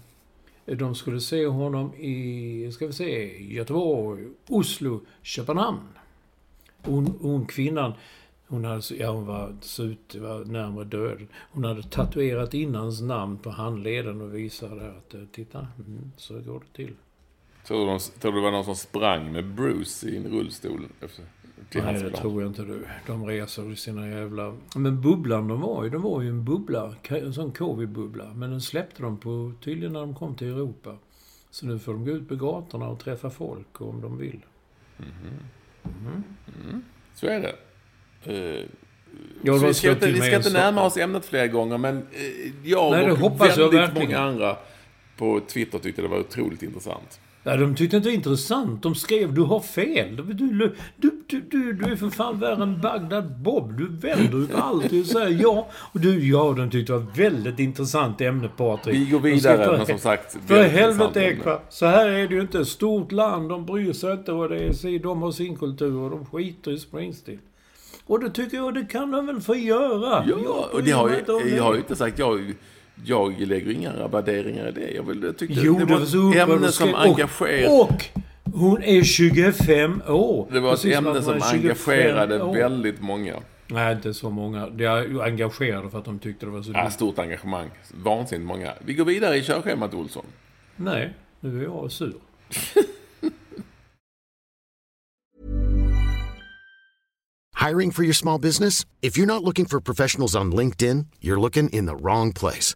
de 0.75 0.95
skulle 0.95 1.21
se 1.21 1.45
honom 1.45 1.93
i, 1.95 2.71
ska 2.71 2.87
vi 2.87 2.93
se, 2.93 3.43
Göteborg, 3.53 4.27
Oslo, 4.47 5.01
Köpenhamn. 5.21 5.79
Hon, 6.83 7.17
hon 7.21 7.45
kvinnan, 7.45 7.93
hon 8.47 8.65
hade, 8.65 8.81
så- 8.81 8.95
ja 8.95 9.11
hon 9.11 9.25
var 9.25 9.55
sut, 9.61 10.15
var 10.15 10.45
närmare 10.45 10.85
död. 10.85 11.27
Hon 11.51 11.63
hade 11.63 11.83
tatuerat 11.83 12.53
in 12.53 12.75
hans 12.75 13.01
namn 13.01 13.37
på 13.37 13.49
handleden 13.49 14.21
och 14.21 14.35
visade 14.35 14.89
att, 14.97 15.13
eh, 15.13 15.21
titta, 15.31 15.67
mm, 15.87 16.11
så 16.17 16.33
går 16.39 16.59
det 16.59 16.83
till. 16.83 16.93
Tror 17.67 17.93
du, 17.93 17.99
tror 17.99 18.31
du 18.31 18.37
det 18.37 18.43
var 18.43 18.51
någon 18.51 18.65
som 18.65 18.75
sprang 18.75 19.31
med 19.31 19.45
Bruce 19.45 20.07
i 20.09 20.17
en 20.17 20.27
rullstol? 20.27 20.87
Efter, 21.01 21.25
till 21.69 21.83
Nej, 21.83 22.03
det 22.03 22.11
tror 22.11 22.41
jag 22.41 22.49
inte 22.49 22.61
du. 22.61 22.85
De 23.07 23.25
reser 23.25 23.71
i 23.71 23.75
sina 23.75 24.09
jävla... 24.09 24.55
Men 24.75 25.01
bubblan 25.01 25.47
de 25.47 25.61
var 25.61 25.83
ju, 25.83 25.89
de 25.89 26.01
var 26.01 26.21
ju 26.21 26.29
en 26.29 26.45
bubbla. 26.45 26.95
En 27.09 27.33
sån 27.33 27.51
covid-bubbla. 27.51 28.33
Men 28.33 28.51
den 28.51 28.61
släppte 28.61 29.01
de 29.01 29.17
på, 29.17 29.51
tydligen 29.63 29.93
när 29.93 29.99
de 29.99 30.15
kom 30.15 30.35
till 30.35 30.47
Europa. 30.47 30.97
Så 31.49 31.65
nu 31.65 31.79
får 31.79 31.93
de 31.93 32.05
gå 32.05 32.11
ut 32.11 32.29
på 32.29 32.35
gatorna 32.35 32.87
och 32.87 32.99
träffa 32.99 33.29
folk 33.29 33.81
om 33.81 34.01
de 34.01 34.17
vill. 34.17 34.39
Så 37.13 37.27
är 37.27 37.39
det. 37.39 37.55
Eh, 38.23 38.65
Jag 39.41 39.57
vi 39.57 39.73
ska, 39.73 39.91
inte, 39.91 40.11
vi 40.11 40.21
ska 40.21 40.35
inte 40.35 40.53
närma 40.53 40.85
oss 40.85 40.97
ämnet 40.97 41.25
flera 41.25 41.47
gånger, 41.47 41.77
men 41.77 41.97
eh, 41.97 42.51
jag 42.63 42.91
Nej, 42.91 43.11
och 43.11 43.41
väldigt 43.41 43.93
många 43.93 44.19
andra 44.19 44.57
på 45.17 45.39
Twitter 45.47 45.79
tyckte 45.79 46.01
det 46.01 46.07
var 46.07 46.19
otroligt 46.19 46.63
intressant. 46.63 47.19
Ja, 47.47 47.57
de 47.57 47.75
tyckte 47.75 47.97
inte 47.97 48.09
det 48.09 48.11
var 48.11 48.15
intressant. 48.17 48.83
De 48.83 48.95
skrev 48.95 49.33
du 49.33 49.41
har 49.41 49.59
fel. 49.59 50.15
Du, 50.15 50.23
du, 50.23 50.73
du, 50.97 51.21
du, 51.27 51.41
du, 51.41 51.73
du 51.73 51.91
är 51.91 51.95
för 51.95 52.09
fan 52.09 52.39
värre 52.39 52.63
än 52.63 52.81
Bagdad 52.81 53.37
Bob. 53.41 53.77
Du 53.77 53.87
vänder 54.07 54.37
ju 54.37 54.47
på 54.47 54.57
allt 54.57 54.85
och 54.85 55.05
säger 55.05 55.41
ja. 55.41 55.67
Och 55.73 55.99
du, 55.99 56.29
ja, 56.29 56.53
de 56.57 56.69
tyckte 56.69 56.93
det 56.93 56.99
var 56.99 57.05
väldigt 57.15 57.59
intressant 57.59 58.21
ämne, 58.21 58.49
Patrik. 58.57 58.95
Vi 58.95 59.05
går 59.05 59.19
vidare, 59.19 59.77
men 59.77 59.85
som 59.85 59.97
sagt... 59.97 60.37
För 60.47 60.63
helvete. 60.63 61.19
Ekva. 61.19 61.59
Så 61.69 61.85
här 61.85 62.09
är 62.09 62.27
det 62.27 62.35
ju 62.35 62.41
inte. 62.41 62.59
Ett 62.59 62.67
stort 62.67 63.11
land, 63.11 63.49
de 63.49 63.65
bryr 63.65 63.93
sig 63.93 64.11
inte 64.11 64.31
vad 64.31 64.49
det 64.49 64.57
är. 64.57 64.99
De 64.99 65.21
har 65.21 65.31
sin 65.31 65.57
kultur 65.57 65.97
och 65.97 66.09
de 66.09 66.25
skiter 66.25 66.71
i 66.71 66.79
Springsteen. 66.79 67.39
Och 68.05 68.19
det 68.19 68.29
tycker 68.29 68.57
jag, 68.57 68.73
det 68.73 68.85
kan 68.85 69.11
de 69.11 69.25
väl 69.25 69.41
få 69.41 69.55
göra. 69.55 70.25
Ja, 70.27 70.35
Jag 70.43 70.65
och 70.73 70.83
det 70.83 70.91
har 70.91 71.09
det. 71.09 71.55
jag 71.55 71.63
har 71.63 71.73
ju 71.73 71.79
inte 71.79 71.95
sagt... 71.95 72.19
Jag, 72.19 72.53
jag 73.05 73.39
lägger 73.39 73.71
inga 73.71 74.07
värderingar 74.07 74.67
i 74.67 74.71
det. 74.71 74.91
Jag, 74.91 75.03
vill, 75.03 75.23
jag 75.23 75.37
tyckte 75.37 75.59
Jo, 75.63 75.79
det 75.79 75.85
var 75.85 76.01
ett 76.01 76.49
ämne 76.49 76.67
och 76.67 76.73
som 76.73 76.95
engagerar... 76.95 77.69
Och, 77.81 77.89
och 77.89 78.03
hon 78.53 78.83
är 78.83 79.03
25 79.03 80.01
år. 80.07 80.47
Det 80.51 80.59
var 80.59 80.73
ett 80.73 80.81
Precis 80.81 80.95
som 80.97 81.07
ämne 81.07 81.21
som 81.21 81.39
man 81.39 81.41
är 81.41 81.51
25 81.51 81.93
engagerade 81.93 82.41
år. 82.43 82.53
väldigt 82.53 83.01
många. 83.01 83.35
Nej, 83.67 83.93
inte 83.95 84.13
så 84.13 84.29
många. 84.29 84.69
De 84.69 84.85
är 84.85 85.21
engagerade 85.23 85.89
för 85.89 85.99
att 85.99 86.05
de 86.05 86.19
tyckte 86.19 86.45
det 86.45 86.51
var 86.51 86.61
så 86.61 86.71
Ja, 86.71 86.89
stort 86.89 87.19
engagemang. 87.19 87.69
Vansinnigt 87.93 88.47
många. 88.47 88.73
Vi 88.85 88.93
går 88.93 89.05
vidare 89.05 89.37
i 89.37 89.43
körschemat, 89.43 89.93
Olsson. 89.93 90.25
Nej, 90.75 91.13
nu 91.39 91.59
är 91.59 91.63
jag 91.63 91.91
sur. 91.91 92.13
Hiring 97.55 97.91
for 97.91 98.03
your 98.03 98.13
small 98.13 98.37
business? 98.41 98.85
If 99.01 99.17
you're 99.17 99.25
not 99.25 99.43
looking 99.43 99.65
for 99.65 99.79
professionals 99.79 100.35
on 100.35 100.51
LinkedIn, 100.51 101.07
you're 101.21 101.39
looking 101.39 101.69
in 101.69 101.85
the 101.85 101.95
wrong 101.95 102.33
place. 102.33 102.75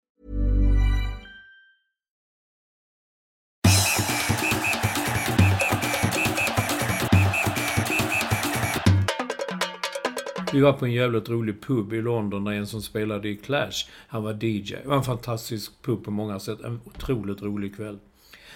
Vi 10.53 10.61
var 10.61 10.73
på 10.73 10.85
en 10.85 10.91
jävligt 10.91 11.29
rolig 11.29 11.61
pub 11.61 11.93
i 11.93 12.01
London 12.01 12.43
där 12.43 12.51
en 12.51 12.67
som 12.67 12.81
spelade 12.81 13.29
i 13.29 13.35
Clash, 13.37 13.71
han 14.07 14.23
var 14.23 14.33
DJ. 14.43 14.75
Det 14.83 14.87
var 14.87 14.95
en 14.97 15.03
fantastisk 15.03 15.81
pub 15.81 16.03
på 16.05 16.11
många 16.11 16.39
sätt. 16.39 16.61
En 16.61 16.79
otroligt 16.85 17.41
rolig 17.41 17.75
kväll. 17.75 17.99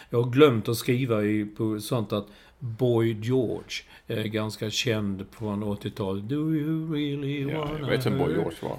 Jag 0.10 0.22
har 0.22 0.30
glömt 0.32 0.70
att 0.70 0.78
skriva 0.78 1.24
i, 1.24 1.46
på 1.46 1.80
sånt 1.80 2.14
att 2.14 2.28
Boy 2.60 3.18
George 3.22 3.84
är 4.08 4.24
ganska 4.24 4.70
känd 4.70 5.26
från 5.32 5.64
80-talet. 5.64 6.30
Do 6.30 6.36
you 6.36 6.94
really 6.94 7.52
Ja, 7.52 7.60
wanna 7.60 7.80
jag 7.80 7.88
vet 7.88 8.06
vem 8.06 8.18
Boy? 8.18 8.34
George 8.34 8.58
var. 8.62 8.78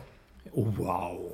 Oh, 0.52 0.74
wow! 0.76 1.32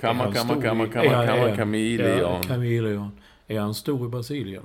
Kamma, 0.00 0.32
kamma, 0.32 0.62
kamma, 0.62 0.86
kamma, 0.86 1.26
kamma, 1.26 1.56
kameleon. 1.56 2.18
Ja, 2.20 2.40
kameleon. 2.46 3.10
Är 3.48 3.60
han 3.60 3.74
stor 3.74 4.06
i 4.06 4.08
Brasilien? 4.08 4.62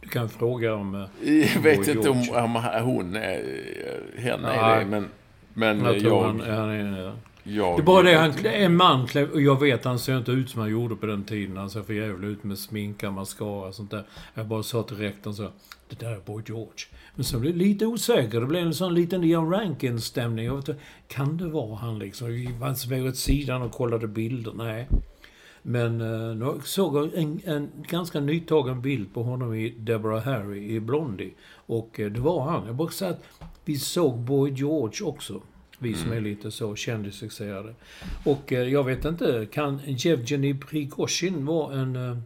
Du 0.00 0.08
kan 0.08 0.28
fråga 0.28 0.74
om... 0.74 0.94
eh, 0.94 1.54
Jag 1.54 1.60
vet 1.62 1.88
inte 1.88 2.08
om, 2.10 2.18
om 2.32 2.54
hon 2.84 3.16
är... 3.16 3.42
Henne 4.16 4.48
är 4.48 4.78
det, 4.80 4.86
men... 4.86 5.08
Men 5.58 5.84
Jag 5.84 6.00
tror 6.00 6.12
jag, 6.12 6.22
han, 6.22 6.40
han 6.40 6.70
är... 6.70 7.12
jag 7.42 7.76
Det 7.76 7.80
är 7.80 7.84
bara 7.84 8.02
det, 8.02 8.16
han, 8.16 8.46
en 8.46 8.76
man 8.76 9.08
och 9.32 9.42
jag 9.42 9.60
vet 9.60 9.84
han 9.84 9.98
ser 9.98 10.18
inte 10.18 10.32
ut 10.32 10.50
som 10.50 10.60
han 10.60 10.70
gjorde 10.70 10.96
på 10.96 11.06
den 11.06 11.24
tiden. 11.24 11.56
Han 11.56 11.70
ser 11.70 11.82
för 11.82 11.92
jävligt 11.92 12.30
ut 12.30 12.44
med 12.44 12.58
sminka, 12.58 13.10
mascara 13.10 13.68
och 13.68 13.74
sånt 13.74 13.90
där. 13.90 14.04
Jag 14.34 14.46
bara 14.46 14.62
sa 14.62 14.82
till 14.82 14.96
rektorn 14.96 15.34
så, 15.34 15.48
det 15.88 16.00
där 16.00 16.10
är 16.10 16.20
Boy 16.26 16.42
George. 16.46 16.86
Men 17.14 17.24
så 17.24 17.38
blev 17.38 17.52
det 17.52 17.58
lite 17.58 17.86
osäker. 17.86 18.40
Det 18.40 18.46
blev 18.46 18.66
en 18.66 18.74
sån 18.74 18.94
liten 18.94 19.24
Ian 19.24 19.50
Rankin-stämning. 19.50 20.62
Kan 21.08 21.36
det 21.36 21.48
vara 21.48 21.76
han 21.76 21.98
liksom? 21.98 22.28
Vi 22.28 22.54
var 22.58 23.08
åt 23.08 23.16
sidan 23.16 23.62
och 23.62 23.72
kollade 23.72 24.06
bilder. 24.06 24.52
Nej. 24.56 24.88
Men 25.68 26.00
eh, 26.00 26.36
nu 26.36 26.60
såg 26.64 26.96
jag 26.96 27.14
en, 27.14 27.40
en 27.44 27.70
ganska 27.88 28.20
nytagen 28.20 28.82
bild 28.82 29.14
på 29.14 29.22
honom 29.22 29.54
i 29.54 29.74
Deborah 29.78 30.22
Harry 30.22 30.74
i 30.74 30.80
Blondie. 30.80 31.30
Och 31.54 32.00
eh, 32.00 32.10
det 32.10 32.20
var 32.20 32.42
han. 32.50 32.66
Jag 32.66 32.74
bara 32.74 32.88
säga 32.88 33.10
att 33.10 33.24
vi 33.64 33.76
såg 33.76 34.18
Boy 34.18 34.50
George 34.50 35.06
också. 35.06 35.42
Vi 35.78 35.94
som 35.94 36.12
är 36.12 36.20
lite 36.20 36.50
så 36.50 36.74
kändisfixerade. 36.76 37.74
Och 38.24 38.52
eh, 38.52 38.62
jag 38.62 38.84
vet 38.84 39.04
inte, 39.04 39.46
kan 39.52 39.80
Jevgenij 39.86 40.54
Prigozjin 40.54 41.46
vara 41.46 41.74
en, 41.80 42.22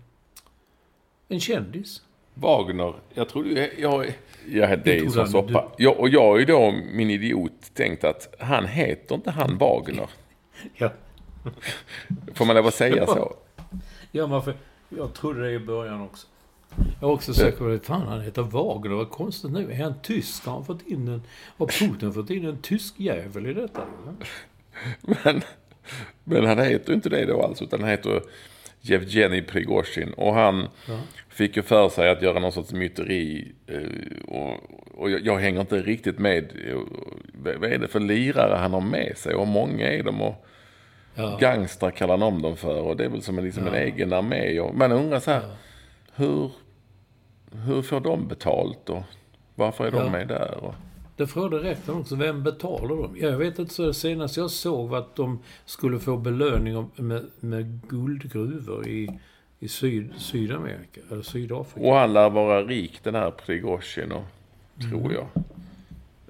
en 1.28 1.40
kändis? 1.40 2.02
Wagner, 2.34 2.94
jag 3.14 3.28
trodde 3.28 3.48
ju... 3.48 3.70
Jag, 3.78 4.06
jag, 4.50 4.84
det 4.84 4.98
är 4.98 5.08
som 5.08 5.18
han- 5.20 5.28
soppa. 5.28 5.72
Jag, 5.78 6.00
och 6.00 6.08
jag 6.08 6.34
är 6.36 6.38
ju 6.40 6.44
då, 6.44 6.74
min 6.92 7.10
idiot, 7.10 7.70
tänkt 7.74 8.04
att 8.04 8.34
han 8.38 8.66
heter 8.66 9.14
inte 9.14 9.30
han 9.30 9.58
Wagner. 9.58 10.08
Ja. 10.74 10.90
Får 12.34 12.44
man 12.44 12.56
lov 12.56 12.66
att 12.66 12.74
säga 12.74 13.06
så? 13.06 13.36
Ja, 14.12 14.26
varför? 14.26 14.54
Jag 14.88 15.14
trodde 15.14 15.42
det 15.42 15.50
i 15.50 15.58
början 15.58 16.00
också. 16.02 16.26
Jag 17.00 17.08
har 17.08 17.14
också 17.14 17.34
sagt 17.34 17.60
att 17.60 17.86
fan 17.86 18.06
han 18.06 18.20
heter 18.20 18.42
Wagner. 18.42 18.94
Vad 18.96 19.10
konstigt 19.10 19.50
nu. 19.50 19.72
Är 19.72 19.82
han 19.82 19.94
tysk? 20.02 20.44
Har 20.46 20.52
han 20.52 20.64
fått 20.64 20.86
in 20.86 21.08
en... 21.08 21.22
Har 21.56 21.66
Putin 21.66 22.12
fått 22.12 22.30
in 22.30 22.44
en 22.44 22.58
tysk 22.62 22.94
jävel 22.96 23.46
i 23.46 23.54
detta? 23.54 23.82
eller? 23.82 24.14
Men, 25.24 25.42
men 26.24 26.46
han 26.46 26.58
heter 26.58 26.88
ju 26.88 26.94
inte 26.94 27.08
det 27.08 27.24
då 27.24 27.42
alls, 27.42 27.62
utan 27.62 27.80
han 27.80 27.88
heter 27.90 28.22
Jevgenij 28.80 29.42
Prigozjin. 29.42 30.12
Och 30.12 30.34
han 30.34 30.68
fick 31.28 31.56
ju 31.56 31.62
för 31.62 31.88
sig 31.88 32.10
att 32.10 32.22
göra 32.22 32.38
någon 32.40 32.52
sorts 32.52 32.72
myteri. 32.72 33.52
eh, 33.66 34.24
Och, 34.28 34.56
och 34.94 35.10
jag, 35.10 35.20
jag 35.26 35.38
hänger 35.38 35.60
inte 35.60 35.78
riktigt 35.82 36.18
med. 36.18 36.44
eh, 36.68 36.80
Vad 37.34 37.54
vad 37.56 37.72
är 37.72 37.78
det 37.78 37.88
för 37.88 38.00
lirare 38.00 38.56
han 38.56 38.72
har 38.72 38.80
med 38.80 39.12
sig? 39.18 39.34
Och 39.34 39.46
många 39.46 39.88
är 39.92 40.02
de. 40.02 40.22
Och 40.22 40.46
Ja. 41.14 41.36
gangstrar 41.40 41.90
kallar 41.90 42.18
han 42.18 42.22
om 42.34 42.42
dem 42.42 42.56
för. 42.56 42.80
Och 42.82 42.96
det 42.96 43.04
är 43.04 43.08
väl 43.08 43.22
som 43.22 43.38
en, 43.38 43.44
liksom 43.44 43.66
en 43.66 43.74
egen 43.74 44.12
armé. 44.12 44.60
Och 44.60 44.74
man 44.74 44.92
undrar 44.92 45.20
så 45.20 45.30
här. 45.30 45.42
Hur, 46.14 46.50
hur 47.52 47.82
får 47.82 48.00
de 48.00 48.28
betalt? 48.28 48.90
Och 48.90 49.02
varför 49.54 49.86
är 49.86 49.90
de 49.90 49.96
Ja. 50.04 50.10
med 50.10 50.28
där? 50.28 50.54
Och, 50.64 50.74
Det 51.16 51.26
frågade 51.26 51.62
rektorn 51.70 52.00
också. 52.00 52.16
Vem 52.16 52.42
betalar 52.42 52.88
dem? 52.96 53.16
Jag 53.20 53.36
vet 53.38 53.58
inte. 53.58 53.74
Så 53.74 53.82
det 53.86 53.94
senaste 53.94 54.40
jag 54.40 54.50
såg 54.50 54.88
var 54.88 54.98
att 54.98 55.16
de 55.16 55.38
skulle 55.64 55.98
få 55.98 56.16
belöning 56.16 56.90
med, 56.96 57.24
med 57.40 57.80
guldgruvor 57.88 58.88
i, 58.88 59.18
i 59.58 59.68
Syd, 59.68 60.12
Sydamerika. 60.18 61.00
Eller 61.10 61.22
Sydafrika. 61.22 61.86
Och 61.88 61.94
han 61.94 62.12
lär 62.12 62.30
vara 62.30 62.62
rik 62.62 63.00
den 63.02 63.14
här 63.14 63.30
Prigozjin, 63.30 64.12
och, 64.12 64.24
tror 64.90 65.12
jag. 65.12 65.26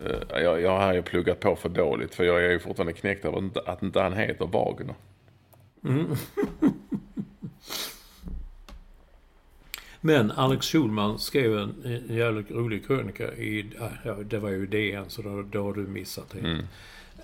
Eh, 0.06 0.42
jag. 0.42 0.60
Jag 0.60 0.78
har 0.78 0.94
ju 0.94 1.02
pluggat 1.02 1.40
på 1.40 1.56
för 1.56 1.68
dåligt 1.68 2.14
för 2.14 2.24
jag 2.24 2.44
är 2.44 2.50
ju 2.50 2.58
fortfarande 2.58 2.92
knäckt 2.92 3.24
över 3.24 3.46
att 3.46 3.68
att 3.68 3.82
inte 3.82 4.00
han 4.00 4.12
heter 4.12 4.46
Wagner. 4.46 4.94
Men 10.00 10.30
Alex 10.30 10.66
Schulman 10.66 11.18
skrev 11.18 11.58
en, 11.58 11.74
en 11.84 12.16
jävligt 12.16 12.50
rolig 12.50 12.86
krönika 12.86 13.34
i... 13.34 13.70
Ja, 14.04 14.14
det 14.14 14.38
var 14.38 14.50
ju 14.50 14.66
DN, 14.66 15.04
så 15.08 15.22
då, 15.22 15.42
då 15.42 15.62
har 15.62 15.72
du 15.72 15.80
missat 15.80 16.32
helt. 16.32 16.44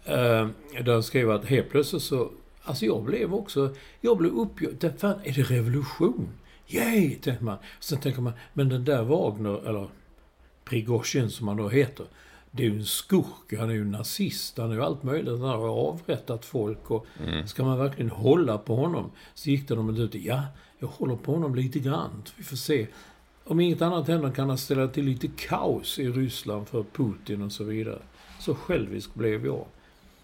Mm. 0.07 0.53
där 0.85 0.93
han 0.93 1.03
skrev 1.03 1.31
att 1.31 1.45
helt 1.45 1.71
plötsligt 1.71 2.03
så... 2.03 2.31
Alltså 2.63 2.87
jag 2.87 3.03
blev 3.03 3.35
också... 3.35 3.75
Jag 4.01 4.17
blev 4.17 4.33
uppgjord. 4.33 4.93
Fan, 4.99 5.21
är 5.25 5.33
det 5.33 5.43
revolution? 5.43 6.29
Yay! 6.67 7.15
Tänkte 7.15 7.45
man. 7.45 7.57
Sen 7.81 8.01
tänker 8.01 8.21
man, 8.21 8.33
men 8.53 8.69
den 8.69 8.85
där 8.85 9.03
Wagner, 9.03 9.69
eller 9.69 9.89
Prigozjin 10.65 11.31
som 11.31 11.49
han 11.49 11.57
då 11.57 11.69
heter. 11.69 12.07
Det 12.51 12.63
är 12.63 12.71
ju 12.71 12.77
en 12.77 12.85
skurk, 12.85 13.59
han 13.59 13.71
är 13.71 13.75
ju 13.75 13.85
nazist, 13.85 14.59
han 14.59 14.71
är 14.71 14.75
ju 14.75 14.83
allt 14.83 15.03
möjligt. 15.03 15.41
Han 15.41 15.49
har 15.49 15.69
avrättat 15.69 16.45
folk 16.45 16.91
och 16.91 17.07
ska 17.47 17.65
man 17.65 17.79
verkligen 17.79 18.11
hålla 18.11 18.59
på 18.59 18.77
honom? 18.77 19.11
Så 19.35 19.51
gick 19.51 19.69
det 19.69 19.75
de 19.75 19.97
ut 19.97 20.15
ja, 20.15 20.43
jag 20.79 20.89
håller 20.89 21.17
på 21.17 21.33
honom 21.33 21.55
lite 21.55 21.79
grann. 21.79 22.23
Vi 22.37 22.45
får 22.45 22.57
se. 22.57 22.87
Om 23.45 23.61
inget 23.61 23.83
annat 23.83 24.09
händer 24.09 24.31
kan 24.31 24.49
han 24.49 24.59
ställa 24.59 24.89
till 24.89 25.05
lite 25.05 25.29
kaos 25.29 25.99
i 25.99 26.09
Ryssland 26.09 26.69
för 26.69 26.85
Putin 26.93 27.43
och 27.43 27.53
så 27.53 27.65
vidare. 27.65 27.99
Så 28.41 28.55
självisk 28.55 29.15
blev 29.15 29.47
jag. 29.47 29.65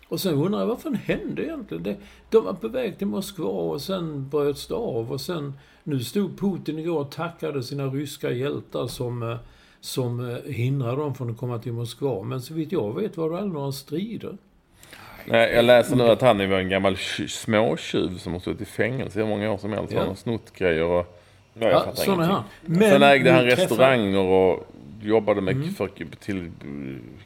Och 0.09 0.21
sen 0.21 0.35
undrar 0.35 0.61
jag, 0.61 0.67
vad 0.67 0.81
fan 0.81 0.95
hände 0.95 1.45
egentligen? 1.45 1.83
Det, 1.83 1.97
de 2.31 2.45
var 2.45 2.53
på 2.53 2.69
väg 2.69 2.99
till 2.99 3.07
Moskva 3.07 3.49
och 3.49 3.83
sen 3.83 4.29
bröts 4.29 4.67
det 4.67 4.75
av 4.75 5.13
och 5.13 5.21
sen... 5.21 5.53
Nu 5.87 6.01
stod 6.01 6.39
Putin 6.39 6.79
igår 6.79 7.01
och 7.01 7.11
tackade 7.11 7.63
sina 7.63 7.87
ryska 7.87 8.31
hjältar 8.31 8.87
som, 8.87 9.23
eh, 9.23 9.37
som 9.85 10.31
eh, 10.31 10.53
hindrade 10.53 10.97
dem 10.97 11.15
från 11.15 11.31
att 11.31 11.37
komma 11.37 11.59
till 11.59 11.73
Moskva. 11.73 12.23
Men 12.23 12.43
så 12.43 12.55
vitt 12.55 12.73
jag 12.73 13.01
vet 13.01 13.17
var 13.17 13.31
det 13.31 13.37
aldrig 13.37 13.53
några 13.55 13.73
strider. 13.73 14.37
Nej, 15.25 15.53
jag 15.55 15.65
läser 15.65 15.97
nu 15.97 16.05
att 16.05 16.21
han 16.21 16.41
är 16.41 16.53
en 16.53 16.69
gammal 16.69 16.95
tj- 16.95 17.27
småtjuv 17.27 18.19
som 18.19 18.33
har 18.33 18.41
suttit 18.41 18.61
i 18.61 18.65
fängelse 18.65 19.19
hur 19.19 19.27
många 19.27 19.51
år 19.53 19.59
som 19.59 19.73
helst. 19.73 19.93
Ja. 19.93 19.99
Han 19.99 20.09
har 20.09 20.15
snott 20.15 20.53
grejer 20.57 20.85
och... 20.85 21.21
Ja, 21.59 21.69
jag 21.69 21.83
Ja, 21.87 21.95
sån 21.95 22.21
är 22.21 22.25
han. 22.25 22.43
Men 22.63 22.91
Sen 22.91 23.03
ägde 23.03 23.33
han 23.33 23.45
restauranger 23.45 24.19
och 24.19 24.67
jobbade 25.03 25.41
med 25.41 25.77
för, 25.77 25.89
till 26.21 26.51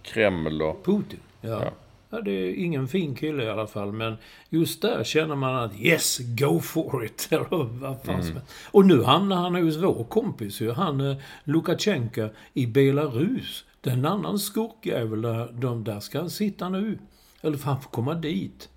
Kreml 0.02 0.62
och... 0.62 0.84
Putin? 0.84 1.20
Ja. 1.40 1.48
Ja. 1.48 1.70
Ja, 2.10 2.20
det 2.20 2.30
är 2.30 2.54
ingen 2.54 2.88
fin 2.88 3.14
kille 3.14 3.44
i 3.44 3.48
alla 3.48 3.66
fall, 3.66 3.92
men 3.92 4.16
just 4.48 4.82
där 4.82 5.04
känner 5.04 5.36
man 5.36 5.54
att 5.54 5.80
yes, 5.80 6.18
go 6.18 6.60
for 6.60 7.04
it. 7.04 7.28
Eller 7.32 7.64
vad 7.64 8.02
fan 8.02 8.22
som 8.22 8.32
helst. 8.32 8.54
Och 8.70 8.86
nu 8.86 9.02
hamnar 9.02 9.36
han 9.36 9.54
hos 9.54 9.76
vår 9.76 10.04
kompis 10.04 10.60
ju, 10.60 10.72
han 10.72 11.00
eh, 11.00 11.16
Lukasjenko 11.44 12.28
i 12.54 12.66
Belarus. 12.66 13.64
Det 13.80 13.90
är 13.90 13.94
en 13.94 14.06
annan 14.06 14.38
skurkjävel, 14.38 15.22
där, 15.22 15.52
de 15.52 15.84
där 15.84 16.00
ska 16.00 16.18
han 16.18 16.30
sitta 16.30 16.68
nu. 16.68 16.98
Eller 17.40 17.56
för 17.56 17.64
han 17.70 17.80
får 17.80 17.90
komma 17.90 18.14
dit. 18.14 18.68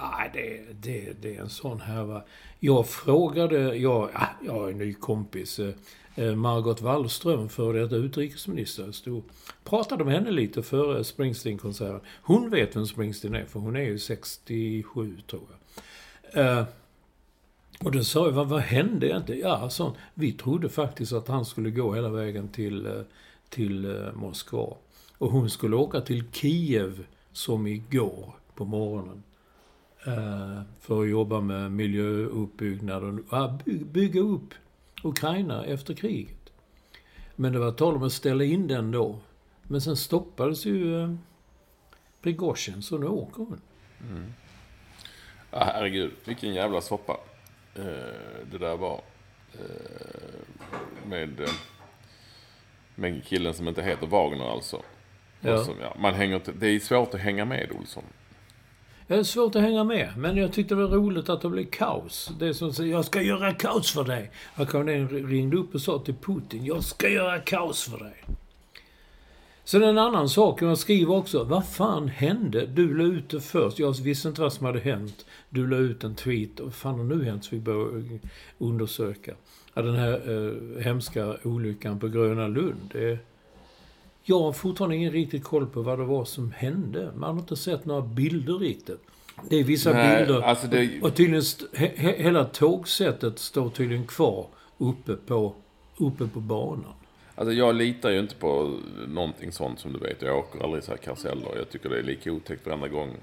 Nej, 0.00 0.30
det, 0.32 0.72
det, 0.72 1.22
det 1.22 1.36
är 1.36 1.40
en 1.40 1.48
sån 1.48 1.80
härva. 1.80 2.22
Jag 2.60 2.88
frågade, 2.88 3.76
jag, 3.76 4.10
ja, 4.14 4.28
jag 4.46 4.52
har 4.52 4.70
en 4.70 4.78
ny 4.78 4.94
kompis, 4.94 5.58
eh, 5.58 5.74
Eh, 6.20 6.34
Margot 6.34 6.82
Wallström, 6.82 7.48
före 7.48 7.80
detta 7.80 7.96
utrikesminister. 7.96 8.92
Stod, 8.92 9.22
pratade 9.64 10.04
med 10.04 10.14
henne 10.14 10.30
lite 10.30 10.62
före 10.62 11.04
Springsteen-konserten. 11.04 12.00
Hon 12.22 12.50
vet 12.50 12.76
vem 12.76 12.86
Springsteen 12.86 13.34
är, 13.34 13.44
för 13.44 13.60
hon 13.60 13.76
är 13.76 13.80
ju 13.80 13.98
67, 13.98 15.16
tror 15.26 15.42
jag. 16.32 16.58
Eh, 16.58 16.64
och 17.80 17.92
då 17.92 18.04
sa 18.04 18.26
jag, 18.26 18.32
vad, 18.32 18.48
vad 18.48 18.60
hände 18.60 19.06
egentligen? 19.06 19.40
Ja, 19.40 19.70
sånt. 19.70 19.96
Vi 20.14 20.32
trodde 20.32 20.68
faktiskt 20.68 21.12
att 21.12 21.28
han 21.28 21.44
skulle 21.44 21.70
gå 21.70 21.94
hela 21.94 22.08
vägen 22.08 22.48
till, 22.48 22.86
eh, 22.86 22.92
till 23.48 24.10
Moskva. 24.14 24.74
Och 25.18 25.30
hon 25.30 25.50
skulle 25.50 25.76
åka 25.76 26.00
till 26.00 26.24
Kiev 26.32 27.06
som 27.32 27.66
igår 27.66 28.34
på 28.54 28.64
morgonen. 28.64 29.22
För 30.80 31.02
att 31.02 31.08
jobba 31.08 31.40
med 31.40 31.72
miljöuppbyggnad 31.72 33.04
och 33.04 33.50
bygga 33.92 34.20
upp 34.20 34.54
Ukraina 35.02 35.64
efter 35.64 35.94
kriget. 35.94 36.52
Men 37.36 37.52
det 37.52 37.58
var 37.58 37.72
tal 37.72 37.96
om 37.96 38.02
att 38.02 38.12
ställa 38.12 38.44
in 38.44 38.66
den 38.66 38.90
då. 38.90 39.18
Men 39.62 39.80
sen 39.80 39.96
stoppades 39.96 40.66
ju 40.66 41.02
eh, 41.02 41.14
Prigozjin, 42.22 42.82
så 42.82 42.98
nu 42.98 43.06
åker 43.06 43.36
hon. 43.36 43.60
Ja, 45.50 45.64
herregud, 45.64 46.12
vilken 46.24 46.54
jävla 46.54 46.80
soppa 46.80 47.20
eh, 47.74 47.84
det 48.50 48.58
där 48.58 48.76
var. 48.76 49.00
Eh, 49.52 51.06
med, 51.06 51.48
med 52.94 53.24
killen 53.24 53.54
som 53.54 53.68
inte 53.68 53.82
heter 53.82 54.06
Wagner 54.06 54.52
alltså. 54.52 54.82
Ja. 55.40 55.64
Som, 55.64 55.74
ja, 55.80 55.96
man 55.98 56.14
hänger, 56.14 56.40
det 56.60 56.66
är 56.66 56.80
svårt 56.80 57.14
att 57.14 57.20
hänga 57.20 57.44
med 57.44 57.72
Olsson. 57.72 58.04
Det 59.10 59.16
är 59.16 59.22
svårt 59.22 59.56
att 59.56 59.62
hänga 59.62 59.84
med, 59.84 60.12
men 60.16 60.36
jag 60.36 60.52
tyckte 60.52 60.74
det 60.74 60.86
var 60.86 60.96
roligt 60.96 61.28
att 61.28 61.40
det 61.40 61.48
blev 61.48 61.64
kaos. 61.64 62.30
Det 62.38 62.46
är 62.46 62.52
som 62.52 62.68
att 62.68 62.78
jag 62.78 63.04
ska 63.04 63.22
göra 63.22 63.52
kaos 63.52 63.92
för 63.92 64.04
dig. 64.04 64.30
Han 64.54 64.66
kom 64.66 64.86
ner, 64.86 65.06
ringde 65.08 65.56
upp 65.56 65.74
och 65.74 65.80
sa 65.80 65.98
till 65.98 66.14
Putin, 66.14 66.64
jag 66.64 66.84
ska 66.84 67.08
göra 67.08 67.38
kaos 67.38 67.84
för 67.84 67.98
dig. 67.98 68.24
Sen 69.64 69.82
en 69.82 69.98
annan 69.98 70.28
sak, 70.28 70.62
jag 70.62 70.78
skriver 70.78 71.14
också, 71.14 71.44
vad 71.44 71.68
fan 71.68 72.08
hände? 72.08 72.66
Du 72.66 72.94
la 72.94 73.04
ut 73.04 73.28
det 73.28 73.40
först. 73.40 73.78
Jag 73.78 73.92
visste 74.00 74.28
inte 74.28 74.40
vad 74.40 74.52
som 74.52 74.66
hade 74.66 74.80
hänt. 74.80 75.26
Du 75.48 75.66
la 75.66 75.76
ut 75.76 76.04
en 76.04 76.14
tweet. 76.14 76.60
Vad 76.60 76.74
fan 76.74 76.98
har 76.98 77.04
nu 77.04 77.24
hänt? 77.24 77.44
Så 77.44 77.50
vi 77.54 77.60
började 77.60 77.98
eh, 77.98 78.20
undersöka. 78.58 79.34
Ja, 79.74 79.82
den 79.82 79.94
här 79.94 80.30
eh, 80.30 80.82
hemska 80.82 81.36
olyckan 81.42 81.98
på 81.98 82.08
Gröna 82.08 82.48
Lund. 82.48 82.90
Det, 82.92 83.18
jag 84.22 84.38
har 84.38 84.52
fortfarande 84.52 84.96
ingen 84.96 85.12
riktigt 85.12 85.44
koll 85.44 85.66
på 85.66 85.82
vad 85.82 85.98
det 85.98 86.04
var 86.04 86.24
som 86.24 86.52
hände. 86.52 87.12
Man 87.16 87.34
har 87.34 87.40
inte 87.40 87.56
sett 87.56 87.84
några 87.84 88.02
bilder 88.02 88.54
riktigt. 88.58 89.00
Det 89.50 89.56
är 89.56 89.64
vissa 89.64 89.92
Nej, 89.92 90.18
bilder. 90.18 90.40
alltså 90.42 90.66
det- 90.66 91.02
Och 91.02 91.14
tydligen, 91.14 91.42
he, 91.74 91.86
he, 91.96 92.22
hela 92.22 92.44
tågsättet 92.44 93.38
står 93.38 93.70
tydligen 93.70 94.06
kvar 94.06 94.46
uppe 94.78 95.14
på, 95.16 95.54
uppe 95.98 96.26
på 96.26 96.40
banan. 96.40 96.92
Alltså 97.34 97.52
jag 97.52 97.74
litar 97.74 98.10
ju 98.10 98.18
inte 98.18 98.34
på 98.34 98.78
någonting 99.08 99.52
sånt 99.52 99.80
som 99.80 99.92
du 99.92 99.98
vet. 99.98 100.22
Jag 100.22 100.38
åker 100.38 100.64
aldrig 100.64 100.84
så 100.84 100.90
här 100.90 100.98
karuseller. 100.98 101.56
Jag 101.56 101.70
tycker 101.70 101.88
det 101.88 101.98
är 101.98 102.02
lika 102.02 102.32
otäckt 102.32 102.66
varenda 102.66 102.88
gång 102.88 103.16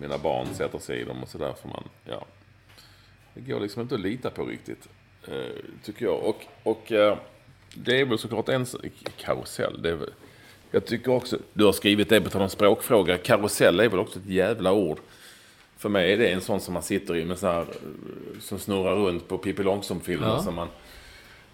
mina 0.00 0.18
barn 0.18 0.46
sätter 0.54 0.78
sig 0.78 1.00
i 1.00 1.04
dem 1.04 1.22
och 1.22 1.28
sådär. 1.28 1.52
För 1.62 1.68
man, 1.68 1.84
ja. 2.04 2.24
Det 3.34 3.40
går 3.40 3.60
liksom 3.60 3.82
inte 3.82 3.94
att 3.94 4.00
lita 4.00 4.30
på 4.30 4.44
riktigt. 4.44 4.88
Eh, 5.28 5.34
tycker 5.84 6.04
jag. 6.04 6.22
Och, 6.24 6.44
och 6.62 6.92
eh, 6.92 7.18
det 7.74 8.00
är 8.00 8.04
väl 8.04 8.18
såklart 8.18 8.48
en 8.48 8.66
karusell. 9.16 9.82
Det 9.82 9.90
är 9.90 9.94
väl, 9.94 10.10
jag 10.70 10.86
tycker 10.86 11.12
också, 11.12 11.38
du 11.52 11.64
har 11.64 11.72
skrivit 11.72 12.08
det 12.08 12.20
på 12.20 12.30
tal 12.30 12.42
om 12.42 12.48
språkfråga. 12.48 13.18
Karusell 13.18 13.80
är 13.80 13.88
väl 13.88 13.98
också 13.98 14.18
ett 14.18 14.26
jävla 14.26 14.72
ord. 14.72 14.98
För 15.78 15.88
mig 15.88 16.12
är 16.12 16.18
det 16.18 16.28
en 16.28 16.40
sån 16.40 16.60
som 16.60 16.74
man 16.74 16.82
sitter 16.82 17.16
i 17.16 17.24
med 17.24 17.38
så 17.38 17.46
här, 17.46 17.60
eh, 17.60 17.66
som 18.40 18.58
snurrar 18.58 18.96
runt 18.96 19.28
på 19.28 19.38
Pippi 19.38 19.62
Långstrump-filmer. 19.62 20.28
Ja. 20.28 20.42
Som 20.42 20.54
man, 20.54 20.68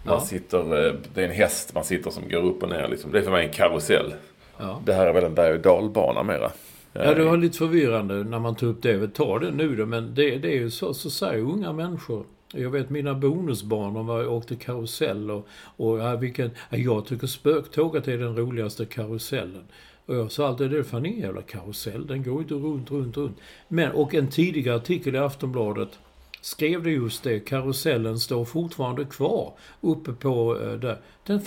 man 0.03 0.21
sitter, 0.21 0.87
eh, 0.87 0.93
det 1.13 1.21
är 1.21 1.25
en 1.25 1.35
häst 1.35 1.73
man 1.73 1.83
sitter 1.83 2.11
som 2.11 2.29
går 2.29 2.41
upp 2.43 2.63
och 2.63 2.69
ner. 2.69 2.87
Liksom. 2.87 3.11
Det 3.11 3.19
är 3.19 3.23
för 3.23 3.31
mig 3.31 3.45
en 3.45 3.53
karusell. 3.53 4.13
Ja. 4.57 4.81
Det 4.85 4.93
här 4.93 5.07
är 5.07 5.13
väl 5.13 5.23
en 5.23 5.33
berg 5.33 5.53
och 5.53 5.59
dalbana 5.59 6.23
mera. 6.23 6.51
Ja, 6.93 7.13
det 7.13 7.23
var 7.23 7.37
lite 7.37 7.57
förvirrande 7.57 8.23
när 8.23 8.39
man 8.39 8.55
tog 8.55 8.69
upp 8.69 8.81
det. 8.81 9.07
Tar 9.07 9.39
det 9.39 9.51
nu 9.51 9.75
då, 9.75 9.85
men 9.85 10.15
det, 10.15 10.37
det 10.37 10.47
är 10.47 10.55
ju 10.55 10.71
så, 10.71 10.93
så 10.93 11.09
säger 11.09 11.43
unga 11.43 11.73
människor. 11.73 12.25
Jag 12.55 12.69
vet 12.69 12.89
mina 12.89 13.13
bonusbarn, 13.13 13.93
de 13.93 14.09
åkte 14.09 14.55
karusell 14.55 15.31
och, 15.31 15.47
och 15.77 15.99
ja, 15.99 16.15
vilken, 16.15 16.51
ja, 16.69 16.77
jag 16.77 17.05
tycker 17.05 17.27
spöktåget 17.27 18.07
är 18.07 18.17
den 18.17 18.37
roligaste 18.37 18.85
karusellen. 18.85 19.63
Och 20.05 20.15
jag 20.15 20.31
sa 20.31 20.47
alltid, 20.47 20.71
det 20.71 20.77
är 20.77 20.83
fan 20.83 21.05
ingen 21.05 21.19
jävla 21.19 21.41
karusell, 21.41 22.07
den 22.07 22.23
går 22.23 22.41
inte 22.41 22.53
runt, 22.53 22.91
runt, 22.91 23.17
runt. 23.17 23.37
Men, 23.67 23.91
och 23.91 24.13
en 24.15 24.27
tidigare 24.27 24.75
artikel 24.75 25.15
i 25.15 25.17
Aftonbladet 25.17 25.99
skrev 26.41 26.83
det 26.83 26.91
just 26.91 27.23
det, 27.23 27.39
karusellen 27.39 28.19
står 28.19 28.45
fortfarande 28.45 29.05
kvar 29.05 29.53
uppe 29.81 30.13
på 30.13 30.57
eh, 30.61 30.73
där. 30.73 30.97
Den 31.25 31.41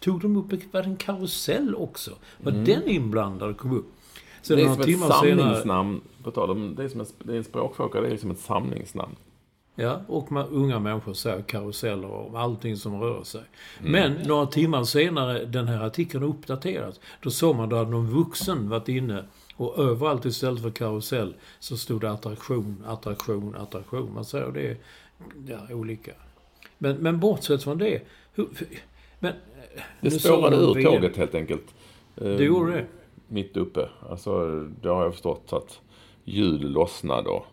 tog 0.00 0.20
de 0.20 0.36
upp, 0.36 0.72
var 0.72 0.82
det 0.82 0.88
en 0.88 0.96
karusell 0.96 1.74
också? 1.74 2.10
Var 2.38 2.52
den 2.52 2.88
inblandad 2.88 3.56
kom 3.56 3.76
upp? 3.76 3.86
Sen 4.42 4.56
Det 4.56 4.62
är 4.62 4.66
som 4.66 4.80
ett 4.80 4.86
timmar 4.86 5.10
senare- 5.10 5.38
samlingsnamn. 5.38 6.00
På 6.22 6.30
tal 6.30 6.50
om, 6.50 6.74
det 6.74 6.84
är 6.84 6.88
som 6.88 7.00
en, 7.00 7.06
det 7.22 7.32
är 7.32 7.36
en 7.36 7.44
språkfråga, 7.44 8.00
det 8.00 8.08
är 8.08 8.16
som 8.16 8.30
ett 8.30 8.38
samlingsnamn. 8.38 9.16
Ja, 9.78 10.00
och 10.06 10.32
man, 10.32 10.48
unga 10.48 10.78
människor 10.78 11.14
säger 11.14 11.42
karuseller 11.42 12.08
och 12.08 12.40
allting 12.40 12.76
som 12.76 13.00
rör 13.00 13.22
sig. 13.22 13.42
Men 13.82 14.12
några 14.12 14.46
timmar 14.46 14.84
senare, 14.84 15.44
den 15.44 15.68
här 15.68 15.86
artikeln 15.86 16.24
uppdaterats, 16.24 17.00
då 17.22 17.30
såg 17.30 17.56
man 17.56 17.72
att 17.72 17.88
någon 17.88 18.10
vuxen 18.10 18.68
varit 18.68 18.88
inne 18.88 19.24
och 19.56 19.78
överallt 19.78 20.24
istället 20.24 20.62
för 20.62 20.70
karusell 20.70 21.34
så 21.58 21.76
stod 21.76 22.00
det 22.00 22.10
attraktion, 22.10 22.84
attraktion, 22.86 23.54
attraktion. 23.54 24.14
Man 24.14 24.24
säger 24.24 24.50
det 24.52 24.70
är 24.70 24.76
ja, 25.46 25.74
olika. 25.74 26.12
Men, 26.78 26.96
men 26.96 27.20
bortsett 27.20 27.62
från 27.62 27.78
det. 27.78 28.02
Hur, 28.34 28.48
men, 29.18 29.32
eh, 29.32 29.82
Det 30.00 30.10
spårade 30.10 30.56
ur 30.56 30.82
tåget 30.84 31.16
helt 31.16 31.34
enkelt. 31.34 31.74
Det 32.14 32.44
gjorde 32.44 32.72
det? 32.72 32.86
Mitt 33.28 33.56
uppe. 33.56 33.88
Alltså, 34.10 34.60
det 34.82 34.88
har 34.88 35.02
jag 35.02 35.12
förstått 35.12 35.52
att 35.52 35.80
hjul 36.24 36.70
lossnade 36.70 37.28
och 37.28 37.46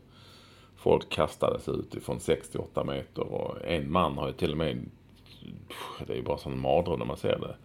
folk 0.83 1.09
kastades 1.09 1.69
ut 1.69 1.95
ifrån 1.95 2.19
68 2.19 2.83
meter. 2.83 3.21
Och 3.21 3.65
en 3.65 3.91
man 3.91 4.17
har 4.17 4.27
ju 4.27 4.33
till 4.33 4.51
och 4.51 4.57
med, 4.57 4.85
det 6.07 6.13
är 6.13 6.17
ju 6.17 6.23
bara 6.23 6.37
sån 6.37 6.59
mardröm 6.59 6.99
när 6.99 7.05
man 7.05 7.17
ser 7.17 7.39
det, 7.39 7.55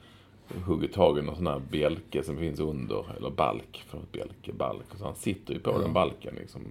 huggit 0.61 0.93
tag 0.93 1.19
i 1.19 1.23
någon 1.23 1.37
sån 1.37 1.47
här 1.47 1.61
bjälke 1.71 2.23
som 2.23 2.37
finns 2.37 2.61
under, 2.61 3.05
eller 3.17 3.31
balk, 3.31 3.85
för 3.89 4.01
bjälke, 4.13 4.53
balk. 4.53 4.87
Så 4.99 5.05
han 5.05 5.15
sitter 5.15 5.55
ju 5.55 5.61
på 5.61 5.79
den 5.79 5.93
balken 5.93 6.35
liksom 6.35 6.63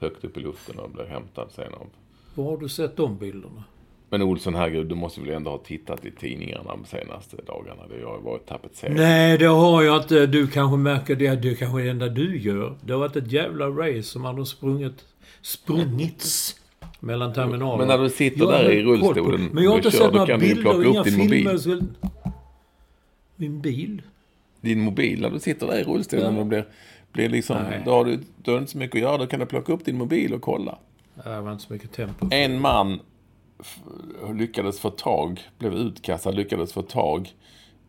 högt 0.00 0.24
upp 0.24 0.36
i 0.36 0.40
luften 0.40 0.78
och 0.78 0.90
blir 0.90 1.04
hämtad 1.04 1.48
sen 1.50 1.74
av 1.74 1.86
Var 2.34 2.44
har 2.44 2.56
du 2.56 2.68
sett 2.68 2.96
de 2.96 3.18
bilderna? 3.18 3.64
men 4.10 4.22
Olsson, 4.22 4.54
herregud, 4.54 4.86
du 4.86 4.94
måste 4.94 5.20
väl 5.20 5.30
ändå 5.30 5.50
ha 5.50 5.58
tittat 5.58 6.04
i 6.04 6.10
tidningarna 6.10 6.64
de 6.64 6.84
senaste 6.84 7.36
dagarna? 7.46 7.82
Det 7.88 8.04
har 8.04 8.16
ju 8.16 8.22
varit 8.22 8.46
tapetserat. 8.46 8.96
Nej, 8.96 9.38
det 9.38 9.46
har 9.46 9.82
jag 9.82 10.02
inte. 10.02 10.26
Du 10.26 10.46
kanske 10.46 10.76
märker 10.76 11.16
det. 11.16 11.36
Det 11.36 11.50
är 11.50 11.54
kanske 11.54 11.82
det 11.82 11.90
enda 11.90 12.08
du 12.08 12.40
gör. 12.40 12.76
Det 12.84 12.92
har 12.92 13.00
varit 13.00 13.16
ett 13.16 13.32
jävla 13.32 13.66
race 13.66 14.02
som 14.02 14.22
man 14.22 14.38
har 14.38 14.44
sprungit... 14.44 15.04
Sprungits 15.42 16.56
mellan 17.00 17.32
terminalerna. 17.32 17.76
Men 17.76 17.88
när 17.88 17.98
du 17.98 18.10
sitter 18.10 18.40
Jag 18.40 18.50
där 18.50 18.70
i 18.70 18.82
rullstolen 18.82 19.44
Men 19.52 19.64
jag 19.64 19.70
har 19.70 19.76
inte 19.76 19.90
kör, 19.90 19.98
sett 19.98 20.12
några 20.14 20.38
bilder 20.38 20.76
och 20.76 20.84
inga 20.84 21.04
filmer. 21.04 21.24
mobil. 21.24 21.84
Min 23.36 23.60
bil? 23.60 24.02
Din 24.60 24.80
mobil, 24.80 25.20
när 25.20 25.30
du 25.30 25.40
sitter 25.40 25.66
där 25.66 25.78
i 25.78 25.84
rullstolen 25.84 26.36
och 26.38 26.46
blir, 26.46 26.68
blir 27.12 27.28
liksom... 27.28 27.56
Nej. 27.62 27.82
Då 27.84 27.90
har, 27.90 28.04
du, 28.04 28.20
då 28.42 28.50
har 28.50 28.56
du 28.56 28.60
inte 28.60 28.72
så 28.72 28.78
mycket 28.78 28.94
att 28.96 29.00
göra. 29.02 29.18
Då 29.18 29.26
kan 29.26 29.40
du 29.40 29.46
plocka 29.46 29.72
upp 29.72 29.84
din 29.84 29.98
mobil 29.98 30.34
och 30.34 30.42
kolla. 30.42 30.78
Det 31.24 31.40
var 31.40 31.52
inte 31.52 31.64
så 31.64 31.72
mycket 31.72 31.92
tempo. 31.92 32.28
En 32.30 32.60
man 32.60 33.00
lyckades 34.34 34.80
få 34.80 34.90
tag, 34.90 35.40
blev 35.58 35.74
utkastad, 35.74 36.30
lyckades 36.30 36.72
få 36.72 36.82
tag 36.82 37.28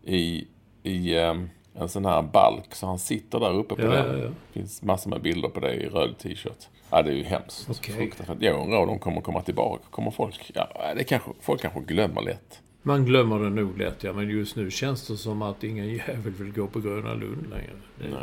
i, 0.04 0.48
i 0.84 1.18
em, 1.18 1.50
en 1.74 1.90
sån 1.90 2.06
här 2.06 2.22
balk. 2.22 2.76
Så 2.76 2.88
han 2.88 3.00
sitter 3.00 3.40
där 3.40 3.54
uppe 3.54 3.76
på 3.76 3.82
Ja, 3.82 3.88
den. 3.90 4.08
ja, 4.18 4.24
ja. 4.24 4.30
Det 4.30 4.60
finns 4.60 4.82
massor 4.84 5.10
med 5.10 5.22
bilder 5.22 5.50
på 5.50 5.60
det 5.60 5.74
i 5.74 5.88
röd 5.90 6.18
t-shirt. 6.18 6.70
Ja, 6.92 7.02
det 7.02 7.12
är 7.12 7.16
ju 7.16 7.24
hemskt. 7.24 7.68
Okej. 7.70 7.96
Fruktansvärt. 7.96 8.38
Jag 8.40 8.64
undrar 8.64 8.80
om 8.80 8.88
de 8.88 9.00
kommer 9.00 9.22
komma 9.22 9.42
tillbaka. 9.42 9.84
Kommer 9.90 10.12
folk... 10.12 10.52
Ja, 10.56 10.68
det 10.96 11.04
kanske, 11.04 11.32
folk 11.42 11.62
kanske 11.62 11.80
glömmer 11.80 12.22
lätt. 12.22 12.62
Man 12.82 13.06
glömmer 13.06 13.40
det 13.40 13.50
nog 13.50 13.78
lätt, 13.78 14.04
ja. 14.04 14.14
Men 14.14 14.30
just 14.30 14.56
nu 14.56 14.72
känns 14.72 15.08
det 15.08 15.18
som 15.18 15.42
att 15.42 15.64
ingen 15.64 15.90
jävel 15.90 16.32
vill 16.32 16.54
gå 16.54 16.68
på 16.68 16.80
Gröna 16.80 17.14
Lund 17.14 17.50
längre. 17.50 17.72
Det... 18.00 18.18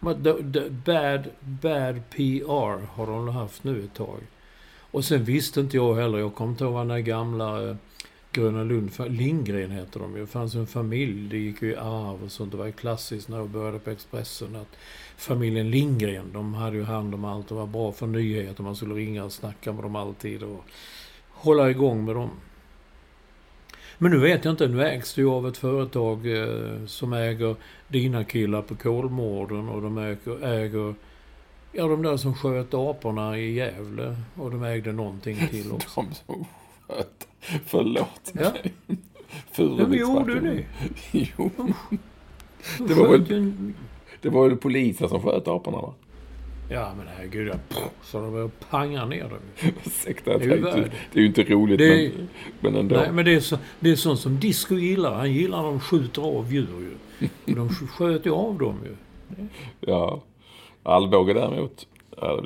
Men 0.00 0.24
the, 0.24 0.60
the 0.60 0.70
bad, 0.70 1.28
bad 1.40 2.00
PR 2.10 2.86
har 2.86 3.06
de 3.06 3.28
haft 3.28 3.64
nu 3.64 3.84
ett 3.84 3.94
tag. 3.94 4.20
Och 4.90 5.04
sen 5.04 5.24
visste 5.24 5.60
inte 5.60 5.76
jag 5.76 5.94
heller, 5.94 6.18
jag 6.18 6.34
kommer 6.34 6.50
inte 6.50 6.64
ihåg 6.64 6.72
vad 6.72 6.88
den 6.88 7.04
gamla, 7.04 7.68
eh, 7.68 7.76
Gröna 8.32 8.64
Lund. 8.64 8.90
Lindgren 9.06 9.70
heter 9.70 10.00
de 10.00 10.14
ju. 10.14 10.20
Det 10.20 10.26
fanns 10.26 10.54
en 10.54 10.66
familj. 10.66 11.28
Det 11.28 11.38
gick 11.38 11.62
ju 11.62 11.72
i 11.72 11.76
arv 11.76 12.24
och 12.24 12.32
sånt. 12.32 12.50
Det 12.52 12.58
var 12.58 12.66
ju 12.66 12.72
klassiskt 12.72 13.28
när 13.28 13.38
jag 13.38 13.48
började 13.48 13.78
på 13.78 13.90
Expressen. 13.90 14.56
Att 14.56 14.76
familjen 15.16 15.70
Lindgren, 15.70 16.30
de 16.32 16.54
hade 16.54 16.76
ju 16.76 16.84
hand 16.84 17.14
om 17.14 17.24
allt. 17.24 17.48
Det 17.48 17.54
var 17.54 17.66
bra 17.66 17.92
för 17.92 18.06
nyheter. 18.06 18.62
Man 18.62 18.76
skulle 18.76 18.94
ringa 18.94 19.24
och 19.24 19.32
snacka 19.32 19.72
med 19.72 19.84
dem 19.84 19.96
alltid. 19.96 20.42
Och 20.42 20.64
hålla 21.30 21.70
igång 21.70 22.04
med 22.04 22.14
dem. 22.14 22.30
Men 23.98 24.10
nu 24.10 24.18
vet 24.18 24.44
jag 24.44 24.52
inte. 24.52 24.68
Nu 24.68 24.84
ägs 24.84 25.14
det 25.14 25.20
ju 25.20 25.28
av 25.30 25.48
ett 25.48 25.56
företag 25.56 26.26
eh, 26.42 26.86
som 26.86 27.12
äger 27.12 27.56
dina 27.88 28.24
killar 28.24 28.62
på 28.62 28.74
Kolmården. 28.76 29.68
Och 29.68 29.82
de 29.82 29.98
äger, 29.98 30.44
äger 30.44 30.94
Ja, 31.72 31.86
de 31.86 32.02
där 32.02 32.16
som 32.16 32.34
sköt 32.34 32.74
aporna 32.74 33.38
i 33.38 33.52
Gävle. 33.54 34.16
Och 34.34 34.50
de 34.50 34.62
ägde 34.62 34.92
någonting 34.92 35.36
till 35.50 35.72
också. 35.72 36.00
De 36.02 36.14
som 36.14 36.44
sköt. 36.88 37.28
Förlåt 37.66 38.32
Ja. 38.32 38.52
mig. 38.52 38.74
Ja, 39.56 39.86
men 39.88 39.98
gjorde 39.98 40.40
det. 40.40 40.64
Jo. 41.36 41.50
De 42.78 42.86
Det 42.88 42.94
var 42.94 43.08
väl- 43.08 43.32
en- 43.32 43.74
Det 44.22 44.28
var 44.28 44.50
ju 44.50 44.56
polisen 44.56 45.08
som 45.08 45.22
sköt 45.22 45.48
aporna 45.48 45.76
va? 45.80 45.94
Ja, 46.70 46.92
men 46.98 47.06
herregud. 47.16 47.48
Ja. 47.48 47.76
Så 48.02 48.20
de 48.20 48.32
var 48.32 48.50
panga 48.70 49.04
ner 49.06 49.22
dem. 49.22 49.38
Ursäkta, 49.86 50.30
jag 50.30 50.40
Det 50.40 50.46
är 50.52 50.56
värd. 50.58 50.90
det 51.12 51.18
är 51.18 51.22
ju 51.22 51.26
inte 51.26 51.42
roligt 51.44 51.78
Det 51.78 52.06
är- 52.06 52.10
men, 52.16 52.28
men 52.60 52.74
ändå. 52.76 52.96
Nej, 52.96 53.12
men 53.12 53.24
det 53.24 53.34
är, 53.34 53.40
så, 53.40 53.58
det 53.80 53.90
är 53.90 53.96
sånt 53.96 54.20
som 54.20 54.40
Disco 54.40 54.74
gillar. 54.74 55.14
Han 55.14 55.32
gillar 55.32 55.56
när 55.62 55.64
de 55.68 55.80
skjuter 55.80 56.22
av 56.22 56.52
djur 56.52 56.66
ju. 56.80 56.94
Och 57.46 57.56
de 57.56 57.68
sk- 57.68 57.86
sköt 57.86 58.26
ju 58.26 58.30
av 58.30 58.58
dem 58.58 58.74
ju. 58.84 58.96
Ja. 59.80 60.22
Alvbåge 60.82 61.32
däremot. 61.34 61.86
Ja. 62.20 62.40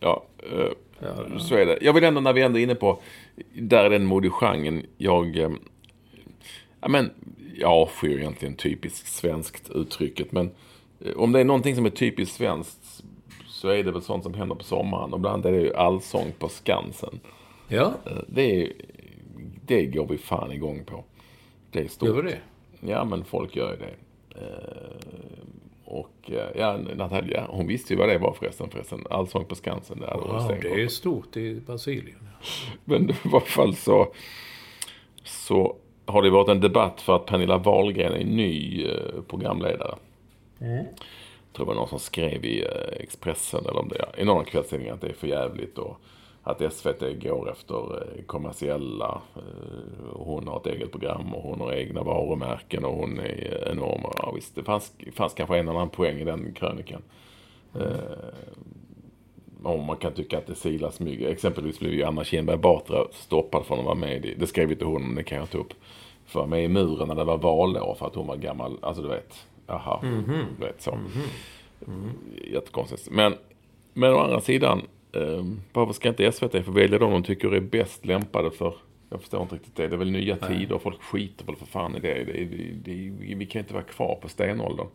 Ja, 0.00 0.24
eh, 0.52 0.68
Ja, 1.00 1.38
så 1.38 1.54
är 1.54 1.66
det. 1.66 1.78
Jag 1.82 1.92
vill 1.92 2.04
ändå, 2.04 2.20
när 2.20 2.32
vi 2.32 2.42
ändå 2.42 2.58
är 2.58 2.62
inne 2.62 2.74
på, 2.74 3.00
där 3.54 3.84
är 3.84 3.90
den 3.90 4.04
modegenren, 4.06 4.82
jag... 4.96 5.38
eh, 5.38 5.50
Ja, 6.80 6.88
men, 6.88 7.10
jag 7.58 7.70
avskyr 7.70 8.18
egentligen 8.18 8.54
typiskt 8.54 9.06
svenskt 9.08 9.70
uttrycket, 9.70 10.32
men 10.32 10.50
om 11.16 11.32
det 11.32 11.40
är 11.40 11.44
någonting 11.44 11.76
som 11.76 11.86
är 11.86 11.90
typiskt 11.90 12.36
svenskt 12.36 13.04
så 13.46 13.68
är 13.68 13.84
det 13.84 13.92
väl 13.92 14.02
sånt 14.02 14.22
som 14.22 14.34
händer 14.34 14.54
på 14.54 14.64
sommaren. 14.64 15.12
Och 15.12 15.18
ibland 15.18 15.46
är 15.46 15.52
det 15.52 15.60
ju 15.60 15.74
allsång 15.74 16.32
på 16.38 16.48
Skansen. 16.48 17.20
ja 17.68 17.92
Eh, 18.06 18.12
Det, 18.26 18.62
är, 18.62 18.72
det 19.66 19.86
går 19.86 20.06
vi 20.06 20.18
fan 20.18 20.52
igång 20.52 20.84
på. 20.84 21.04
Det 21.70 21.80
är 21.80 21.88
stort. 21.88 22.08
gör 22.08 22.22
det? 22.22 22.38
Ja, 22.80 23.04
men 23.04 23.24
folk 23.24 23.56
gör 23.56 23.70
ju 23.70 23.76
det. 23.76 23.94
Eh, 24.40 25.28
och 25.84 26.30
eh, 26.30 26.48
ja, 26.56 26.76
Natalia, 26.96 27.46
hon 27.50 27.66
visste 27.66 27.92
ju 27.92 27.98
vad 27.98 28.08
det 28.08 28.18
var 28.18 28.32
förresten. 28.32 28.70
förresten. 28.70 29.06
Allsång 29.10 29.44
på 29.44 29.54
Skansen. 29.54 30.04
Ja, 30.06 30.44
stenkoll 30.44 30.70
det 30.76 30.82
är 30.82 30.88
stort 30.88 31.36
i 31.36 31.60
Brasilien. 31.66 32.28
Men 32.84 33.10
i 33.10 33.14
varje 33.24 33.46
fall 33.46 33.74
så, 33.74 34.12
så 35.24 35.76
har 36.06 36.22
det 36.22 36.30
varit 36.30 36.48
en 36.48 36.60
debatt 36.60 37.00
för 37.00 37.16
att 37.16 37.26
Pernilla 37.26 37.58
Wahlgren 37.58 38.12
är 38.12 38.24
ny 38.24 38.84
eh, 38.86 39.22
Mm. 40.60 40.76
Jag 40.76 41.52
tror 41.52 41.66
det 41.66 41.68
var 41.68 41.74
någon 41.74 41.88
som 41.88 41.98
skrev 41.98 42.44
i 42.44 42.62
eh, 42.62 43.02
Expressen 43.02 43.60
eller 43.60 43.78
om 43.78 43.88
det 43.88 43.98
är, 43.98 44.20
i 44.20 44.24
någon 44.24 44.44
kvällstidning 44.44 44.88
att 44.88 45.00
det 45.00 45.08
är 45.08 45.12
för 45.12 45.26
jävligt 45.26 45.78
och 45.78 46.00
att 46.42 46.72
SVT 46.72 47.22
går 47.22 47.50
efter 47.50 48.02
eh, 48.02 48.24
kommersiella. 48.26 49.22
Eh, 49.36 50.12
hon 50.12 50.48
har 50.48 50.56
ett 50.60 50.66
eget 50.66 50.90
program 50.90 51.34
och 51.34 51.42
hon 51.42 51.60
har 51.60 51.72
egna 51.72 52.02
varumärken 52.02 52.84
och 52.84 52.94
hon 52.94 53.18
är 53.18 53.68
enorm. 53.72 54.00
Ja, 54.16 54.32
visst, 54.34 54.54
det 54.54 54.64
fanns, 54.64 54.92
fanns 55.12 55.34
kanske 55.34 55.58
en 55.58 55.68
annan 55.68 55.88
poäng 55.88 56.18
i 56.18 56.24
den 56.24 56.54
krönikan. 56.54 57.02
om 59.62 59.84
man 59.84 59.96
kan 59.96 60.12
tycka 60.12 60.38
att 60.38 60.46
det 60.46 60.54
silas 60.54 61.00
mygg. 61.00 61.22
Exempelvis 61.22 61.78
blev 61.78 61.92
ju 61.92 62.04
Anna 62.04 62.24
Kinberg 62.24 62.56
Batra 62.56 63.04
stoppad 63.12 63.66
från 63.66 63.78
att 63.78 63.84
vara 63.84 63.94
med 63.94 64.26
i, 64.26 64.34
det 64.34 64.46
skrev 64.46 64.72
inte 64.72 64.84
hon, 64.84 65.02
men 65.02 65.14
det 65.14 65.22
kan 65.22 65.38
jag 65.38 65.50
ta 65.50 65.58
upp. 65.58 65.74
För 66.26 66.40
att 66.40 66.48
vara 66.48 66.50
med 66.50 66.64
i 66.64 66.68
muren 66.68 67.08
när 67.08 67.14
det 67.14 67.24
var 67.24 67.38
valår 67.38 67.94
för 67.98 68.06
att 68.06 68.14
hon 68.14 68.26
var 68.26 68.36
gammal, 68.36 68.78
alltså 68.82 69.02
du 69.02 69.08
vet. 69.08 69.46
Jaha, 69.68 69.98
du 70.58 70.64
vet 70.66 70.82
så. 70.82 70.98
Jättekonstigt. 72.52 73.10
Men, 73.10 73.34
men 73.92 74.12
å 74.12 74.18
andra 74.18 74.40
sidan, 74.40 74.82
eh, 75.12 75.44
varför 75.72 75.92
ska 75.92 76.08
inte 76.08 76.32
SVT 76.32 76.64
få 76.64 76.72
välja 76.72 76.98
de 76.98 77.10
de 77.12 77.22
tycker 77.22 77.54
är 77.54 77.60
bäst 77.60 78.06
lämpade 78.06 78.50
för 78.50 78.74
jag 79.10 79.20
förstår 79.20 79.42
inte 79.42 79.54
riktigt 79.54 79.76
det. 79.76 79.88
Det 79.88 79.94
är 79.94 79.98
väl 79.98 80.10
nya 80.10 80.36
tider. 80.36 80.78
Folk 80.78 81.02
skiter 81.02 81.46
väl 81.46 81.56
för 81.56 81.66
fan 81.66 81.96
i 81.96 82.00
det. 82.00 82.24
det, 82.24 82.44
det, 82.44 82.74
det 82.84 83.34
vi 83.34 83.46
kan 83.46 83.60
inte 83.60 83.74
vara 83.74 83.84
kvar 83.84 84.18
på 84.22 84.28
stenåldern. 84.28 84.86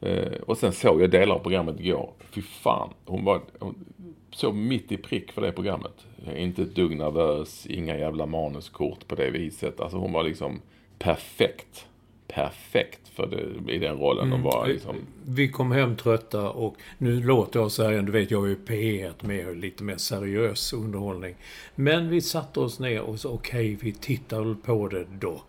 Eh, 0.00 0.32
och 0.46 0.58
sen 0.58 0.72
såg 0.72 1.02
jag 1.02 1.10
delar 1.10 1.34
av 1.34 1.38
programmet 1.38 1.80
igår. 1.80 2.12
Fy 2.30 2.42
fan. 2.42 2.90
Hon 3.04 3.24
var 3.24 3.40
hon 3.58 3.84
så 4.30 4.52
mitt 4.52 4.92
i 4.92 4.96
prick 4.96 5.32
för 5.32 5.42
det 5.42 5.52
programmet. 5.52 6.06
Är 6.26 6.36
inte 6.36 6.62
ett 6.62 6.74
dugg 6.74 6.96
nervös. 6.96 7.66
Inga 7.66 7.98
jävla 7.98 8.26
manuskort 8.26 9.08
på 9.08 9.14
det 9.14 9.30
viset. 9.30 9.80
Alltså 9.80 9.98
hon 9.98 10.12
var 10.12 10.22
liksom 10.22 10.60
perfekt. 10.98 11.86
Perfekt 12.28 13.08
för 13.08 13.26
det, 13.26 13.72
i 13.72 13.78
den 13.78 13.96
rollen. 13.98 14.32
Hon 14.32 14.42
var 14.42 14.66
liksom... 14.66 14.96
Vi 15.24 15.48
kom 15.48 15.72
hem 15.72 15.96
trötta 15.96 16.50
och 16.50 16.76
nu 16.98 17.22
låter 17.22 17.60
jag 17.60 17.70
så 17.70 17.82
här, 17.84 18.02
du 18.02 18.12
vet 18.12 18.30
jag 18.30 18.44
är 18.44 18.48
ju 18.48 18.56
P1 18.66 19.12
med 19.26 19.56
lite 19.56 19.82
mer 19.82 19.96
seriös 19.96 20.72
underhållning. 20.72 21.34
Men 21.74 22.08
vi 22.08 22.20
satte 22.20 22.60
oss 22.60 22.80
ner 22.80 23.00
och 23.00 23.20
sa 23.20 23.28
okej, 23.28 23.78
vi 23.82 23.92
tittar 23.92 24.40
väl 24.40 24.54
på 24.56 24.88
det 24.88 25.06
då. 25.20 25.42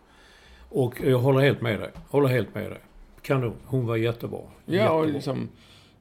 Och 0.69 1.01
jag 1.05 1.19
håller 1.19 1.39
helt 1.39 1.61
med 1.61 1.79
dig. 1.79 1.89
Håller 2.09 2.27
helt 2.29 2.55
med 2.55 2.71
dig. 2.71 2.79
Kanon. 3.21 3.53
Hon 3.65 3.87
var 3.87 3.95
jättebra. 3.95 4.39
Ja, 4.65 4.89
och 4.91 4.99
Jättebra. 4.99 5.05
liksom 5.15 5.49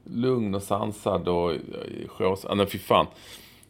lugn 0.04 0.54
och 0.54 0.62
sansad 0.62 1.28
och 1.28 1.52
eh. 1.52 1.58
Ja, 2.18 2.36
men 2.54 2.66
fy 2.66 2.78
fan. 2.78 3.06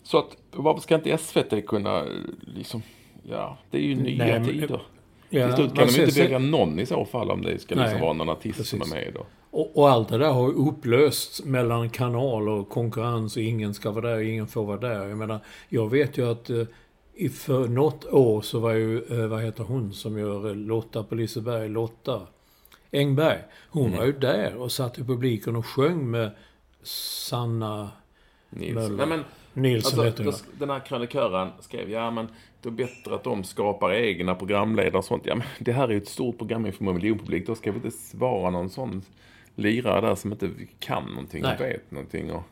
Så 0.02 0.18
att, 0.18 0.36
varför 0.52 0.80
ska 0.80 0.94
inte 0.94 1.18
SVT 1.18 1.66
kunna 1.66 2.04
liksom... 2.40 2.82
Ja, 3.30 3.58
det 3.70 3.78
är 3.78 3.82
ju 3.82 3.94
nya 3.94 4.24
Nej, 4.24 4.40
men- 4.40 4.48
tider. 4.48 4.82
Ja, 5.30 5.46
Till 5.46 5.54
slut 5.56 5.74
kan 5.74 5.86
de 5.86 6.00
inte 6.02 6.20
välja 6.22 6.38
någon 6.38 6.78
i 6.78 6.86
så 6.86 7.04
fall 7.04 7.30
om 7.30 7.42
det 7.42 7.58
ska 7.58 7.74
liksom 7.74 7.92
Nej, 7.92 8.00
vara 8.02 8.12
någon 8.12 8.28
artist 8.28 8.66
som 8.66 8.78
är 8.80 8.84
precis. 8.84 8.94
med 8.94 9.12
då. 9.14 9.26
Och, 9.50 9.78
och 9.78 9.90
allt 9.90 10.08
det 10.08 10.18
där 10.18 10.30
har 10.30 10.48
ju 10.48 10.54
upplösts 10.54 11.44
mellan 11.44 11.90
kanaler 11.90 12.52
och 12.52 12.68
konkurrens 12.68 13.36
och 13.36 13.42
ingen 13.42 13.74
ska 13.74 13.90
vara 13.90 14.10
där 14.10 14.20
ingen 14.20 14.46
får 14.46 14.64
vara 14.64 14.76
där. 14.80 15.08
Jag 15.08 15.18
menar, 15.18 15.40
jag 15.68 15.90
vet 15.90 16.18
ju 16.18 16.30
att 16.30 16.50
eh, 16.50 16.64
för 17.32 17.68
något 17.68 18.04
år 18.06 18.40
så 18.40 18.58
var 18.58 18.72
ju, 18.72 19.02
eh, 19.10 19.26
vad 19.26 19.42
heter 19.42 19.64
hon 19.64 19.92
som 19.92 20.18
gör 20.18 20.48
eh, 20.48 20.54
Lotta 20.54 21.02
på 21.02 21.14
Liseberg, 21.14 21.68
Lotta 21.68 22.20
Engberg. 22.92 23.38
Hon 23.70 23.86
Mm. 23.86 23.98
var 23.98 24.06
ju 24.06 24.12
där 24.12 24.54
och 24.56 24.72
satt 24.72 24.98
i 24.98 25.04
publiken 25.04 25.56
och 25.56 25.66
sjöng 25.66 26.10
med 26.10 26.30
Sanna 26.82 27.90
Nils. 28.50 28.74
Möller. 28.74 28.96
Nej, 28.96 29.06
men, 29.06 29.24
Nilsson 29.52 30.00
alltså, 30.00 30.22
heter 30.22 30.24
hon. 30.24 30.58
den 30.58 30.70
här 30.70 30.80
krönikören 30.80 31.48
skrev, 31.60 31.90
ja 31.90 32.10
men 32.10 32.28
är 32.66 32.70
bättre 32.70 33.14
att 33.14 33.24
de 33.24 33.44
skapar 33.44 33.92
egna 33.92 34.34
programledare 34.34 34.98
och 34.98 35.04
sånt. 35.04 35.26
Ja 35.26 35.34
men 35.34 35.46
det 35.58 35.72
här 35.72 35.84
är 35.88 35.92
ju 35.92 35.96
ett 35.98 36.08
stort 36.08 36.38
program 36.38 36.66
inför 36.66 36.84
miljonpublik. 36.84 37.46
Då 37.46 37.54
ska 37.54 37.70
vi 37.72 37.76
inte 37.76 37.90
svara 37.90 38.50
någon 38.50 38.70
sån 38.70 39.02
lirare 39.54 40.00
där 40.06 40.14
som 40.14 40.32
inte 40.32 40.50
kan 40.78 41.04
någonting 41.04 41.44
och 41.44 41.50
Nej. 41.60 41.70
vet 41.72 41.90
någonting. 41.90 42.30
Och, 42.32 42.42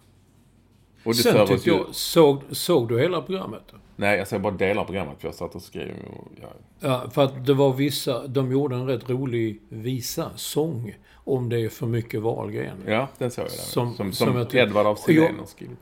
och 1.05 1.13
det 1.13 1.15
Sen 1.15 1.47
tyckte 1.47 1.71
ju. 1.71 1.77
jag, 1.77 1.95
såg, 1.95 2.43
såg 2.51 2.89
du 2.89 3.01
hela 3.01 3.23
programmet? 3.23 3.73
Nej, 3.97 4.19
jag 4.19 4.29
säger 4.29 4.43
bara 4.43 4.53
delar 4.53 4.83
av 4.83 4.87
programmet 4.87 5.17
för 5.21 5.29
jag 5.29 5.35
satt 5.35 5.55
och 5.55 5.63
skrev. 5.63 5.95
Och, 6.17 6.29
ja. 6.43 6.49
Ja, 6.81 7.11
för 7.11 7.25
att 7.25 7.47
det 7.47 7.55
var 7.55 7.73
vissa, 7.73 8.27
de 8.27 8.53
gjorde 8.53 8.77
en 8.77 8.87
rätt 8.87 9.11
rolig 9.11 9.61
visa, 9.69 10.31
sång, 10.37 10.95
om 11.15 11.49
det 11.49 11.61
är 11.61 11.69
för 11.69 11.87
mycket 11.87 12.23
Wahlgren. 12.23 12.77
ja, 12.87 13.09
den 13.19 13.31
såg 13.31 13.45
jag. 13.45 13.51
Där. 13.51 13.57
Som- 13.57 13.95
Som, 13.95 14.13
som, 14.13 14.47
som 14.47 14.59
Edvard 14.59 14.87
Och 14.87 14.99
Sillén 14.99 15.25
jag- 15.25 15.39
har 15.39 15.47
skrivit. 15.47 15.79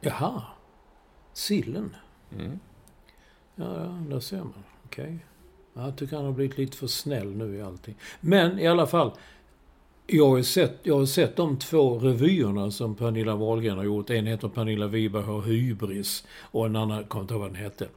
Jaha. 0.00 0.42
Sillen? 1.32 1.96
Mm. 2.38 2.58
Ja, 3.56 3.64
ja, 3.80 3.98
där 4.10 4.20
ser 4.20 4.36
man. 4.36 4.64
Okej. 4.84 5.04
Okay. 5.04 5.18
Jag 5.84 5.96
tycker 5.96 6.16
han 6.16 6.24
har 6.24 6.32
blivit 6.32 6.58
lite 6.58 6.76
för 6.76 6.86
snäll 6.86 7.36
nu 7.36 7.56
i 7.56 7.62
allting. 7.62 7.94
Men 8.20 8.58
i 8.58 8.66
alla 8.66 8.86
fall. 8.86 9.10
Jag 10.06 10.28
har, 10.28 10.36
ju 10.36 10.44
sett, 10.44 10.78
jag 10.82 10.98
har 10.98 11.06
sett 11.06 11.36
de 11.36 11.58
två 11.58 11.98
revyerna 11.98 12.70
som 12.70 12.94
Pernilla 12.94 13.34
Wahlgren 13.36 13.76
har 13.76 13.84
gjort. 13.84 14.10
En 14.10 14.26
heter 14.26 14.48
Pernilla 14.48 14.86
Wiberg 14.86 15.22
har 15.22 15.42
hybris 15.42 16.26
och 16.40 16.66
en 16.66 16.76
annan, 16.76 16.96
jag 16.96 17.08
kommer 17.08 17.22
inte 17.22 17.34
ihåg 17.34 17.40
vad 17.40 17.50
den 17.50 17.62
hette. 17.62 17.88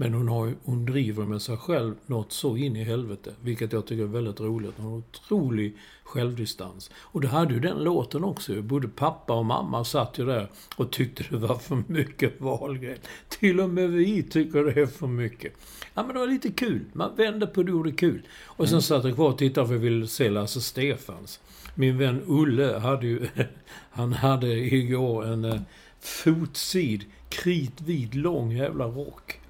Men 0.00 0.14
hon, 0.14 0.28
har, 0.28 0.54
hon 0.64 0.84
driver 0.84 1.24
med 1.24 1.42
sig 1.42 1.56
själv 1.56 1.94
något 2.06 2.32
så 2.32 2.56
in 2.56 2.76
i 2.76 2.84
helvete. 2.84 3.32
Vilket 3.40 3.72
jag 3.72 3.86
tycker 3.86 4.02
är 4.02 4.06
väldigt 4.06 4.40
roligt. 4.40 4.74
Hon 4.76 4.86
har 4.90 4.98
otrolig 4.98 5.76
självdistans. 6.04 6.90
Och 6.96 7.20
det 7.20 7.28
hade 7.28 7.54
ju 7.54 7.60
den 7.60 7.84
låten 7.84 8.24
också. 8.24 8.62
Både 8.62 8.88
pappa 8.88 9.34
och 9.34 9.46
mamma 9.46 9.84
satt 9.84 10.18
ju 10.18 10.26
där 10.26 10.50
och 10.76 10.90
tyckte 10.90 11.24
det 11.30 11.36
var 11.36 11.54
för 11.54 11.82
mycket 11.86 12.40
Wahlgren. 12.40 12.98
Till 13.28 13.60
och 13.60 13.70
med 13.70 13.90
vi 13.90 14.22
tycker 14.22 14.64
det 14.64 14.80
är 14.80 14.86
för 14.86 15.06
mycket. 15.06 15.52
Ja 15.94 16.02
men 16.02 16.14
det 16.14 16.20
var 16.20 16.26
lite 16.26 16.52
kul. 16.52 16.84
Man 16.92 17.16
vände 17.16 17.46
på 17.46 17.62
det 17.62 17.72
och 17.72 17.78
gjorde 17.78 17.92
kul. 17.92 18.22
Och 18.44 18.68
sen 18.68 18.82
satt 18.82 19.04
jag 19.04 19.14
kvar 19.14 19.28
och 19.28 19.38
tittade 19.38 19.66
för 19.66 19.74
jag 19.74 19.80
ville 19.80 20.06
se 20.06 20.30
Lasse 20.30 20.60
Stefans. 20.60 21.40
Min 21.74 21.98
vän 21.98 22.22
Ulle 22.26 22.78
hade 22.78 23.06
ju... 23.06 23.28
Han 23.90 24.12
hade 24.12 24.48
igår 24.48 25.26
en 25.26 25.44
eh, 25.44 25.60
fotsid, 26.00 27.04
kritvit, 27.28 28.14
lång 28.14 28.52
jävla 28.52 28.84
rock. 28.84 29.40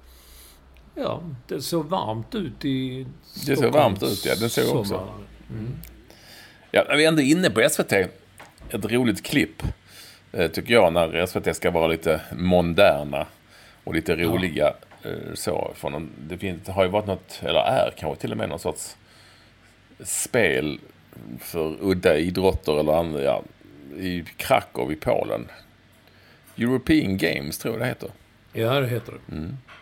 Ja, 0.99 1.21
det 1.47 1.61
såg 1.61 1.85
varmt 1.85 2.35
ut 2.35 2.65
i 2.65 3.05
Det 3.47 3.55
såg 3.55 3.73
varmt 3.73 4.03
ut, 4.03 4.25
ja. 4.25 4.35
Det 4.39 4.49
såg 4.49 4.65
jag 4.65 4.75
också. 4.75 4.89
sommaren. 4.93 5.79
Ja, 6.71 6.83
vi 6.97 7.05
ändå 7.05 7.21
är 7.21 7.25
inne 7.25 7.49
på 7.49 7.69
SVT. 7.69 7.91
Ett 7.91 8.85
roligt 8.91 9.23
klipp. 9.25 9.63
eh, 10.31 10.47
Tycker 10.51 10.73
jag 10.73 10.93
när 10.93 11.25
SVT 11.25 11.55
ska 11.55 11.71
vara 11.71 11.87
lite 11.87 12.21
moderna. 12.35 13.25
Och 13.83 13.93
lite 13.95 14.15
roliga 14.15 14.73
eh, 15.03 15.11
så. 15.33 15.71
Från 15.75 16.09
det, 16.27 16.37
finns, 16.37 16.61
det 16.65 16.71
har 16.71 16.83
ju 16.83 16.89
varit 16.89 17.07
något, 17.07 17.39
eller 17.43 17.59
är 17.59 17.93
kanske 17.97 18.21
till 18.21 18.31
och 18.31 18.37
med 18.37 18.49
någon 18.49 18.59
sorts 18.59 18.97
spel 20.03 20.79
för 21.39 21.75
udda 21.81 22.17
idrotter 22.17 22.79
eller 22.79 22.93
andra, 22.93 23.21
ja, 23.23 23.43
i 23.97 24.23
Krakow 24.37 24.91
i 24.91 24.95
Polen. 24.95 25.47
European 26.57 27.17
Games 27.17 27.57
tror 27.57 27.73
jag 27.73 27.81
det 27.81 27.87
heter. 27.87 28.09
Ja, 28.53 28.79
det 28.79 28.87
heter 28.87 29.13
det. 29.27 29.35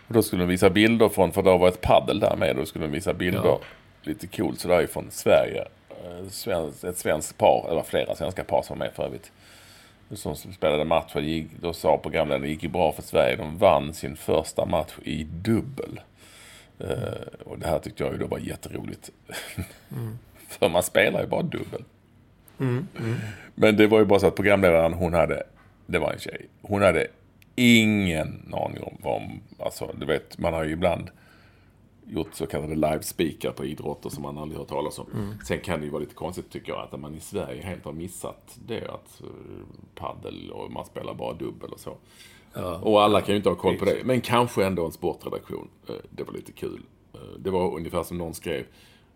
Och 0.08 0.14
då 0.14 0.22
skulle 0.24 0.43
de 0.43 0.47
visa 0.49 0.70
bilder 0.70 1.10
från, 1.10 1.32
för 1.32 1.43
det 1.43 1.58
var 1.58 1.68
ett 1.68 1.82
paddel 1.82 2.20
där 2.20 2.36
med, 2.36 2.55
då 2.55 2.66
skulle 2.66 2.86
de 2.86 2.91
visa 2.91 3.14
bilder, 3.14 3.41
Ja. 3.45 3.60
lite 4.03 4.28
coolt 4.28 4.60
sådär 4.60 4.88
från 4.88 5.12
Sverige. 5.12 5.66
Eh, 5.89 6.28
Svensk, 6.30 6.84
ett 6.84 6.97
svenskt 6.97 7.38
par, 7.38 7.68
eller 7.72 7.82
flera 7.82 8.16
svenska 8.16 8.43
par 8.43 8.62
som 8.62 8.80
var 8.80 8.86
med 8.86 8.93
för 8.95 9.03
övrigt. 9.03 9.32
Som 10.12 10.36
spelade 10.36 10.86
match, 10.86 11.16
gick, 11.16 11.47
då 11.62 11.74
sa 11.74 11.97
programledaren 11.97 12.41
det 12.41 12.47
gick 12.47 12.64
ju 12.64 12.70
bra 12.70 12.91
för 12.91 13.01
Sverige. 13.01 13.36
De 13.36 13.58
vann 13.58 13.93
sin 13.93 14.16
första 14.16 14.66
match 14.66 14.93
i 15.03 15.24
dubbel. 15.24 15.99
Eh, 16.80 17.43
och 17.45 17.60
det 17.60 17.68
här 17.68 17.80
tyckte 17.80 18.03
jag 18.03 18.14
ju 18.14 18.20
då 18.20 18.28
var 18.28 18.39
jätteroligt. 18.39 19.10
för 20.47 20.70
man 20.70 20.84
spelar 20.84 21.22
ju 21.22 21.28
bara 21.28 21.41
dubbel. 21.41 21.84
Men 23.55 23.78
det 23.78 23.88
var 23.88 23.99
ju 23.99 24.05
bara 24.05 24.20
så 24.20 24.28
att 24.28 24.36
programledaren, 24.36 24.93
hon 24.93 25.14
hade, 25.14 25.43
det 25.86 25.99
var 25.99 26.14
en 26.14 26.20
tjej, 26.20 26.45
hon 26.62 26.82
hade 26.82 27.08
ingen 27.58 28.53
aning 28.53 28.84
om 28.84 28.97
vad, 29.03 29.22
alltså 29.66 29.95
du 29.99 30.05
vet, 30.05 30.38
man 30.38 30.53
har 30.53 30.64
ju 30.64 30.72
ibland 30.72 31.10
gjort 32.10 32.34
så 32.34 32.45
kallade 32.47 32.76
live-speakar 32.76 33.51
på 33.51 33.66
idrotter 33.66 34.10
som 34.10 34.24
man 34.24 34.38
aldrig 34.38 34.60
hört 34.60 34.68
talas 34.70 34.99
om. 34.99 35.05
Sen 35.47 35.60
kan 35.60 35.80
det 35.80 35.86
ju 35.86 35.91
vara 35.91 35.99
lite 35.99 36.16
konstigt 36.16 36.51
tycker 36.51 36.72
jag 36.72 36.82
att 36.91 36.99
man 36.99 37.16
i 37.16 37.20
Sverige 37.20 37.62
helt 37.62 37.86
har 37.86 37.91
missat 37.93 38.58
det 38.68 38.88
att 38.88 39.22
uh, 39.24 39.30
paddel 39.95 40.51
och 40.51 40.72
man 40.72 40.86
spelar 40.86 41.14
bara 41.14 41.34
dubbel 41.34 41.70
och 41.70 41.80
så. 41.80 41.95
Och 42.82 43.01
alla 43.03 43.22
kan 43.22 43.30
ju 43.30 43.36
inte 43.38 43.49
ha 43.49 43.55
koll 43.55 43.78
på 43.78 43.86
det. 43.86 43.97
Men 44.05 44.22
kanske 44.22 44.66
ändå 44.66 44.86
en 44.86 44.91
sportredaktion. 44.91 45.68
Eh, 45.89 45.95
Det 46.10 46.24
var 46.24 46.34
lite 46.34 46.51
kul. 46.51 46.82
Eh, 47.14 47.20
Det 47.39 47.49
var 47.49 47.76
ungefär 47.76 48.03
som 48.03 48.18
någon 48.18 48.34
skrev. 48.34 48.66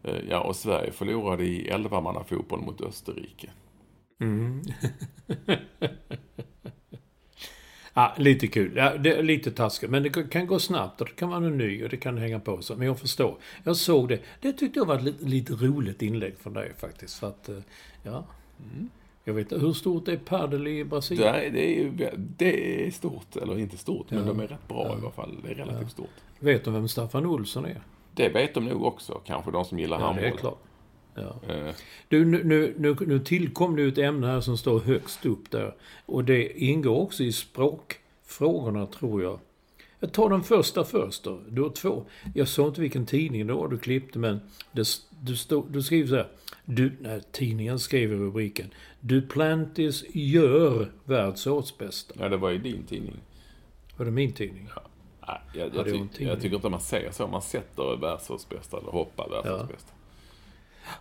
eh, 0.03 0.15
Ja, 0.29 0.39
och 0.39 0.55
Sverige 0.55 0.91
förlorade 0.91 1.43
i 1.45 1.67
11 1.69 2.23
fotboll 2.27 2.61
mot 2.61 2.81
Österrike. 2.81 3.49
Ja, 7.93 8.13
lite 8.17 8.47
kul. 8.47 8.71
Ja, 8.75 8.97
det 8.97 9.13
är 9.17 9.23
lite 9.23 9.51
taskigt. 9.51 9.89
Men 9.89 10.03
det 10.03 10.29
kan 10.29 10.47
gå 10.47 10.59
snabbt 10.59 11.01
och 11.01 11.07
det 11.07 11.13
kan 11.13 11.29
vara 11.29 11.39
något 11.39 11.53
ny 11.53 11.83
och 11.83 11.89
det 11.89 11.97
kan 11.97 12.17
hänga 12.17 12.39
på 12.39 12.61
sig. 12.61 12.75
Men 12.77 12.87
jag 12.87 12.99
förstår. 12.99 13.37
Jag 13.63 13.75
såg 13.77 14.09
det. 14.09 14.19
Det 14.41 14.53
tyckte 14.53 14.79
jag 14.79 14.85
var 14.85 14.95
ett 14.95 15.03
lite, 15.03 15.25
lite 15.25 15.53
roligt 15.53 16.01
inlägg 16.01 16.33
från 16.39 16.53
dig 16.53 16.71
faktiskt. 16.77 17.19
För 17.19 17.27
att, 17.27 17.49
eh, 17.49 17.55
ja. 18.03 18.23
Jag 19.23 19.33
vet 19.33 19.51
hur 19.51 19.73
stort 19.73 20.07
är 20.07 20.17
padel 20.17 20.67
i 20.67 20.77
Det 20.77 20.85
Brasilien? 20.85 21.35
är, 21.35 21.49
det, 21.49 21.81
är, 21.81 22.13
det 22.17 22.87
är 22.87 22.91
stort, 22.91 23.35
eller 23.35 23.59
inte 23.59 23.77
stort, 23.77 24.11
men 24.11 24.27
de 24.27 24.39
är 24.39 24.47
rätt 24.47 24.67
bra 24.67 24.87
i 24.87 25.01
alla 25.01 25.11
fall. 25.11 25.37
Det 25.43 25.51
är 25.51 25.55
relativt 25.55 25.91
stort. 25.91 26.09
Vet 26.39 26.65
du 26.65 26.71
vem 26.71 26.87
Staffan 26.87 27.25
Olsson 27.25 27.65
är? 27.65 27.81
Det 28.13 28.29
vet 28.29 28.53
de 28.53 28.65
nog 28.65 28.83
också, 28.83 29.21
kanske 29.25 29.51
de 29.51 29.65
som 29.65 29.79
gillar 29.79 29.99
Ja, 29.99 30.05
handboll. 30.05 30.53
Ja. 31.15 31.39
Eh, 31.53 31.73
Du, 32.07 32.25
nu, 32.25 32.43
nu, 32.43 32.75
nu, 32.77 32.95
nu 33.07 33.19
tillkom 33.19 33.75
det 33.75 33.83
ett 33.83 33.97
ämne 33.97 34.27
här 34.27 34.41
som 34.41 34.57
står 34.57 34.79
högst 34.79 35.25
upp 35.25 35.51
där. 35.51 35.75
Och 36.05 36.23
det 36.25 36.63
ingår 36.63 36.95
också 36.99 37.23
i 37.23 37.31
språkfrågorna, 37.31 38.85
tror 38.85 39.23
jag. 39.23 39.39
Jag 39.99 40.13
tar 40.13 40.29
den 40.29 40.43
första 40.43 40.83
först 40.83 41.23
då. 41.23 41.39
Du 41.49 41.61
har 41.61 41.69
två. 41.69 42.05
Jag 42.35 42.47
såg 42.47 42.67
inte 42.67 42.81
vilken 42.81 43.05
tidning 43.05 43.47
det 43.47 43.53
var 43.53 43.67
du 43.67 43.77
klippte, 43.77 44.19
men 44.19 44.39
det, 44.71 44.87
du, 45.21 45.35
stod, 45.35 45.71
du 45.71 45.81
skriver 45.83 46.07
så 46.09 46.15
här. 46.15 46.27
Du, 46.65 46.91
nej, 46.99 47.21
tidningen 47.31 47.79
skrev 47.79 48.11
i 48.11 48.15
rubriken. 48.15 48.67
Duplantis 48.99 50.05
gör 50.13 50.91
världsårsbästa. 51.03 52.13
ja, 52.19 52.29
det 52.29 52.37
var 52.37 52.49
ju 52.49 52.57
din 52.57 52.83
tidning. 52.83 53.17
Var 53.97 54.05
det 54.05 54.11
min 54.11 54.33
tidning? 54.33 54.63
Nej, 54.63 54.73
jag, 54.73 55.27
Ja, 55.27 55.41
jag, 55.59 55.71
det 55.71 55.77
var 55.77 55.83
ty- 55.83 55.91
en 55.97 56.07
tidning. 56.09 56.27
jag 56.27 56.41
tycker 56.41 56.55
inte 56.55 56.69
man 56.69 56.79
säger 56.81 57.11
så. 57.11 57.27
Man 57.27 57.41
sätter 57.41 57.97
världsårsbästa 58.01 58.77
eller 58.77 58.91
hoppar 58.91 59.29
världsårsbästa. 59.29 59.93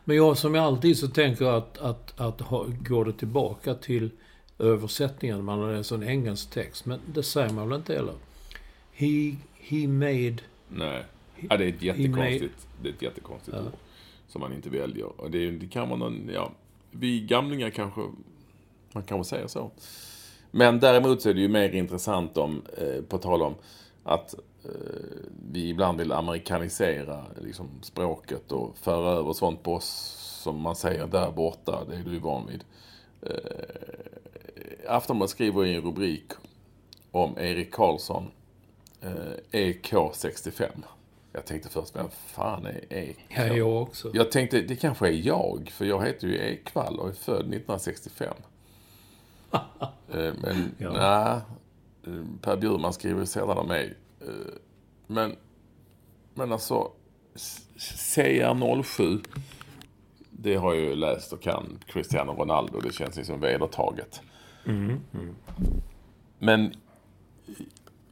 Men 0.05 0.16
jag 0.16 0.39
som 0.39 0.55
jag 0.55 0.64
alltid 0.64 0.99
så 0.99 1.09
tänker 1.09 1.45
att, 1.45 1.78
att, 1.78 2.20
att 2.20 2.41
ha, 2.41 2.66
går 2.89 3.05
det 3.05 3.12
tillbaka 3.12 3.74
till 3.74 4.11
översättningen, 4.59 5.45
man 5.45 5.59
har 5.59 5.72
läst 5.72 5.93
en 5.93 6.03
engelsk 6.03 6.51
text, 6.51 6.87
men 6.87 7.01
det 7.07 7.22
säger 7.22 7.53
man 7.53 7.68
väl 7.68 7.78
inte 7.78 7.95
heller? 7.95 8.14
He, 8.93 9.37
he 9.59 9.89
made... 9.89 10.37
Nej. 10.68 11.05
Ja, 11.49 11.57
det 11.57 11.64
är 11.64 11.68
ett 11.68 11.83
jättekonstigt, 11.83 12.68
det 12.83 12.89
är 12.89 12.93
ett 12.93 13.03
jättekonstigt 13.03 13.57
ord. 13.57 13.72
Som 14.28 14.41
man 14.41 14.53
inte 14.53 14.70
väljer. 14.70 15.20
Och 15.20 15.31
det, 15.31 15.51
det 15.51 15.66
kan 15.66 15.89
vara 15.89 15.99
någon, 15.99 16.31
ja, 16.35 16.53
vi 16.91 17.20
gamlingar 17.20 17.70
kanske, 17.70 18.01
man 18.93 19.03
kanske 19.03 19.37
säger 19.37 19.47
så. 19.47 19.70
Men 20.51 20.81
däremot 20.81 21.22
så 21.22 21.31
är 21.31 21.35
det 21.35 21.41
ju 21.41 21.49
mer 21.49 21.70
intressant 21.70 22.37
om, 22.37 22.62
eh, 22.78 23.03
på 23.03 23.18
tal 23.18 23.43
om 23.43 23.55
att 24.03 24.35
vi 25.52 25.68
ibland 25.68 25.98
vill 25.98 26.12
amerikanisera 26.12 27.24
liksom, 27.40 27.68
språket 27.82 28.52
och 28.52 28.78
föra 28.78 29.11
över 29.12 29.32
sånt 29.32 29.62
på 29.62 29.74
oss 29.74 30.16
som 30.42 30.61
man 30.61 30.76
säger 30.76 31.06
där 31.06 31.30
borta, 31.30 31.84
det 31.88 31.96
är 31.96 32.02
du 32.02 32.18
van 32.18 32.46
vid. 32.46 32.64
Eh, 33.22 33.34
Aftonbladet 34.88 35.30
skriver 35.30 35.64
i 35.64 35.74
en 35.74 35.82
rubrik 35.82 36.24
om 37.11 37.38
Erik 37.38 37.72
Karlsson 37.74 38.30
eh, 39.00 39.11
EK65. 39.52 40.68
Jag 41.32 41.44
tänkte 41.46 41.68
först, 41.68 41.96
vem 41.96 42.08
fan 42.11 42.66
är 42.66 42.84
EK? 42.92 43.16
Ja, 43.28 43.46
jag 43.46 43.82
också. 43.82 44.11
Jag 44.14 44.32
tänkte, 44.32 44.61
det 44.61 44.76
kanske 44.76 45.08
är 45.08 45.26
jag, 45.26 45.70
för 45.72 45.84
jag 45.84 46.06
heter 46.06 46.26
ju 46.28 46.38
Ekvall 46.38 46.98
och 46.98 47.08
är 47.08 47.12
född 47.12 47.36
1965. 47.40 48.34
Eh, 50.12 50.32
Men 50.42 50.74
Ja. 50.78 50.92
nej, 50.92 51.40
eh, 52.16 52.24
Per 52.42 52.56
Bjurman 52.56 52.92
skriver 52.92 53.24
sällan 53.24 53.58
om 53.58 53.66
mig. 53.68 53.94
Eh, 54.20 54.26
Men, 55.06 55.36
men 56.34 56.52
alltså, 56.52 56.90
s- 57.34 57.66
CR07, 58.16 59.24
det 60.30 60.54
har 60.56 60.74
jag 60.74 60.82
ju 60.84 60.94
läst 60.94 61.32
och 61.32 61.42
kan 61.42 61.78
Cristiano 61.86 62.32
Ronaldo. 62.32 62.80
Det 62.80 62.92
känns 62.94 63.16
liksom 63.16 63.40
vedertaget. 63.40 64.20
Men 66.38 66.72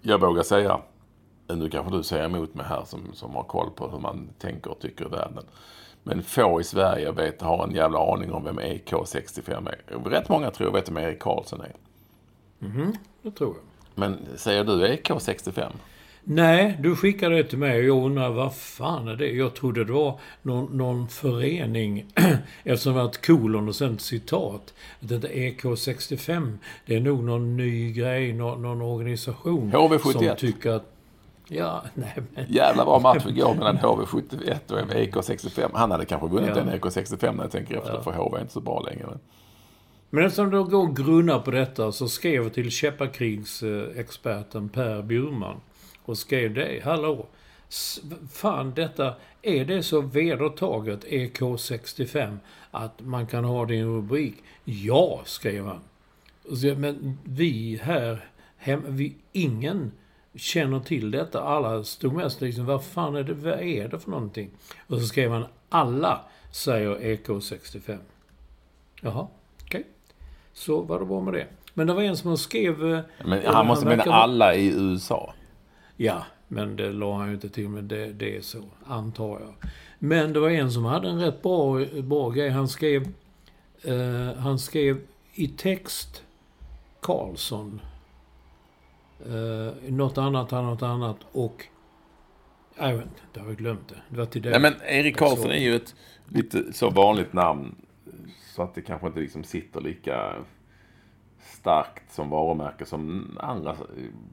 jag 0.02 0.20
vågar 0.20 0.42
säga, 0.42 0.80
nu 1.48 1.70
kanske 1.70 1.96
du 1.96 2.02
säger 2.02 2.24
emot 2.24 2.54
mig 2.54 2.66
här 2.66 2.84
som, 2.84 3.00
som 3.14 3.34
har 3.34 3.42
koll 3.42 3.70
på 3.70 3.88
hur 3.90 3.98
man 3.98 4.28
tänker 4.38 4.70
och 4.70 4.80
tycker 4.80 5.04
i 5.04 5.08
världen. 5.08 5.44
Men 6.02 6.22
få 6.22 6.60
i 6.60 6.64
Sverige 6.64 7.12
vet, 7.12 7.40
har 7.42 7.64
en 7.68 7.74
jävla 7.74 8.12
aning 8.12 8.32
om 8.32 8.44
vem 8.44 8.58
EK65 8.60 9.68
är. 9.68 10.10
Rätt 10.10 10.28
många 10.28 10.50
tror 10.50 10.68
jag 10.68 10.74
vet 10.74 10.88
vem 10.88 10.96
Erik 10.96 11.18
Karlsson 11.20 11.60
är. 11.60 11.74
Det 13.22 13.30
tror 13.30 13.54
jag. 13.56 13.64
Men 13.94 14.18
säger 14.36 14.64
du 14.64 14.86
EK65? 14.86 15.72
Nej, 16.30 16.78
du 16.80 16.96
skickade 16.96 17.36
det 17.36 17.44
till 17.44 17.58
mig 17.58 17.78
och 17.78 17.84
jag 17.84 18.04
undrar 18.04 18.30
vad 18.30 18.54
fan 18.54 19.08
är 19.08 19.16
det? 19.16 19.30
Jag 19.30 19.54
trodde 19.54 19.84
det 19.84 19.92
var 19.92 20.20
någon, 20.42 20.76
någon 20.76 21.08
förening, 21.08 22.06
eftersom 22.64 22.92
det 22.92 22.98
var 22.98 23.08
ett 23.08 23.26
kolon 23.26 23.68
och 23.68 23.74
sen 23.74 23.94
ett 23.94 24.00
citat. 24.00 24.74
Jag 25.00 25.08
tänkte 25.10 25.28
EK65, 25.28 26.58
det 26.86 26.96
är 26.96 27.00
nog 27.00 27.24
någon 27.24 27.56
ny 27.56 27.92
grej, 27.92 28.32
någon, 28.32 28.62
någon 28.62 28.82
organisation. 28.82 29.72
HV71. 29.72 29.98
Som 30.12 30.36
tycker 30.36 30.70
att... 30.70 30.92
Ja, 31.48 31.82
nej 31.94 32.14
men... 32.34 32.44
Jävla 32.48 32.84
bra 32.84 32.98
match 32.98 33.26
igår 33.28 33.54
mellan 33.58 33.76
HV71 33.78 34.72
och 34.72 34.78
EK65. 34.78 35.70
Han 35.74 35.90
hade 35.90 36.04
kanske 36.04 36.28
vunnit 36.28 36.50
Ja. 36.54 36.60
en 36.60 36.68
EK65 36.70 37.36
när 37.36 37.44
jag 37.44 37.52
tänker 37.52 37.76
efter, 37.76 38.00
för 38.00 38.12
HV 38.12 38.36
är 38.36 38.40
inte 38.40 38.52
så 38.52 38.60
bra 38.60 38.80
längre. 38.80 39.06
Men 40.10 40.24
eftersom 40.24 40.50
du 40.50 40.64
går 40.64 40.88
och 40.88 40.96
grunnar 40.96 41.38
på 41.38 41.50
detta 41.50 41.92
så 41.92 42.08
skrev 42.08 42.42
jag 42.42 42.54
till 42.54 42.70
Käpparkrigsexperten 42.70 44.68
Per 44.68 45.02
Bjurman. 45.02 45.56
Och 46.08 46.18
skrev 46.18 46.54
det. 46.54 46.84
Hallå! 46.84 47.26
Fan 48.32 48.72
detta, 48.74 49.14
är 49.42 49.64
det 49.64 49.82
så 49.82 50.00
vedertaget 50.00 51.04
EK65 51.04 52.38
att 52.70 53.00
man 53.00 53.26
kan 53.26 53.44
ha 53.44 53.66
det 53.66 53.74
i 53.74 53.78
en 53.78 53.94
rubrik? 53.94 54.34
Ja, 54.64 55.20
skrev 55.24 55.66
han. 55.66 55.80
Men 56.76 57.18
vi 57.24 57.80
här, 57.82 58.28
hem, 58.56 58.82
vi, 58.86 59.14
ingen 59.32 59.92
känner 60.34 60.80
till 60.80 61.10
detta. 61.10 61.42
Alla 61.42 61.84
stod 61.84 62.12
mest 62.12 62.40
liksom, 62.40 62.66
vad 62.66 62.84
fan 62.84 63.16
är 63.16 63.22
det, 63.22 63.34
vad 63.34 63.60
är 63.60 63.88
det 63.88 63.98
för 63.98 64.10
någonting? 64.10 64.50
Och 64.86 64.98
så 65.00 65.06
skrev 65.06 65.30
han, 65.30 65.44
alla 65.68 66.20
säger 66.50 66.96
EK65. 66.96 67.98
Jaha, 69.00 69.26
okej. 69.62 69.86
Så 70.52 70.82
var 70.82 70.98
det 71.00 71.06
bra 71.06 71.20
med 71.20 71.34
det. 71.34 71.46
Men 71.74 71.86
det 71.86 71.94
var 71.94 72.02
en 72.02 72.16
som 72.16 72.38
skrev... 72.38 72.94
eh, 72.94 73.00
Men 73.24 73.46
han 73.46 73.66
måste 73.66 73.86
mena 73.86 74.02
alla 74.02 74.54
i 74.54 74.68
USA. 74.68 75.34
Ja, 76.00 76.26
men 76.48 76.76
det 76.76 76.92
la 76.92 77.16
han 77.16 77.28
ju 77.28 77.34
inte 77.34 77.48
till. 77.48 77.68
Men 77.68 77.88
det, 77.88 78.12
det 78.12 78.36
är 78.36 78.40
så, 78.40 78.62
antar 78.86 79.40
jag. 79.40 79.70
Men 79.98 80.32
det 80.32 80.40
var 80.40 80.50
en 80.50 80.72
som 80.72 80.84
hade 80.84 81.08
en 81.08 81.20
rätt 81.20 81.42
bra, 81.42 81.84
bra 82.02 82.30
grej. 82.30 82.50
Han 82.50 82.68
skrev... 82.68 83.08
Eh, 83.82 84.34
han 84.38 84.58
skrev 84.58 85.00
i 85.34 85.48
text 85.48 86.22
Karlsson. 87.00 87.80
Eh, 89.26 89.90
något 89.90 90.18
annat, 90.18 90.50
något 90.50 90.82
annat 90.82 91.16
och... 91.32 91.64
Jag 92.78 92.94
vet 92.96 93.04
inte, 93.04 93.20
det 93.32 93.40
har 93.40 93.46
jag 93.46 93.56
glömt 93.56 93.88
det. 93.88 94.02
Det 94.08 94.16
var 94.16 94.26
till 94.26 94.42
dig. 94.42 94.52
Nej, 94.52 94.60
men 94.60 94.74
Erik 94.82 95.16
Karlsson 95.16 95.50
är 95.50 95.58
ju 95.58 95.76
ett 95.76 95.94
lite 96.28 96.72
så 96.72 96.90
vanligt 96.90 97.32
namn. 97.32 97.74
Så 98.54 98.62
att 98.62 98.74
det 98.74 98.82
kanske 98.82 99.06
inte 99.06 99.20
liksom 99.20 99.44
sitter 99.44 99.80
lika 99.80 100.34
starkt 101.48 102.12
som 102.12 102.30
varumärke 102.30 102.84
som 102.84 103.36
andra 103.40 103.76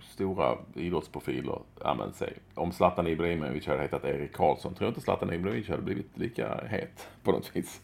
stora 0.01 0.57
idrottsprofiler 0.73 1.59
använt 1.81 2.15
sig. 2.15 2.33
Om 2.53 2.71
Zlatan 2.71 3.07
Ibrahimovic 3.07 3.67
hade 3.67 3.81
hetat 3.81 4.05
Erik 4.05 4.33
Karlsson 4.33 4.73
tror 4.73 4.85
jag 4.85 4.91
inte 4.91 5.01
Zlatan 5.01 5.33
Ibrahimovic 5.33 5.69
hade 5.69 5.81
blivit 5.81 6.17
lika 6.17 6.65
het 6.67 7.07
på 7.23 7.31
något 7.31 7.55
vis. 7.55 7.81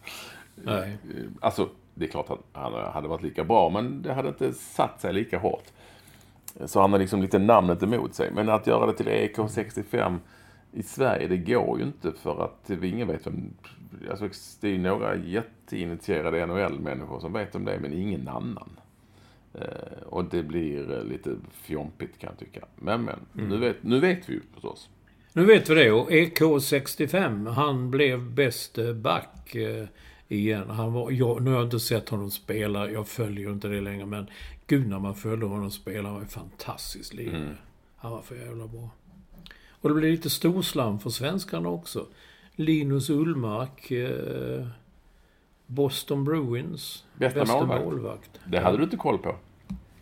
Nej. 0.55 0.97
Alltså, 1.41 1.69
det 1.93 2.05
är 2.05 2.09
klart 2.09 2.29
att 2.29 2.39
han 2.53 2.73
hade 2.73 3.07
varit 3.07 3.23
lika 3.23 3.43
bra, 3.43 3.69
men 3.69 4.01
det 4.01 4.13
hade 4.13 4.29
inte 4.29 4.53
satt 4.53 5.01
sig 5.01 5.13
lika 5.13 5.39
hårt. 5.39 5.71
Så 6.65 6.81
han 6.81 6.91
har 6.91 6.99
liksom 6.99 7.21
lite 7.21 7.39
namnet 7.39 7.83
emot 7.83 8.15
sig. 8.15 8.31
Men 8.31 8.49
att 8.49 8.67
göra 8.67 8.85
det 8.85 8.93
till 8.93 9.07
EK65 9.07 10.17
i 10.71 10.83
Sverige, 10.83 11.27
det 11.27 11.37
går 11.37 11.79
ju 11.79 11.85
inte 11.85 12.11
för 12.11 12.43
att 12.43 12.69
ingen 12.69 13.07
vet 13.07 13.27
vem... 13.27 13.53
Alltså, 14.09 14.29
det 14.61 14.67
är 14.67 14.71
ju 14.71 14.77
några 14.77 15.15
jätteinitierade 15.15 16.45
NHL-människor 16.45 17.19
som 17.19 17.33
vet 17.33 17.55
om 17.55 17.65
det, 17.65 17.79
men 17.79 17.93
ingen 17.93 18.27
annan. 18.27 18.69
Eh, 19.53 20.03
och 20.05 20.25
det 20.25 20.43
blir 20.43 20.97
eh, 20.97 21.03
lite 21.03 21.35
fjompigt 21.51 22.17
kan 22.17 22.29
jag 22.29 22.39
tycka. 22.39 22.65
Men, 22.75 23.03
men. 23.03 23.19
Mm. 23.37 23.49
Nu, 23.49 23.57
vet, 23.57 23.83
nu 23.83 23.99
vet 23.99 24.29
vi 24.29 24.33
ju 24.33 24.41
förstås. 24.53 24.89
Nu 25.33 25.45
vet 25.45 25.69
vi 25.69 25.75
det. 25.75 25.91
Och 25.91 26.11
EK65, 26.11 27.49
han 27.49 27.91
blev 27.91 28.31
bäste 28.31 28.93
back 28.93 29.55
eh, 29.55 29.85
igen. 30.27 30.69
Han 30.69 30.93
var, 30.93 31.11
jag, 31.11 31.41
nu 31.41 31.49
har 31.49 31.57
jag 31.57 31.67
inte 31.67 31.79
sett 31.79 32.09
honom 32.09 32.31
spela, 32.31 32.91
jag 32.91 33.07
följer 33.07 33.51
inte 33.51 33.67
det 33.67 33.81
längre, 33.81 34.05
men 34.05 34.27
gud 34.67 34.87
när 34.87 34.99
man 34.99 35.15
följde 35.15 35.45
honom 35.45 35.71
spela, 35.71 36.03
han 36.03 36.13
var 36.13 36.21
en 36.21 36.27
fantastisk 36.27 37.13
lirare. 37.13 37.55
Han 37.95 38.11
var 38.11 38.21
för 38.21 38.35
jävla 38.35 38.67
bra. 38.67 38.89
Och 39.69 39.89
det 39.89 39.95
blev 39.95 40.11
lite 40.11 40.29
storslam 40.29 40.99
för 40.99 41.09
svenskarna 41.09 41.69
också. 41.69 42.07
Linus 42.55 43.09
Ullmark, 43.09 43.91
eh, 43.91 44.67
Boston 45.71 46.23
Bruins, 46.23 47.05
Bästa 47.15 47.45
målvakt. 47.45 47.85
målvakt. 47.85 48.39
Det 48.45 48.59
hade 48.59 48.77
du 48.77 48.83
inte 48.83 48.97
koll 48.97 49.17
på? 49.17 49.35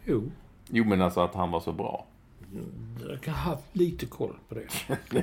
Jo, 0.05 0.31
Jo, 0.71 0.83
men 0.85 1.01
alltså 1.01 1.19
att 1.21 1.33
han 1.35 1.51
var 1.51 1.59
så 1.59 1.71
bra. 1.71 2.05
jag 3.09 3.21
kan 3.21 3.33
ha 3.33 3.41
haft 3.51 3.75
lite 3.75 4.05
koll 4.05 4.35
på 4.49 4.55
det. 4.55 4.67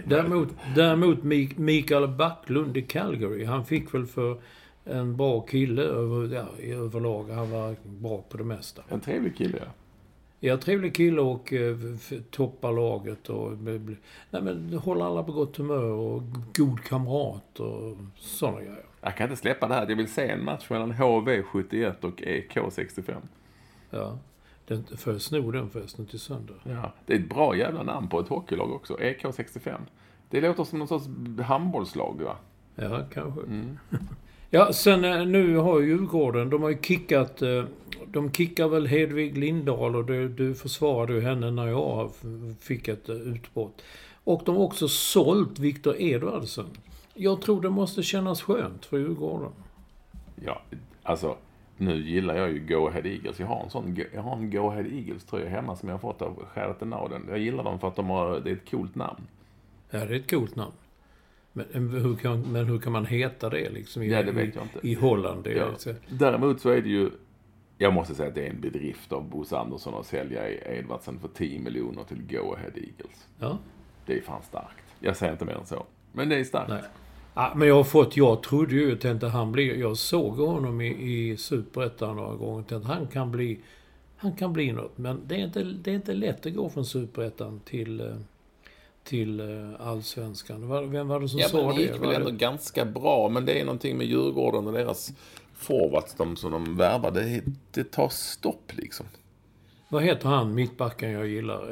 Däremot, 0.06 0.48
däremot 0.74 1.18
Mik- 1.22 1.58
Mikael 1.58 2.08
Backlund 2.08 2.76
i 2.76 2.82
Calgary, 2.82 3.44
han 3.44 3.64
fick 3.64 3.94
väl 3.94 4.06
för 4.06 4.38
en 4.84 5.16
bra 5.16 5.40
kille 5.40 5.82
över, 5.82 6.34
ja, 6.34 6.46
i 6.62 6.72
överlag. 6.72 7.24
Han 7.30 7.50
var 7.50 7.76
bra 7.84 8.22
på 8.28 8.36
det 8.36 8.44
mesta. 8.44 8.82
En 8.88 9.00
trevlig 9.00 9.36
kille, 9.36 9.58
ja. 9.60 9.70
Ja, 10.40 10.56
trevlig 10.56 10.94
kille 10.94 11.20
och 11.20 11.52
eh, 11.52 11.76
toppar 12.30 12.72
laget 12.72 13.28
och 13.28 13.58
nej, 13.58 13.80
men, 14.42 14.80
håller 14.84 15.04
alla 15.04 15.22
på 15.22 15.32
gott 15.32 15.56
humör 15.56 15.84
och 15.90 16.22
god 16.56 16.84
kamrat 16.84 17.60
och 17.60 17.96
sådana 18.16 18.58
grejer. 18.60 18.84
Jag 19.06 19.16
kan 19.16 19.30
inte 19.30 19.40
släppa 19.40 19.68
det 19.68 19.74
här. 19.74 19.86
Jag 19.88 19.96
vill 19.96 20.08
se 20.12 20.28
en 20.28 20.44
match 20.44 20.66
mellan 20.70 20.92
HV71 20.92 22.04
och 22.04 22.20
EK65. 22.20 23.14
Ja. 23.90 24.18
Den, 24.66 24.84
får 24.96 25.12
jag 25.12 25.22
sno 25.22 25.50
den 25.50 25.70
förresten 25.70 26.06
till 26.06 26.20
söndag? 26.20 26.54
Ja. 26.64 26.92
Det 27.06 27.12
är 27.14 27.18
ett 27.18 27.28
bra 27.28 27.56
jävla 27.56 27.82
namn 27.82 28.08
på 28.08 28.20
ett 28.20 28.28
hockeylag 28.28 28.72
också. 28.72 28.96
EK65. 28.96 29.74
Det 30.30 30.40
låter 30.40 30.64
som 30.64 30.78
någon 30.78 30.88
sorts 30.88 31.06
handbollslag, 31.44 32.20
va? 32.24 32.36
Ja, 32.74 33.00
kanske. 33.12 33.40
Ja, 34.50 34.72
sen 34.72 35.04
eh, 35.04 35.26
nu 35.26 35.56
har 35.56 35.80
ju 35.80 35.86
Djurgården, 35.86 36.50
de 36.50 36.62
har 36.62 36.70
ju 36.70 36.78
kickat... 36.82 37.42
eh, 37.42 37.64
De 38.06 38.32
kickar 38.32 38.68
väl 38.68 38.86
Hedvig 38.86 39.38
Lindahl 39.38 39.96
och 39.96 40.04
du, 40.04 40.28
du 40.28 40.54
försvarade 40.54 41.12
ju 41.12 41.20
henne 41.20 41.50
när 41.50 41.66
jag 41.66 42.10
fick 42.60 42.88
ett 42.88 43.08
eh, 43.08 43.16
utbrott. 43.16 43.82
Och 44.24 44.42
de 44.44 44.56
har 44.56 44.62
också 44.62 44.88
sålt 44.88 45.58
Viktor 45.58 45.96
Edvardsen. 46.00 46.66
Jag 47.16 47.40
tror 47.42 47.60
det 47.62 47.70
måste 47.70 48.02
kännas 48.02 48.42
skönt 48.42 48.84
för 48.86 48.98
Djurgården. 48.98 49.52
Ja, 50.44 50.62
alltså. 51.02 51.36
Nu 51.78 51.96
gillar 51.96 52.36
jag 52.36 52.52
ju 52.52 52.58
Go 52.66 52.86
Ahead 52.88 53.06
Eagles. 53.06 53.40
Jag 53.40 53.46
har 53.46 53.62
en 53.64 53.70
sån 53.70 53.98
jag 54.14 54.22
har 54.22 54.36
en 54.36 54.50
Go 54.50 54.68
Ahead 54.70 54.84
Eagles-tröja 54.86 55.48
hemma 55.48 55.76
som 55.76 55.88
jag 55.88 55.94
har 55.96 56.00
fått 56.12 56.22
av 56.22 56.86
Norden. 56.88 57.26
Jag 57.28 57.38
gillar 57.38 57.64
dem 57.64 57.78
för 57.78 57.88
att 57.88 57.96
de 57.96 58.06
har, 58.10 58.40
det 58.40 58.50
är 58.50 58.54
ett 58.54 58.70
coolt 58.70 58.94
namn. 58.94 59.22
Ja, 59.90 59.98
det 59.98 60.14
är 60.14 60.20
ett 60.20 60.30
coolt 60.30 60.56
namn. 60.56 60.72
Men 61.52 61.90
hur 61.90 62.16
kan, 62.16 62.40
men 62.40 62.66
hur 62.66 62.78
kan 62.78 62.92
man 62.92 63.06
heta 63.06 63.48
det 63.50 63.70
liksom 63.70 64.02
i, 64.02 64.10
Ja, 64.10 64.22
det 64.22 64.32
vet 64.32 64.54
jag 64.54 64.64
inte. 64.64 64.88
i 64.88 64.94
Holland? 64.94 65.44
Det 65.44 65.52
Ja. 65.52 65.66
så- 65.76 65.94
Däremot 66.08 66.60
så 66.60 66.68
är 66.70 66.82
det 66.82 66.88
ju, 66.88 67.10
jag 67.78 67.92
måste 67.94 68.14
säga 68.14 68.28
att 68.28 68.34
det 68.34 68.46
är 68.46 68.50
en 68.50 68.60
bedrift 68.60 69.12
av 69.12 69.30
Bosse 69.30 69.58
Andersson 69.58 69.94
att 69.94 70.06
sälja 70.06 70.50
Edvardsen 70.78 71.18
för 71.18 71.28
10 71.28 71.60
miljoner 71.60 72.04
till 72.04 72.22
Go 72.36 72.52
Ahead 72.54 72.70
Eagles. 72.74 73.28
ja. 73.38 73.58
Det 74.06 74.18
är 74.18 74.22
fan 74.22 74.42
starkt. 74.42 74.84
Jag 75.00 75.16
säger 75.16 75.32
inte 75.32 75.44
mer 75.44 75.54
än 75.54 75.66
så. 75.66 75.86
Men 76.12 76.28
det 76.28 76.36
är 76.40 76.44
starkt. 76.44 76.68
Nej. 76.68 76.82
Ja, 77.38 77.52
men 77.56 77.68
jag 77.68 77.74
har 77.74 77.84
fått, 77.84 78.16
jag 78.16 78.42
trodde 78.42 78.74
ju, 78.74 78.96
tänkte 78.96 79.26
han 79.26 79.52
blir, 79.52 79.74
jag 79.76 79.96
såg 79.96 80.36
honom 80.36 80.80
i, 80.80 80.86
i 80.86 81.36
Superettan 81.36 82.16
några 82.16 82.34
gånger 82.36 82.62
tänkte 82.62 82.88
han 82.92 83.06
kan 83.06 83.32
bli, 83.32 83.58
han 84.16 84.32
kan 84.36 84.52
bli 84.52 84.72
något. 84.72 84.98
Men 84.98 85.20
det 85.26 85.34
är 85.34 85.38
inte, 85.44 85.62
det 85.62 85.90
är 85.90 85.94
inte 85.94 86.14
lätt 86.14 86.46
att 86.46 86.54
gå 86.54 86.68
från 86.68 86.84
Superettan 86.86 87.60
till, 87.64 88.00
eh, 88.00 88.16
till 89.04 89.40
eh, 89.40 89.86
Allsvenskan. 89.86 90.68
Var- 90.68 90.82
Vem 90.82 91.08
var 91.08 91.20
det 91.20 91.28
som 91.28 91.38
Ja, 91.40 91.48
sa 91.48 91.68
det 91.72 91.76
det? 91.76 91.82
gick 91.82 92.02
väl 92.02 92.10
ändå 92.14 92.30
det? 92.30 92.36
ganska 92.36 92.84
bra. 92.84 93.28
Men 93.28 93.44
det 93.46 93.60
är 93.60 93.64
någonting 93.64 93.96
med 93.98 94.06
Djurgården 94.06 94.66
och 94.66 94.72
deras 94.72 95.12
forwards, 95.54 96.14
de 96.14 96.36
som 96.36 96.50
de 96.52 96.76
värvar. 96.76 97.10
Det, 97.10 97.42
det 97.70 97.84
tar 97.92 98.08
stopp 98.08 98.72
liksom. 98.76 99.06
Vad 99.88 100.02
heter 100.02 100.28
han, 100.28 100.54
mittbacken 100.54 101.10
jag 101.10 101.26
gillar? 101.26 101.70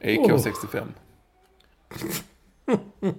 Eh, 0.00 0.16
EK65. 0.16 0.82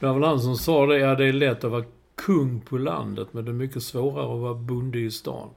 Det 0.00 0.06
var 0.06 0.14
väl 0.14 0.22
han 0.22 0.40
som 0.40 0.56
sa 0.56 0.86
det, 0.86 0.98
ja 0.98 1.14
det 1.14 1.24
är 1.24 1.32
lätt 1.32 1.64
att 1.64 1.70
vara 1.70 1.84
kung 2.14 2.60
på 2.60 2.78
landet 2.78 3.28
men 3.32 3.44
det 3.44 3.50
är 3.50 3.54
mycket 3.54 3.82
svårare 3.82 4.34
att 4.34 4.40
vara 4.40 4.54
bonde 4.54 4.98
i 4.98 5.10
stan. 5.10 5.48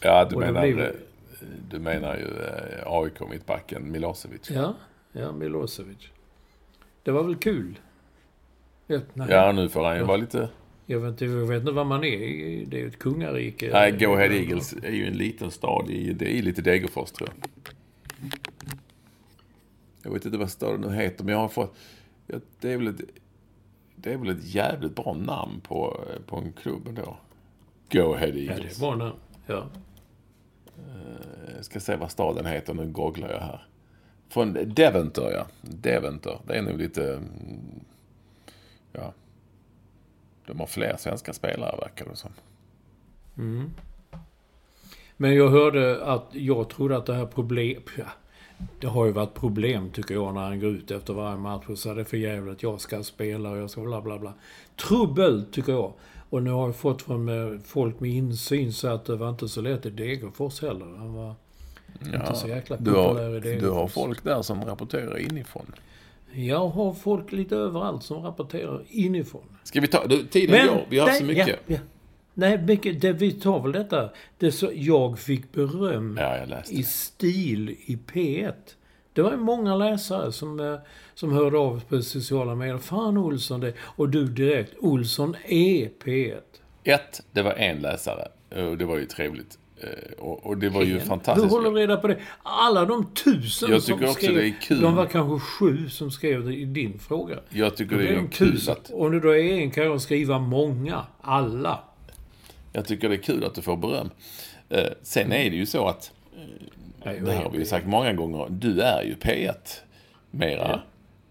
Ja, 0.00 0.24
du 0.24 0.34
Och 0.34 0.40
menar, 0.40 0.62
blir- 0.62 0.78
eh, 0.84 1.46
du 1.70 1.78
menar 1.78 2.16
ju 2.16 2.24
eh, 2.24 2.92
AIK-mittbacken 2.92 3.90
Milosevic. 3.92 4.50
Ja, 4.50 4.74
ja 5.12 5.32
Milosevic. 5.32 5.98
Det 7.02 7.10
var 7.10 7.22
väl 7.22 7.36
kul? 7.36 7.78
Ja. 8.86 9.00
Ja, 9.28 9.52
nu 9.52 9.68
får 9.68 9.84
han 9.84 9.96
ju 9.96 10.02
vara 10.02 10.16
lite... 10.16 10.48
Jag 10.86 11.00
vet, 11.00 11.08
inte, 11.10 11.24
jag 11.24 11.46
vet 11.46 11.60
inte 11.60 11.72
vad 11.72 11.86
man 11.86 12.04
är. 12.04 12.18
Det 12.66 12.76
är 12.76 12.80
ju 12.80 12.86
ett 12.88 12.98
kungarike. 12.98 13.70
Nej, 13.72 13.92
Go 13.92 14.12
Ahead 14.14 14.32
Eagles 14.32 14.74
är 14.82 14.92
ju 14.92 15.06
en 15.06 15.16
liten 15.16 15.50
stad 15.50 15.90
i, 15.90 16.12
det 16.12 16.38
är 16.38 16.42
lite 16.42 16.62
Degerfors 16.62 17.10
tror 17.10 17.28
jag. 17.28 17.50
Jag 20.02 20.10
vet 20.12 20.24
inte 20.24 20.38
vad 20.38 20.50
staden 20.50 20.80
nu 20.80 20.92
heter, 20.96 21.24
men 21.24 21.34
jag 21.34 21.40
har 21.40 21.48
fått... 21.48 21.74
Ja, 22.26 22.36
det, 22.60 22.72
är 22.72 22.76
väl 22.76 22.86
ett, 22.86 23.00
det 24.00 24.12
är 24.12 24.16
väl 24.16 24.28
ett 24.28 24.44
jävligt 24.44 24.94
bra 24.96 25.14
namn 25.14 25.60
på, 25.60 26.00
på 26.26 26.36
en 26.36 26.52
klubb 26.52 26.88
ändå. 26.88 27.16
Go 27.92 28.14
Ahead 28.14 28.26
Ja, 28.28 28.32
det 28.34 28.40
Eagles. 28.40 28.76
är 28.76 28.80
bra 28.80 28.96
namn. 28.96 29.16
Ja. 29.46 29.66
Jag 31.56 31.64
ska 31.64 31.80
se 31.80 31.96
vad 31.96 32.10
staden 32.10 32.46
heter, 32.46 32.74
nu 32.74 32.86
googlar 32.86 33.30
jag 33.30 33.40
här. 33.40 33.66
Från 34.28 34.52
Deventer, 34.74 35.30
ja. 35.30 35.46
Deventer. 35.62 36.38
Det 36.46 36.54
är 36.54 36.62
nog 36.62 36.78
lite... 36.78 37.12
mm, 37.14 37.80
Ja. 38.92 39.12
De 40.46 40.60
har 40.60 40.66
fler 40.66 40.96
svenska 40.96 41.32
spelare, 41.32 41.76
verkar 41.76 42.06
det 42.06 42.16
som. 42.16 42.30
Men 45.16 45.34
jag 45.34 45.48
hörde 45.48 46.04
att 46.04 46.26
jag 46.32 46.68
trodde 46.70 46.96
att 46.96 47.06
det 47.06 47.14
här 47.14 47.26
problem... 47.26 47.82
Ja, 47.98 48.04
det 48.80 48.86
har 48.86 49.06
ju 49.06 49.12
varit 49.12 49.34
problem 49.34 49.90
tycker 49.90 50.14
jag 50.14 50.34
när 50.34 50.40
han 50.40 50.60
går 50.60 50.70
ut 50.70 50.90
efter 50.90 51.12
varje 51.12 51.38
match 51.38 51.64
och 51.68 51.78
säger 51.78 51.96
det 51.96 52.02
är 52.02 52.04
för 52.04 52.16
jävligt. 52.16 52.62
Jag 52.62 52.80
ska 52.80 53.02
spela 53.02 53.50
och 53.50 53.58
jag 53.58 53.70
ska 53.70 53.80
bla 53.80 54.00
bla 54.00 54.18
bla. 54.18 54.32
Trubbel 54.88 55.44
tycker 55.52 55.72
jag. 55.72 55.92
Och 56.30 56.42
nu 56.42 56.50
har 56.50 56.66
jag 56.66 56.76
fått 56.76 57.02
från 57.02 57.28
eh, 57.28 57.58
folk 57.64 58.00
med 58.00 58.10
insyn 58.10 58.72
så 58.72 58.88
att 58.88 59.04
det 59.04 59.16
var 59.16 59.28
inte 59.30 59.48
så 59.48 59.60
lätt 59.60 59.86
i 59.86 59.90
Degerfors 59.90 60.62
heller. 60.62 60.96
Han 60.98 61.14
var 61.14 61.34
inte 62.04 62.34
så 62.34 62.48
jäkla 62.48 62.76
Du 62.76 62.92
populär 62.92 63.28
har, 63.28 63.36
i 63.36 63.40
Degerfors. 63.40 63.60
du 63.62 63.70
har 63.70 63.88
folk 63.88 64.24
där 64.24 64.42
som 64.42 64.64
rapporterar 64.64 65.18
inifrån. 65.18 65.74
Jag 66.32 66.68
har 66.68 66.92
folk 66.92 67.32
lite 67.32 67.56
överallt 67.56 68.02
som 68.02 68.22
rapporterar 68.22 68.82
inifrån. 68.88 69.44
Ska 69.64 69.80
vi 69.80 69.86
ta... 69.86 70.06
Du, 70.06 70.26
tiden 70.26 70.66
går. 70.66 70.86
Vi 70.88 70.98
har 70.98 71.06
haft 71.06 71.18
så 71.18 71.24
mycket. 71.24 71.48
Ja, 71.48 71.54
ja. 71.66 71.78
Nej, 72.38 72.58
mycket, 72.66 73.00
det, 73.00 73.12
vi 73.12 73.32
tar 73.32 73.60
väl 73.60 73.72
detta. 73.72 74.10
Det 74.38 74.52
så, 74.52 74.70
jag 74.74 75.18
fick 75.18 75.52
beröm 75.52 76.16
Ja, 76.20 76.36
jag 76.36 76.48
i 76.70 76.82
stil 76.82 77.70
i 77.70 77.98
P1. 78.12 78.52
Det 79.12 79.22
var 79.22 79.36
många 79.36 79.76
läsare 79.76 80.32
som, 80.32 80.60
eh, 80.60 80.74
som 81.14 81.32
hörde 81.32 81.58
av 81.58 81.82
på 81.88 82.02
sociala 82.02 82.54
medier. 82.54 82.78
Fan 82.78 83.16
Olsson 83.16 83.60
det. 83.60 83.72
Och 83.80 84.08
du 84.08 84.24
direkt. 84.24 84.74
Olsson 84.78 85.36
är 85.48 85.88
P1. 86.04 86.40
Ett, 86.84 87.22
det 87.32 87.42
var 87.42 87.52
en 87.52 87.78
läsare. 87.78 88.28
Och 88.70 88.78
det 88.78 88.84
var 88.84 88.98
ju 88.98 89.06
trevligt. 89.06 89.58
Eh, 89.80 89.88
Och, 90.18 90.46
och 90.46 90.56
det 90.58 90.68
var 90.68 90.82
ju 90.82 90.94
Du 90.94 91.00
fantastiskt. 91.00 91.50
håller 91.50 91.70
reda 91.70 91.96
på 91.96 92.08
det. 92.08 92.18
Alla 92.42 92.84
de 92.84 93.06
tusen 93.14 93.70
Jag 93.70 93.82
som 93.82 93.94
tycker 93.98 94.10
också 94.10 94.22
skrev. 94.24 94.34
det 94.34 94.46
är 94.48 94.60
kul. 94.62 94.80
De 94.80 94.94
var 94.96 95.06
kanske 95.06 95.46
sju 95.46 95.88
som 95.88 96.10
skrev 96.10 96.44
det 96.46 96.54
i 96.54 96.64
din 96.64 96.98
fråga. 96.98 97.38
Jag 97.48 97.76
tycker 97.76 97.96
det 97.98 98.08
är 98.08 98.16
de 98.16 98.28
kul 98.28 98.52
tusen. 98.52 98.72
att... 98.72 98.90
Om 98.92 99.12
det 99.12 99.20
då 99.20 99.28
är 99.36 99.52
en 99.52 99.70
kan 99.70 99.84
jag 99.84 100.00
skriva 100.00 100.38
många. 100.38 101.06
Alla. 101.20 101.80
Jag 102.72 102.86
tycker 102.86 103.08
det 103.08 103.14
är 103.14 103.22
kul 103.22 103.44
att 103.44 103.54
du 103.54 103.62
får 103.62 103.76
beröm. 103.76 104.10
Eh, 104.68 104.84
Sen 105.02 105.32
är 105.32 105.50
det 105.50 105.56
ju 105.56 105.66
så 105.66 105.86
att... 105.88 106.12
Nej, 107.04 107.20
Det 107.20 107.32
har 107.34 107.50
vi 107.50 107.58
ju 107.58 107.64
sagt 107.64 107.86
många 107.86 108.12
gånger. 108.12 108.46
Du 108.50 108.80
är 108.80 109.02
ju 109.02 109.14
P1 109.14 109.54
mera. 110.30 110.80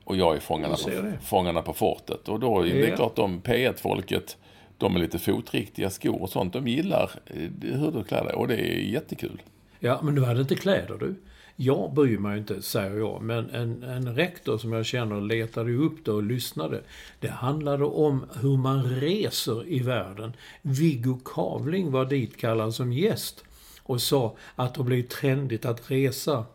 Och 0.04 0.18
jag 0.18 0.36
är 0.36 0.40
fångarna 0.40 0.76
på, 0.76 1.12
fångarna 1.26 1.62
på 1.62 1.74
fortet. 1.74 2.30
Och 2.30 2.40
då 2.40 2.62
är 2.62 2.74
det 2.74 2.96
klart 2.96 3.16
de 3.16 3.42
P1-folket, 3.42 4.38
de 4.78 4.94
med 4.94 5.02
lite 5.02 5.20
fotriktiga 5.20 5.90
skor 5.90 6.22
och 6.22 6.30
sånt, 6.30 6.54
de 6.54 6.68
gillar 6.68 7.12
eh, 7.26 7.36
hur 7.62 7.92
du 7.92 8.04
klär 8.04 8.24
dig. 8.24 8.34
Och 8.34 8.48
det 8.48 8.56
är 8.56 8.80
jättekul. 8.80 9.42
Ja, 9.80 10.00
men 10.04 10.16
du 10.16 10.26
hade 10.26 10.42
inte 10.42 10.56
kläder 10.56 10.98
du. 11.00 11.16
Jag 11.60 11.94
bryr 11.94 12.18
mig 12.18 12.38
inte, 12.38 12.62
säger 12.62 12.98
jag. 12.98 13.22
Men 13.22 13.50
en, 13.50 13.84
en 13.84 14.16
rektor 14.16 14.58
som 14.58 14.74
jag 14.74 14.86
känner 14.86 15.22
letade 15.22 15.74
upp 15.74 16.06
det 16.06 16.12
och 16.12 16.24
lyssnade. 16.24 16.84
Det 17.20 17.30
handlade 17.30 17.86
om 17.86 18.26
hur 18.42 18.58
man 18.58 18.84
reser 18.84 19.68
i 19.68 19.80
världen. 19.80 20.34
Viggo 20.62 21.20
Kavling 21.26 21.92
var 21.92 22.06
dit 22.06 22.38
kallad 22.38 22.74
som 22.74 22.94
gäst 22.94 23.44
och 23.84 24.02
sa 24.02 24.36
att 24.56 24.74
det 24.74 24.84
blir 24.84 25.04
trendigt 25.04 25.66
att 25.66 25.92
resa 25.92 26.46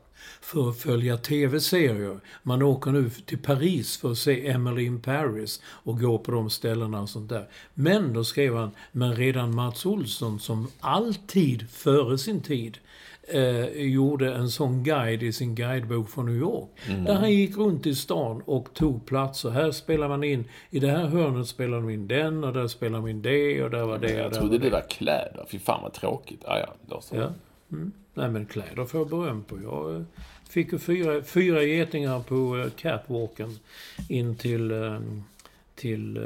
för 0.41 0.71
att 0.71 0.79
följa 0.79 1.17
TV-serier. 1.17 2.21
Man 2.43 2.63
åker 2.63 2.91
nu 2.91 3.11
till 3.11 3.39
Paris 3.39 3.97
för 3.97 4.13
att 4.13 4.19
se 4.19 4.49
Emily 4.49 4.85
in 4.85 5.01
Paris 5.01 5.63
och 5.65 6.01
gå 6.01 6.19
på 6.19 6.31
de 6.31 6.51
ställena 6.51 7.01
och 7.01 7.09
sånt 7.09 7.29
där. 7.29 7.49
Men 7.75 8.13
då 8.13 8.25
skrev 8.25 8.57
han, 8.57 8.71
men 8.93 9.17
redan 9.17 9.55
Mats 9.55 9.87
Olsson 9.87 10.41
som 10.41 10.69
alltid 10.81 11.71
före 11.71 12.19
sin 12.19 12.41
tid 12.41 12.79
eh, 13.33 13.83
gjorde 13.87 14.35
en 14.35 14.49
sån 14.49 14.83
guide 14.83 15.23
i 15.23 15.33
sin 15.33 15.55
guidebok 15.55 16.11
från 16.11 16.27
New 16.27 16.37
York. 16.37 16.69
Där 17.07 17.15
han 17.15 17.33
gick 17.33 17.57
runt 17.57 17.87
i 17.87 17.95
stan 17.95 18.43
och 18.45 18.75
tog 18.75 19.07
platser. 19.07 19.51
Här 19.51 19.71
spelar 19.71 20.09
man 20.09 20.25
in, 20.25 20.45
i 20.71 20.79
det 20.79 20.91
här 20.91 21.07
hörnet 21.07 21.47
spelar 21.47 21.81
man 21.81 21.91
in 21.91 22.09
den 22.09 22.45
och 22.45 22.53
där 22.53 22.69
spelar 22.69 23.01
man 23.01 23.11
in 23.11 23.23
det 23.23 23.63
och 23.63 23.71
där 23.71 23.85
var 23.85 23.99
det 23.99 24.15
och 24.15 24.27
Jag 24.27 24.35
trodde 24.35 24.59
det 24.59 24.71
var 24.71 24.85
kläder. 24.91 25.47
Fy 25.49 25.59
fan 25.59 25.83
vad 25.83 25.93
tråkigt. 25.93 26.45
Ah, 26.45 26.59
ja, 26.59 26.75
då 26.87 27.01
så. 27.01 27.17
Ja. 27.17 27.29
Mm. 27.73 27.93
Nej 28.15 28.31
men 28.31 28.47
kläder 28.47 28.85
får 28.85 29.01
jag 29.01 29.09
beröm 29.09 29.43
på. 29.45 29.59
Jag 29.63 29.95
eh, 29.97 30.03
fick 30.51 30.73
ju 30.73 30.79
fyra, 30.79 31.23
fyra 31.23 31.63
getingar 31.63 32.21
på 32.21 32.57
eh, 32.59 32.71
catwalken 32.71 33.59
in 34.09 34.37
till... 34.37 34.71
eh, 34.71 35.01
Till... 35.83 36.17
eh, 36.17 36.23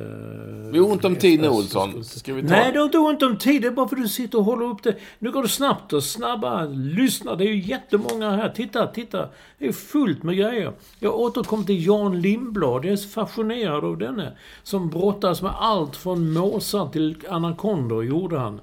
Vi 0.73 0.79
har 0.79 0.91
ont 0.93 1.05
om 1.05 1.17
tid 1.17 1.41
nu 1.41 1.49
Olsson. 1.49 2.05
Ska 2.05 2.35
vi 2.35 2.43
ta... 2.43 2.49
Nej, 2.49 2.73
det 2.73 2.79
har 2.79 2.85
inte 2.85 2.99
ont 2.99 3.23
om 3.23 3.39
tid. 3.39 3.63
Det 3.63 3.69
är 3.69 3.73
bara 3.73 3.89
för 3.89 3.97
att 3.97 4.03
du 4.03 4.09
sitter 4.09 4.39
och 4.39 4.45
håller 4.45 4.67
upp 4.67 4.83
det. 4.83 4.97
Nu 5.19 5.31
går 5.33 5.43
det 5.43 5.49
snabbt 5.49 5.93
och 5.93 6.05
snabbare. 6.05 6.69
Lyssna, 6.69 7.35
det 7.35 7.45
är 7.45 7.49
ju 7.49 7.61
jättemånga 7.61 8.31
här. 8.31 8.49
Titta, 8.49 8.87
titta. 8.87 9.29
Det 9.59 9.67
är 9.69 9.73
fullt 9.73 10.23
med 10.23 10.37
grejer. 10.37 10.73
Jag 10.99 11.15
återkommer 11.21 11.65
till 11.65 11.87
Jan 11.87 12.21
Lindblad. 12.21 12.85
Jag 12.85 12.93
är 12.93 12.97
så 12.97 13.09
fascinerad 13.09 13.85
av 13.85 13.99
denne. 13.99 14.37
Som 14.63 14.89
brottas 14.91 15.43
med 15.43 15.53
allt 15.59 15.97
från 15.97 16.33
måsar 16.33 16.89
till 16.89 17.17
anakondor, 17.29 18.05
gjorde 18.05 18.39
han. 18.39 18.61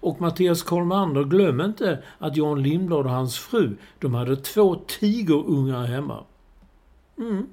Och 0.00 0.20
Mattias 0.20 0.62
Kolmander, 0.62 1.24
glöm 1.24 1.60
inte 1.60 2.02
att 2.18 2.36
Jan 2.36 2.62
Lindblad 2.62 3.06
och 3.06 3.12
hans 3.12 3.38
fru, 3.38 3.76
de 3.98 4.14
hade 4.14 4.36
två 4.36 4.74
tigerungar 4.74 5.84
hemma. 5.86 6.24
Mm. 7.18 7.46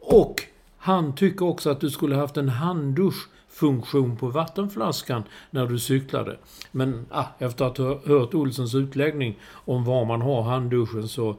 Och 0.00 0.42
han 0.86 1.14
tycker 1.14 1.46
också 1.46 1.70
att 1.70 1.80
du 1.80 1.90
skulle 1.90 2.16
haft 2.16 2.36
en 2.36 2.48
handduschfunktion 2.48 4.16
på 4.16 4.26
vattenflaskan 4.26 5.22
när 5.50 5.66
du 5.66 5.78
cyklade. 5.78 6.38
Men 6.72 7.06
ah, 7.10 7.24
efter 7.38 7.64
att 7.64 7.78
ha 7.78 7.98
hört 8.04 8.34
Olssons 8.34 8.74
utläggning 8.74 9.38
om 9.52 9.84
var 9.84 10.04
man 10.04 10.22
har 10.22 10.42
handduschen 10.42 11.08
så 11.08 11.36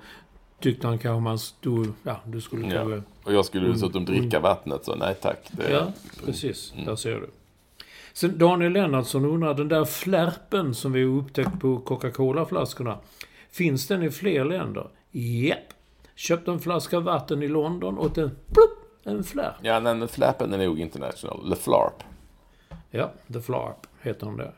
tyckte 0.60 0.88
han 0.88 1.00
kanske 1.00 1.22
man 1.22 1.40
stod... 1.40 1.94
Ja, 2.04 2.20
du 2.26 2.42
skulle 2.42 2.68
Ja. 2.68 2.74
kanske... 2.74 3.04
Och 3.24 3.34
jag 3.34 3.46
skulle 3.46 3.68
dessutom 3.68 4.06
dricka 4.06 4.40
vattnet, 4.40 4.86
så 4.86 4.96
nej 4.96 5.16
tack. 5.22 5.50
Det... 5.52 5.72
Ja, 5.72 5.92
precis. 6.26 6.74
Där 6.86 6.96
ser 6.96 7.16
du. 7.16 7.30
Sen 8.14 8.38
Daniel 8.38 8.72
Lennartsson 8.72 9.26
undrar, 9.26 9.54
den 9.54 9.68
där 9.68 9.86
flärpen 9.86 10.74
som 10.76 10.92
vi 10.92 11.04
upptäckt 11.04 11.60
på 11.60 11.78
Coca-Cola-flaskorna. 11.80 12.98
Finns 13.52 13.88
den 13.88 14.04
i 14.04 14.10
fler 14.10 14.46
länder? 14.46 14.88
Japp. 15.12 15.74
Köpte 16.16 16.52
en 16.52 16.60
flaska 16.60 17.00
vatten 17.00 17.44
i 17.44 17.48
London 17.48 17.98
och 17.98 18.18
en 18.18 18.30
plupp, 18.30 18.87
en 19.08 19.24
flärp. 19.24 19.54
Ja, 19.62 19.80
men 19.80 20.08
flappen 20.08 20.54
är 20.54 20.58
nog 20.58 20.80
international. 20.80 21.50
Le 21.50 21.56
Flarp. 21.56 22.04
Ja, 22.92 23.12
The 23.34 23.42
Flarp 23.42 23.88
heter 24.02 24.26
hon 24.26 24.38
där. 24.38 24.52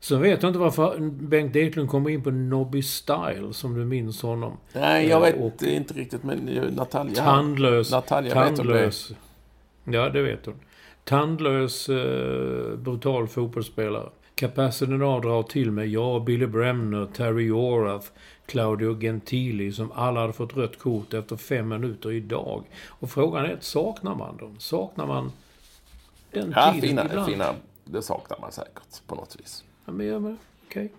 Så 0.00 0.16
vet 0.16 0.42
jag 0.42 0.50
inte 0.50 0.58
varför 0.58 0.98
Bengt 1.10 1.56
Eklund 1.56 1.90
kommer 1.90 2.10
in 2.10 2.22
på 2.22 2.30
Nobby 2.30 2.82
Style, 2.82 3.52
som 3.52 3.74
du 3.74 3.84
minns 3.84 4.22
honom. 4.22 4.56
Nej, 4.72 5.08
jag 5.08 5.16
Eh, 5.28 5.32
vet 5.34 5.40
och 5.62 5.62
inte 5.68 5.94
riktigt, 5.94 6.22
men 6.24 6.48
eh, 6.48 6.62
Natalja... 6.72 7.14
Tandlös. 7.24 7.90
Natalja 7.90 8.28
vet 8.34 8.36
om 8.36 8.50
det. 8.50 8.56
tandlös. 8.56 9.12
Ja, 9.84 10.08
det 10.08 10.22
vet 10.22 10.46
hon. 10.46 10.54
Tandlös, 11.04 11.88
eh, 11.88 12.76
brutal 12.76 13.28
fotbollsspelare. 13.28 14.08
Kapaciteten 14.34 15.02
A 15.02 15.20
drar 15.20 15.42
till 15.42 15.70
med 15.70 15.88
ja, 15.88 16.22
Billy 16.26 16.46
Bremner, 16.46 17.06
Terry 17.06 17.50
Orath, 17.50 18.06
Claudio 18.46 19.00
Gentili 19.00 19.72
som 19.72 19.92
alla 19.92 20.20
hade 20.20 20.32
fått 20.32 20.56
rött 20.56 20.78
kort 20.78 21.14
efter 21.14 21.36
fem 21.36 21.68
minuter 21.68 22.12
idag. 22.12 22.64
Och 22.86 23.10
frågan 23.10 23.44
är, 23.44 23.58
saknar 23.60 24.14
man 24.14 24.36
dem? 24.36 24.56
Saknar 24.58 25.06
man 25.06 25.32
den 26.30 26.52
Ja, 26.56 26.72
tiden 26.72 26.88
fina, 26.88 27.04
ibland? 27.06 27.26
fina. 27.32 27.54
Det 27.84 28.02
saknar 28.02 28.38
man 28.40 28.52
säkert 28.52 29.06
på 29.06 29.14
något 29.14 29.36
vis. 29.40 29.64
Ja, 29.84 29.92
men, 29.92 30.06
ja, 30.06 30.18
men 30.18 30.38
okej. 30.66 30.92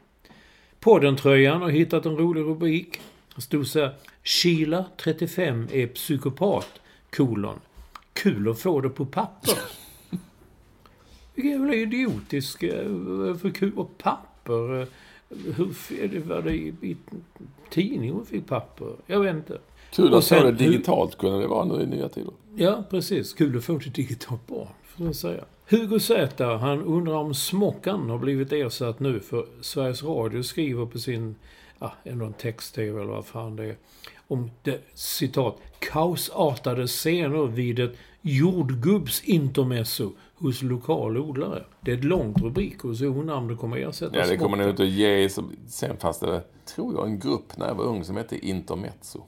Podden-tröjan 0.80 1.62
har 1.62 1.70
hittat 1.70 2.06
en 2.06 2.18
rolig 2.18 2.42
rubrik. 2.42 3.00
Det 3.36 3.42
stod 3.42 3.68
så 3.68 3.80
här. 3.80 3.96
Sheila, 4.24 4.86
35, 4.98 5.68
är 5.72 5.88
psykopat. 5.88 6.68
Kolon. 7.16 7.60
Kul 8.14 8.50
att 8.50 8.60
få 8.60 8.82
det 8.82 8.90
på 8.90 9.06
papper. 9.06 9.54
Vilken 11.36 11.52
jävla 11.52 11.74
idiotisk... 11.74 12.64
eh, 12.64 12.86
För 13.42 13.50
kul 13.52 13.72
på 13.72 13.86
papper. 13.86 14.88
Hur 15.30 15.70
f- 15.72 15.92
var 16.26 16.42
det 16.42 16.54
i, 16.54 16.74
i 16.82 16.98
tidning 17.70 18.12
hon 18.12 18.26
fick 18.26 18.48
papper? 18.48 18.88
Jag 19.08 19.20
vet 19.20 19.36
inte. 19.36 19.58
Kul 19.92 20.14
att 20.14 20.28
få 20.28 20.36
det 20.44 20.52
digitalt 20.52 21.18
kunde 21.18 21.40
det 21.40 21.48
vara 21.48 21.66
nu 21.66 21.82
i 21.84 21.86
nya 21.86 22.10
tider. 22.10 22.34
Ja, 22.56 22.84
precis. 22.90 23.34
Kul 23.34 23.58
att 23.58 23.64
få 23.64 23.76
ett 23.76 23.96
digitalt 23.96 24.48
barn, 24.48 24.68
får 24.84 25.04
man 25.04 25.14
säga. 25.14 25.44
Hugo 25.70 26.00
Z, 26.00 26.58
han 26.58 26.82
undrar 26.82 27.14
om 27.14 27.34
Smockan 27.34 28.10
har 28.10 28.18
blivit 28.18 28.52
ersatt 28.52 29.00
nu, 29.00 29.20
för 29.20 29.46
Sveriges 29.62 30.04
Radio 30.04 30.44
skriver 30.44 30.86
på 30.86 31.00
sin, 31.00 31.36
ja, 31.80 31.94
en 32.04 32.34
text-tv 32.34 33.02
eller 33.02 33.12
vad 33.12 33.26
fan 33.26 33.56
det 33.56 33.66
är, 33.66 33.76
om 34.28 34.52
det, 34.64 34.82
citat, 34.94 35.58
kaosartade 35.80 36.88
scener 36.88 37.46
vid 37.48 37.80
ett 37.80 37.96
jordgubbsintermezzo 38.22 40.12
hos 40.40 40.62
lokal 40.62 41.18
odlare. 41.18 41.64
Det 41.82 41.92
är 41.92 41.98
ett 41.98 42.04
långt 42.04 42.42
rubrik 42.42 42.86
och 42.86 43.02
om 43.02 43.48
det 43.48 43.56
kommer 43.56 43.78
ersätta 43.78 44.18
Ja, 44.18 44.28
det 44.28 44.38
kommer 44.38 44.58
nog 44.58 44.70
inte 44.70 44.84
att 44.84 44.90
ge... 44.90 45.30
Sen 45.68 45.98
fanns 45.98 46.20
det, 46.20 46.42
tror 46.66 46.94
jag, 46.96 47.08
en 47.08 47.20
grupp 47.20 47.58
när 47.58 47.68
jag 47.68 47.76
var 47.76 47.84
ung 47.84 48.04
som 48.04 48.18
hette 48.18 48.48
Intermezzo. 48.48 49.22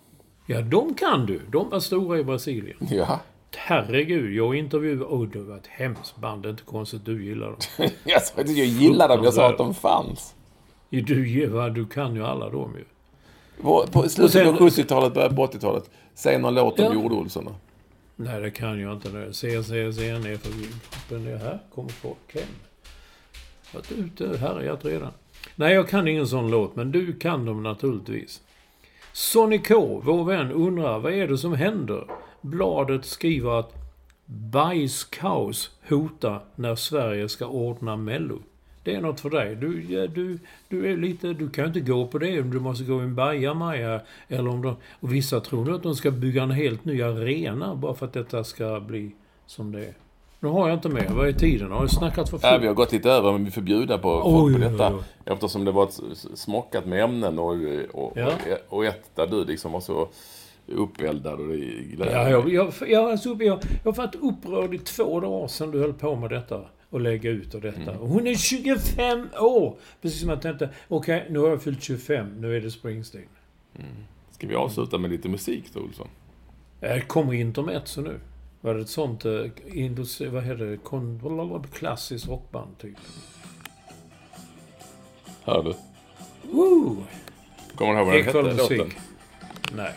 Ja, 0.46 0.62
de 0.62 0.94
kan 0.94 1.26
du. 1.26 1.42
De 1.52 1.70
var 1.70 1.80
stora 1.80 2.20
i 2.20 2.24
Brasilien. 2.24 2.78
Ja. 2.92 3.20
Herregud, 3.58 4.36
jag 4.36 4.56
intervjuade... 4.56 5.06
Åh, 5.06 5.28
det 5.28 5.40
var 5.40 5.58
ett 5.58 5.68
hemskt 5.68 6.18
band. 6.18 6.44
Det 6.44 6.48
är 6.48 6.52
inte 6.52 6.64
konstigt 6.64 7.06
du 7.06 7.26
gillar 7.26 7.48
dem. 7.48 7.90
Jag 8.04 8.22
sa 8.24 8.32
inte 8.40 8.52
att 8.52 8.58
jag 8.58 8.68
gillade 8.68 9.16
dem, 9.16 9.24
jag 9.24 9.34
sa 9.34 9.50
att 9.50 9.58
de 9.58 9.74
fanns. 9.74 10.36
Du, 10.90 11.02
du 11.74 11.86
kan 11.86 12.16
ju 12.16 12.26
alla 12.26 12.50
dem 12.50 12.76
ju. 12.78 12.84
På, 13.62 14.10
slutet 14.10 14.58
på 14.58 14.68
70-talet, 14.70 15.14
början 15.14 15.36
på 15.36 15.48
80-talet. 15.48 15.90
Säg 16.16 16.40
någon 16.40 16.56
låt 16.56 16.80
om 16.80 16.86
Ja. 16.86 16.94
jord-Olsson. 16.94 17.50
Nej, 18.22 18.42
det 18.42 18.52
kan 18.52 18.80
jag 18.80 18.94
inte. 18.94 19.34
C, 19.34 19.64
C, 19.64 19.94
C, 19.94 20.20
ner 20.20 20.38
för 20.38 20.52
Men 21.16 21.26
det 21.26 21.38
här 21.38 21.60
kommer 21.76 21.90
folk 21.90 22.34
hem. 22.34 22.44
Varit 23.74 23.92
ute 23.92 24.28
och 24.28 24.38
härjat 24.38 24.86
redan. 24.86 25.12
Nej, 25.56 25.74
jag 25.74 25.90
kan 25.90 26.08
ingen 26.08 26.28
sån 26.28 26.52
låt, 26.52 26.76
men 26.76 26.92
du 26.92 27.14
kan 27.14 27.46
dem 27.46 27.64
naturligtvis. 27.64 28.42
Sonny 29.14 29.60
K, 29.60 30.02
vår 30.06 30.24
vän, 30.24 30.52
undrar 30.52 31.00
vad 31.00 31.14
är 31.14 31.28
det 31.28 31.38
som 31.38 31.54
händer? 31.54 32.08
Bladet 32.42 33.06
skriver 33.06 33.60
att 33.60 33.74
bajskaos 34.26 35.72
hotar 35.90 36.44
när 36.56 36.76
Sverige 36.76 37.30
ska 37.30 37.46
ordna 37.48 37.96
Mello. 37.96 38.42
Det 38.90 38.96
är 38.96 39.02
något 39.02 39.20
för 39.20 39.30
dig. 39.30 39.56
Du, 39.56 39.84
ja, 39.90 40.08
du, 40.08 40.40
du 40.70 40.92
är 40.92 40.98
lite... 40.98 41.34
Du 41.34 41.50
kan 41.50 41.66
inte 41.66 41.80
gå 41.80 42.08
på 42.08 42.18
det 42.18 42.42
om 42.42 42.52
du 42.54 42.60
måste 42.60 42.84
gå 42.84 43.00
i 43.00 43.04
en 43.04 43.16
bajamaja. 43.16 44.02
Eller 44.28 44.48
om 44.50 44.62
de... 44.62 44.76
Och 45.00 45.14
vissa 45.14 45.40
tror 45.40 45.66
nu 45.66 45.74
att 45.76 45.84
de 45.84 45.96
ska 45.96 46.12
bygga 46.12 46.44
en 46.44 46.52
helt 46.52 46.86
ny 46.86 47.02
arena 47.02 47.76
bara 47.76 47.94
för 47.94 48.06
att 48.06 48.14
detta 48.14 48.44
ska 48.44 48.80
bli 48.80 49.12
som 49.46 49.72
det 49.72 49.80
är. 49.86 49.94
Nu 50.40 50.50
har 50.50 50.68
jag 50.70 50.78
inte 50.78 50.90
mer. 50.90 51.08
Vad 51.10 51.28
är 51.28 51.32
tiden? 51.34 51.72
Har 51.72 51.80
jag 51.82 51.92
snackat 51.92 52.30
för 52.30 52.40
Ja, 52.42 52.50
fullt? 52.52 52.64
vi 52.64 52.68
har 52.68 52.74
gått 52.74 52.92
lite 52.92 53.10
över, 53.12 53.32
men 53.32 53.46
vi 53.46 53.52
får 53.52 53.62
bjuda 53.62 53.98
på, 53.98 54.10
Oj, 54.10 54.22
på 54.24 54.38
oj, 54.44 54.72
detta. 54.72 54.96
oj. 54.96 55.02
Eftersom 55.26 55.66
det 55.66 55.72
var 55.72 55.84
ett 55.84 56.00
smockat 56.34 56.86
med 56.86 57.04
ämnen 57.04 57.40
och, 57.40 57.56
och, 57.94 58.14
Ja. 58.18 58.32
och, 58.70 58.78
och 58.78 58.86
ett 58.86 59.16
där 59.16 59.28
du 59.28 59.46
liksom 59.46 59.72
var 59.72 59.80
så 59.80 60.08
uppeldad 60.68 61.40
och 61.40 61.48
det 61.48 61.56
gläder 61.96 62.12
Ja, 62.18 62.24
mig. 62.24 62.32
jag, 62.32 62.50
jag, 62.50 62.74
jag, 62.90 63.12
alltså, 63.12 63.30
jag, 63.30 63.60
jag 63.84 63.92
har 63.92 63.98
varit 63.98 64.16
upprörd 64.16 64.74
i 64.74 64.78
två 64.78 65.20
dagar 65.20 65.48
sedan 65.48 65.72
du 65.72 65.80
höll 65.80 65.94
på 65.94 66.16
med 66.16 66.30
detta. 66.30 66.62
Och 66.90 67.02
lägga 67.02 67.30
ut 67.30 67.54
och 67.54 67.62
detta. 67.62 67.82
Mm. 67.82 67.98
Och 67.98 68.10
Hon 68.10 68.28
är 68.28 68.36
25 68.36 69.28
år! 69.40 69.78
Precis 70.02 70.20
som 70.20 70.30
jag 70.30 70.42
tänkte, 70.42 70.70
okej, 70.88 71.28
nu 71.30 71.40
har 71.40 71.50
jag 71.50 71.64
fyllt 71.64 71.84
25. 71.84 72.28
Nu 72.42 72.58
är 72.58 72.62
det 72.62 72.72
Springsteen. 72.72 73.28
Ska 74.32 74.48
vi 74.48 74.56
avsluta 74.56 74.98
med 74.98 75.12
lite 75.12 75.30
musik 75.30 75.64
då, 75.74 75.80
Olsson? 75.80 76.08
Det 76.80 77.02
kommer 77.02 77.34
intermezzo 77.34 78.02
nu. 78.02 78.20
Var 78.62 78.74
det 78.76 78.82
ett 78.82 78.90
sånt, 78.90 79.26
eh, 79.26 79.32
vad 80.32 80.44
heter 80.44 80.66
det, 80.66 80.78
Kon, 80.78 81.64
klassiskt 81.74 82.28
rockband 82.28 82.78
typ? 82.78 82.98
Hör 85.44 85.64
du? 85.64 85.74
Woo! 86.52 87.04
Kommer 87.76 87.94
du 87.94 88.00
ihåg 88.00 88.08
vad 88.08 88.16
den 88.16 88.26
hette, 88.26 88.64
musik. 88.64 88.78
låten? 88.78 88.94
Nej. 89.76 89.94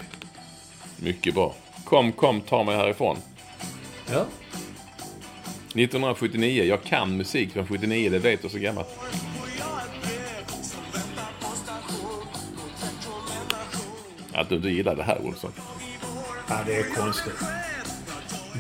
Mycket 1.03 1.35
bra. 1.35 1.55
Kom, 1.85 2.13
kom, 2.13 2.41
ta 2.41 2.65
mig 2.65 2.77
härifrån. 2.77 3.17
Ja. 4.13 4.27
1979. 5.75 6.65
Jag 6.65 6.83
kan 6.83 7.17
musik 7.17 7.53
från 7.53 7.67
79, 7.67 8.11
det 8.11 8.19
vet 8.19 8.43
du 8.43 8.49
så 8.49 8.59
gammalt. 8.59 8.89
Att 14.33 14.49
du 14.49 14.55
inte 14.55 14.69
gillar 14.69 14.97
det 14.97 15.03
här, 15.03 15.21
Olsson. 15.27 15.53
Ja, 16.49 16.59
det 16.67 16.77
är 16.77 16.83
konstigt. 16.83 17.35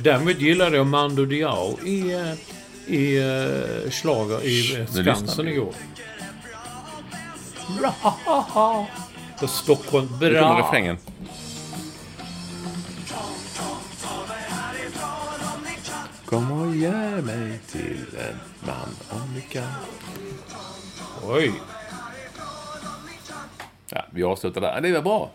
Däremot 0.02 0.40
gillade 0.40 0.76
jag 0.76 0.86
Mando 0.86 1.24
Diao 1.24 1.78
i, 1.84 2.12
eh, 2.12 2.94
i 2.94 3.18
uh, 3.18 3.90
slager 3.90 4.44
i 4.44 4.80
eh, 4.80 4.86
Skansen 4.86 5.48
igår. 5.48 5.74
Bra! 7.78 7.94
För 9.38 9.46
Stockholm. 9.46 10.08
Nu 10.12 10.18
kommer 10.18 10.30
Bra! 10.30 10.58
refrängen. 10.58 10.98
Kom 16.32 16.52
och 16.52 16.76
gör 16.76 17.22
mig 17.22 17.58
till 17.58 18.06
en 18.18 18.36
man 18.66 18.88
om 19.10 19.34
ni 19.34 19.40
kan. 19.40 19.72
Oj! 21.24 21.52
Ja, 23.90 24.04
vi 24.10 24.22
avslutar 24.22 24.60
där. 24.60 24.80
Det 24.80 24.92
var 24.92 25.02
bra. 25.02 25.30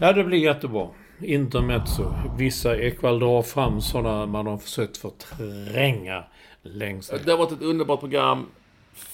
Ja, 0.00 0.12
det 0.12 0.24
blir 0.24 0.38
jättebra. 0.38 0.88
Intermezzo. 1.20 2.14
Vissa 2.38 2.76
ekval 2.76 3.18
drar 3.18 3.42
fram 3.42 3.80
sådana 3.80 4.26
man 4.26 4.46
har 4.46 4.58
försökt 4.58 4.96
förtränga 4.96 6.24
längst 6.62 7.12
ner. 7.12 7.20
Det 7.24 7.30
har 7.30 7.38
varit 7.38 7.52
ett 7.52 7.62
underbart 7.62 8.00
program. 8.00 8.46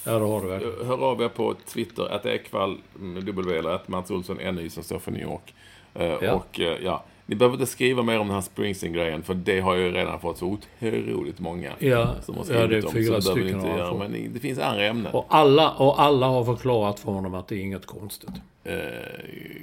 Ja, 0.03 0.11
det 0.11 0.25
har 0.25 0.41
du 0.41 0.47
verkligen. 0.47 0.87
Hör 0.87 0.97
av 0.97 1.21
er 1.21 1.29
på 1.29 1.55
Twitter, 1.67 2.15
att 2.15 2.25
Ekvall 2.25 2.77
med 2.93 3.23
W 3.23 3.57
eller 3.57 3.69
att 3.69 3.87
Mats 3.87 4.11
Olsson 4.11 4.37
NY 4.37 4.69
som 4.69 4.83
står 4.83 4.99
för 4.99 5.11
New 5.11 5.21
York. 5.21 5.53
Eh, 5.95 6.13
Ja. 6.21 6.33
Och 6.33 6.59
eh, 6.59 6.77
ja, 6.83 7.03
ni 7.25 7.35
behöver 7.35 7.55
inte 7.55 7.71
skriva 7.71 8.03
mer 8.03 8.19
om 8.19 8.27
den 8.27 8.33
här 8.35 8.41
Springsteen-grejen 8.41 9.23
för 9.23 9.33
det 9.33 9.59
har 9.59 9.75
ju 9.75 9.91
redan 9.91 10.19
fått 10.19 10.37
så 10.37 10.45
otroligt 10.45 11.39
många 11.39 11.71
Ja, 11.79 12.15
som 12.21 12.37
har 12.37 12.45
ja, 12.49 12.67
det 12.67 12.77
är 12.77 12.81
skrivit 12.81 12.85
om. 12.85 12.91
fyra 12.93 13.21
så 13.21 13.31
stycken 13.31 13.55
inte 13.55 13.67
göra. 13.67 13.93
Men 13.93 14.33
det 14.33 14.39
finns 14.39 14.59
andra 14.59 14.85
ämnen. 14.85 15.13
Och 15.13 15.25
alla, 15.29 15.71
och 15.71 16.01
alla 16.01 16.27
har 16.27 16.43
förklarat 16.45 16.99
för 16.99 17.11
honom 17.11 17.33
att 17.33 17.47
det 17.47 17.55
är 17.55 17.59
inget 17.59 17.85
konstigt. 17.85 18.29
Eh, 18.63 18.75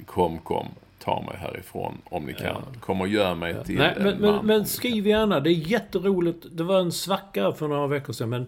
kom, 0.05 0.37
kom, 0.37 0.67
ta 1.03 1.21
mig 1.21 1.35
härifrån 1.37 1.97
om 2.03 2.23
ni 2.25 2.33
kan. 2.33 2.61
Kom 2.79 3.01
och 3.01 3.07
gör 3.07 3.35
mig 3.35 3.55
till 3.65 3.75
Nej, 3.75 3.93
en 3.97 4.03
men, 4.03 4.21
man 4.21 4.35
men, 4.35 4.45
men 4.45 4.65
skriv 4.65 5.07
gärna. 5.07 5.39
Det 5.39 5.49
är 5.49 5.71
jätteroligt. 5.71 6.45
Det 6.51 6.63
var 6.63 6.79
en 6.79 6.91
svacka 6.91 7.51
för 7.51 7.67
några 7.67 7.87
veckor 7.87 8.13
sedan. 8.13 8.29
Men 8.29 8.47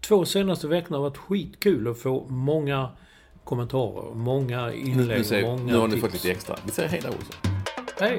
två 0.00 0.24
senaste 0.24 0.68
veckorna 0.68 0.96
har 0.96 1.02
varit 1.02 1.16
skitkul 1.16 1.88
att 1.88 1.98
få 1.98 2.26
många 2.28 2.88
kommentarer. 3.44 4.14
Många 4.14 4.58
kan. 4.58 4.68
Nu, 4.68 4.76
inlägg, 4.76 5.18
nu, 5.18 5.24
säger, 5.24 5.46
många 5.46 5.62
nu 5.72 5.78
har 5.78 5.88
ni 5.88 5.94
tips. 5.94 6.02
fått 6.02 6.12
lite 6.12 6.30
extra. 6.30 6.56
Vi 6.64 6.72
säger 6.72 6.88
hej 6.88 7.00
då 7.02 7.08
Olsson. 7.08 7.36
Hej! 8.00 8.18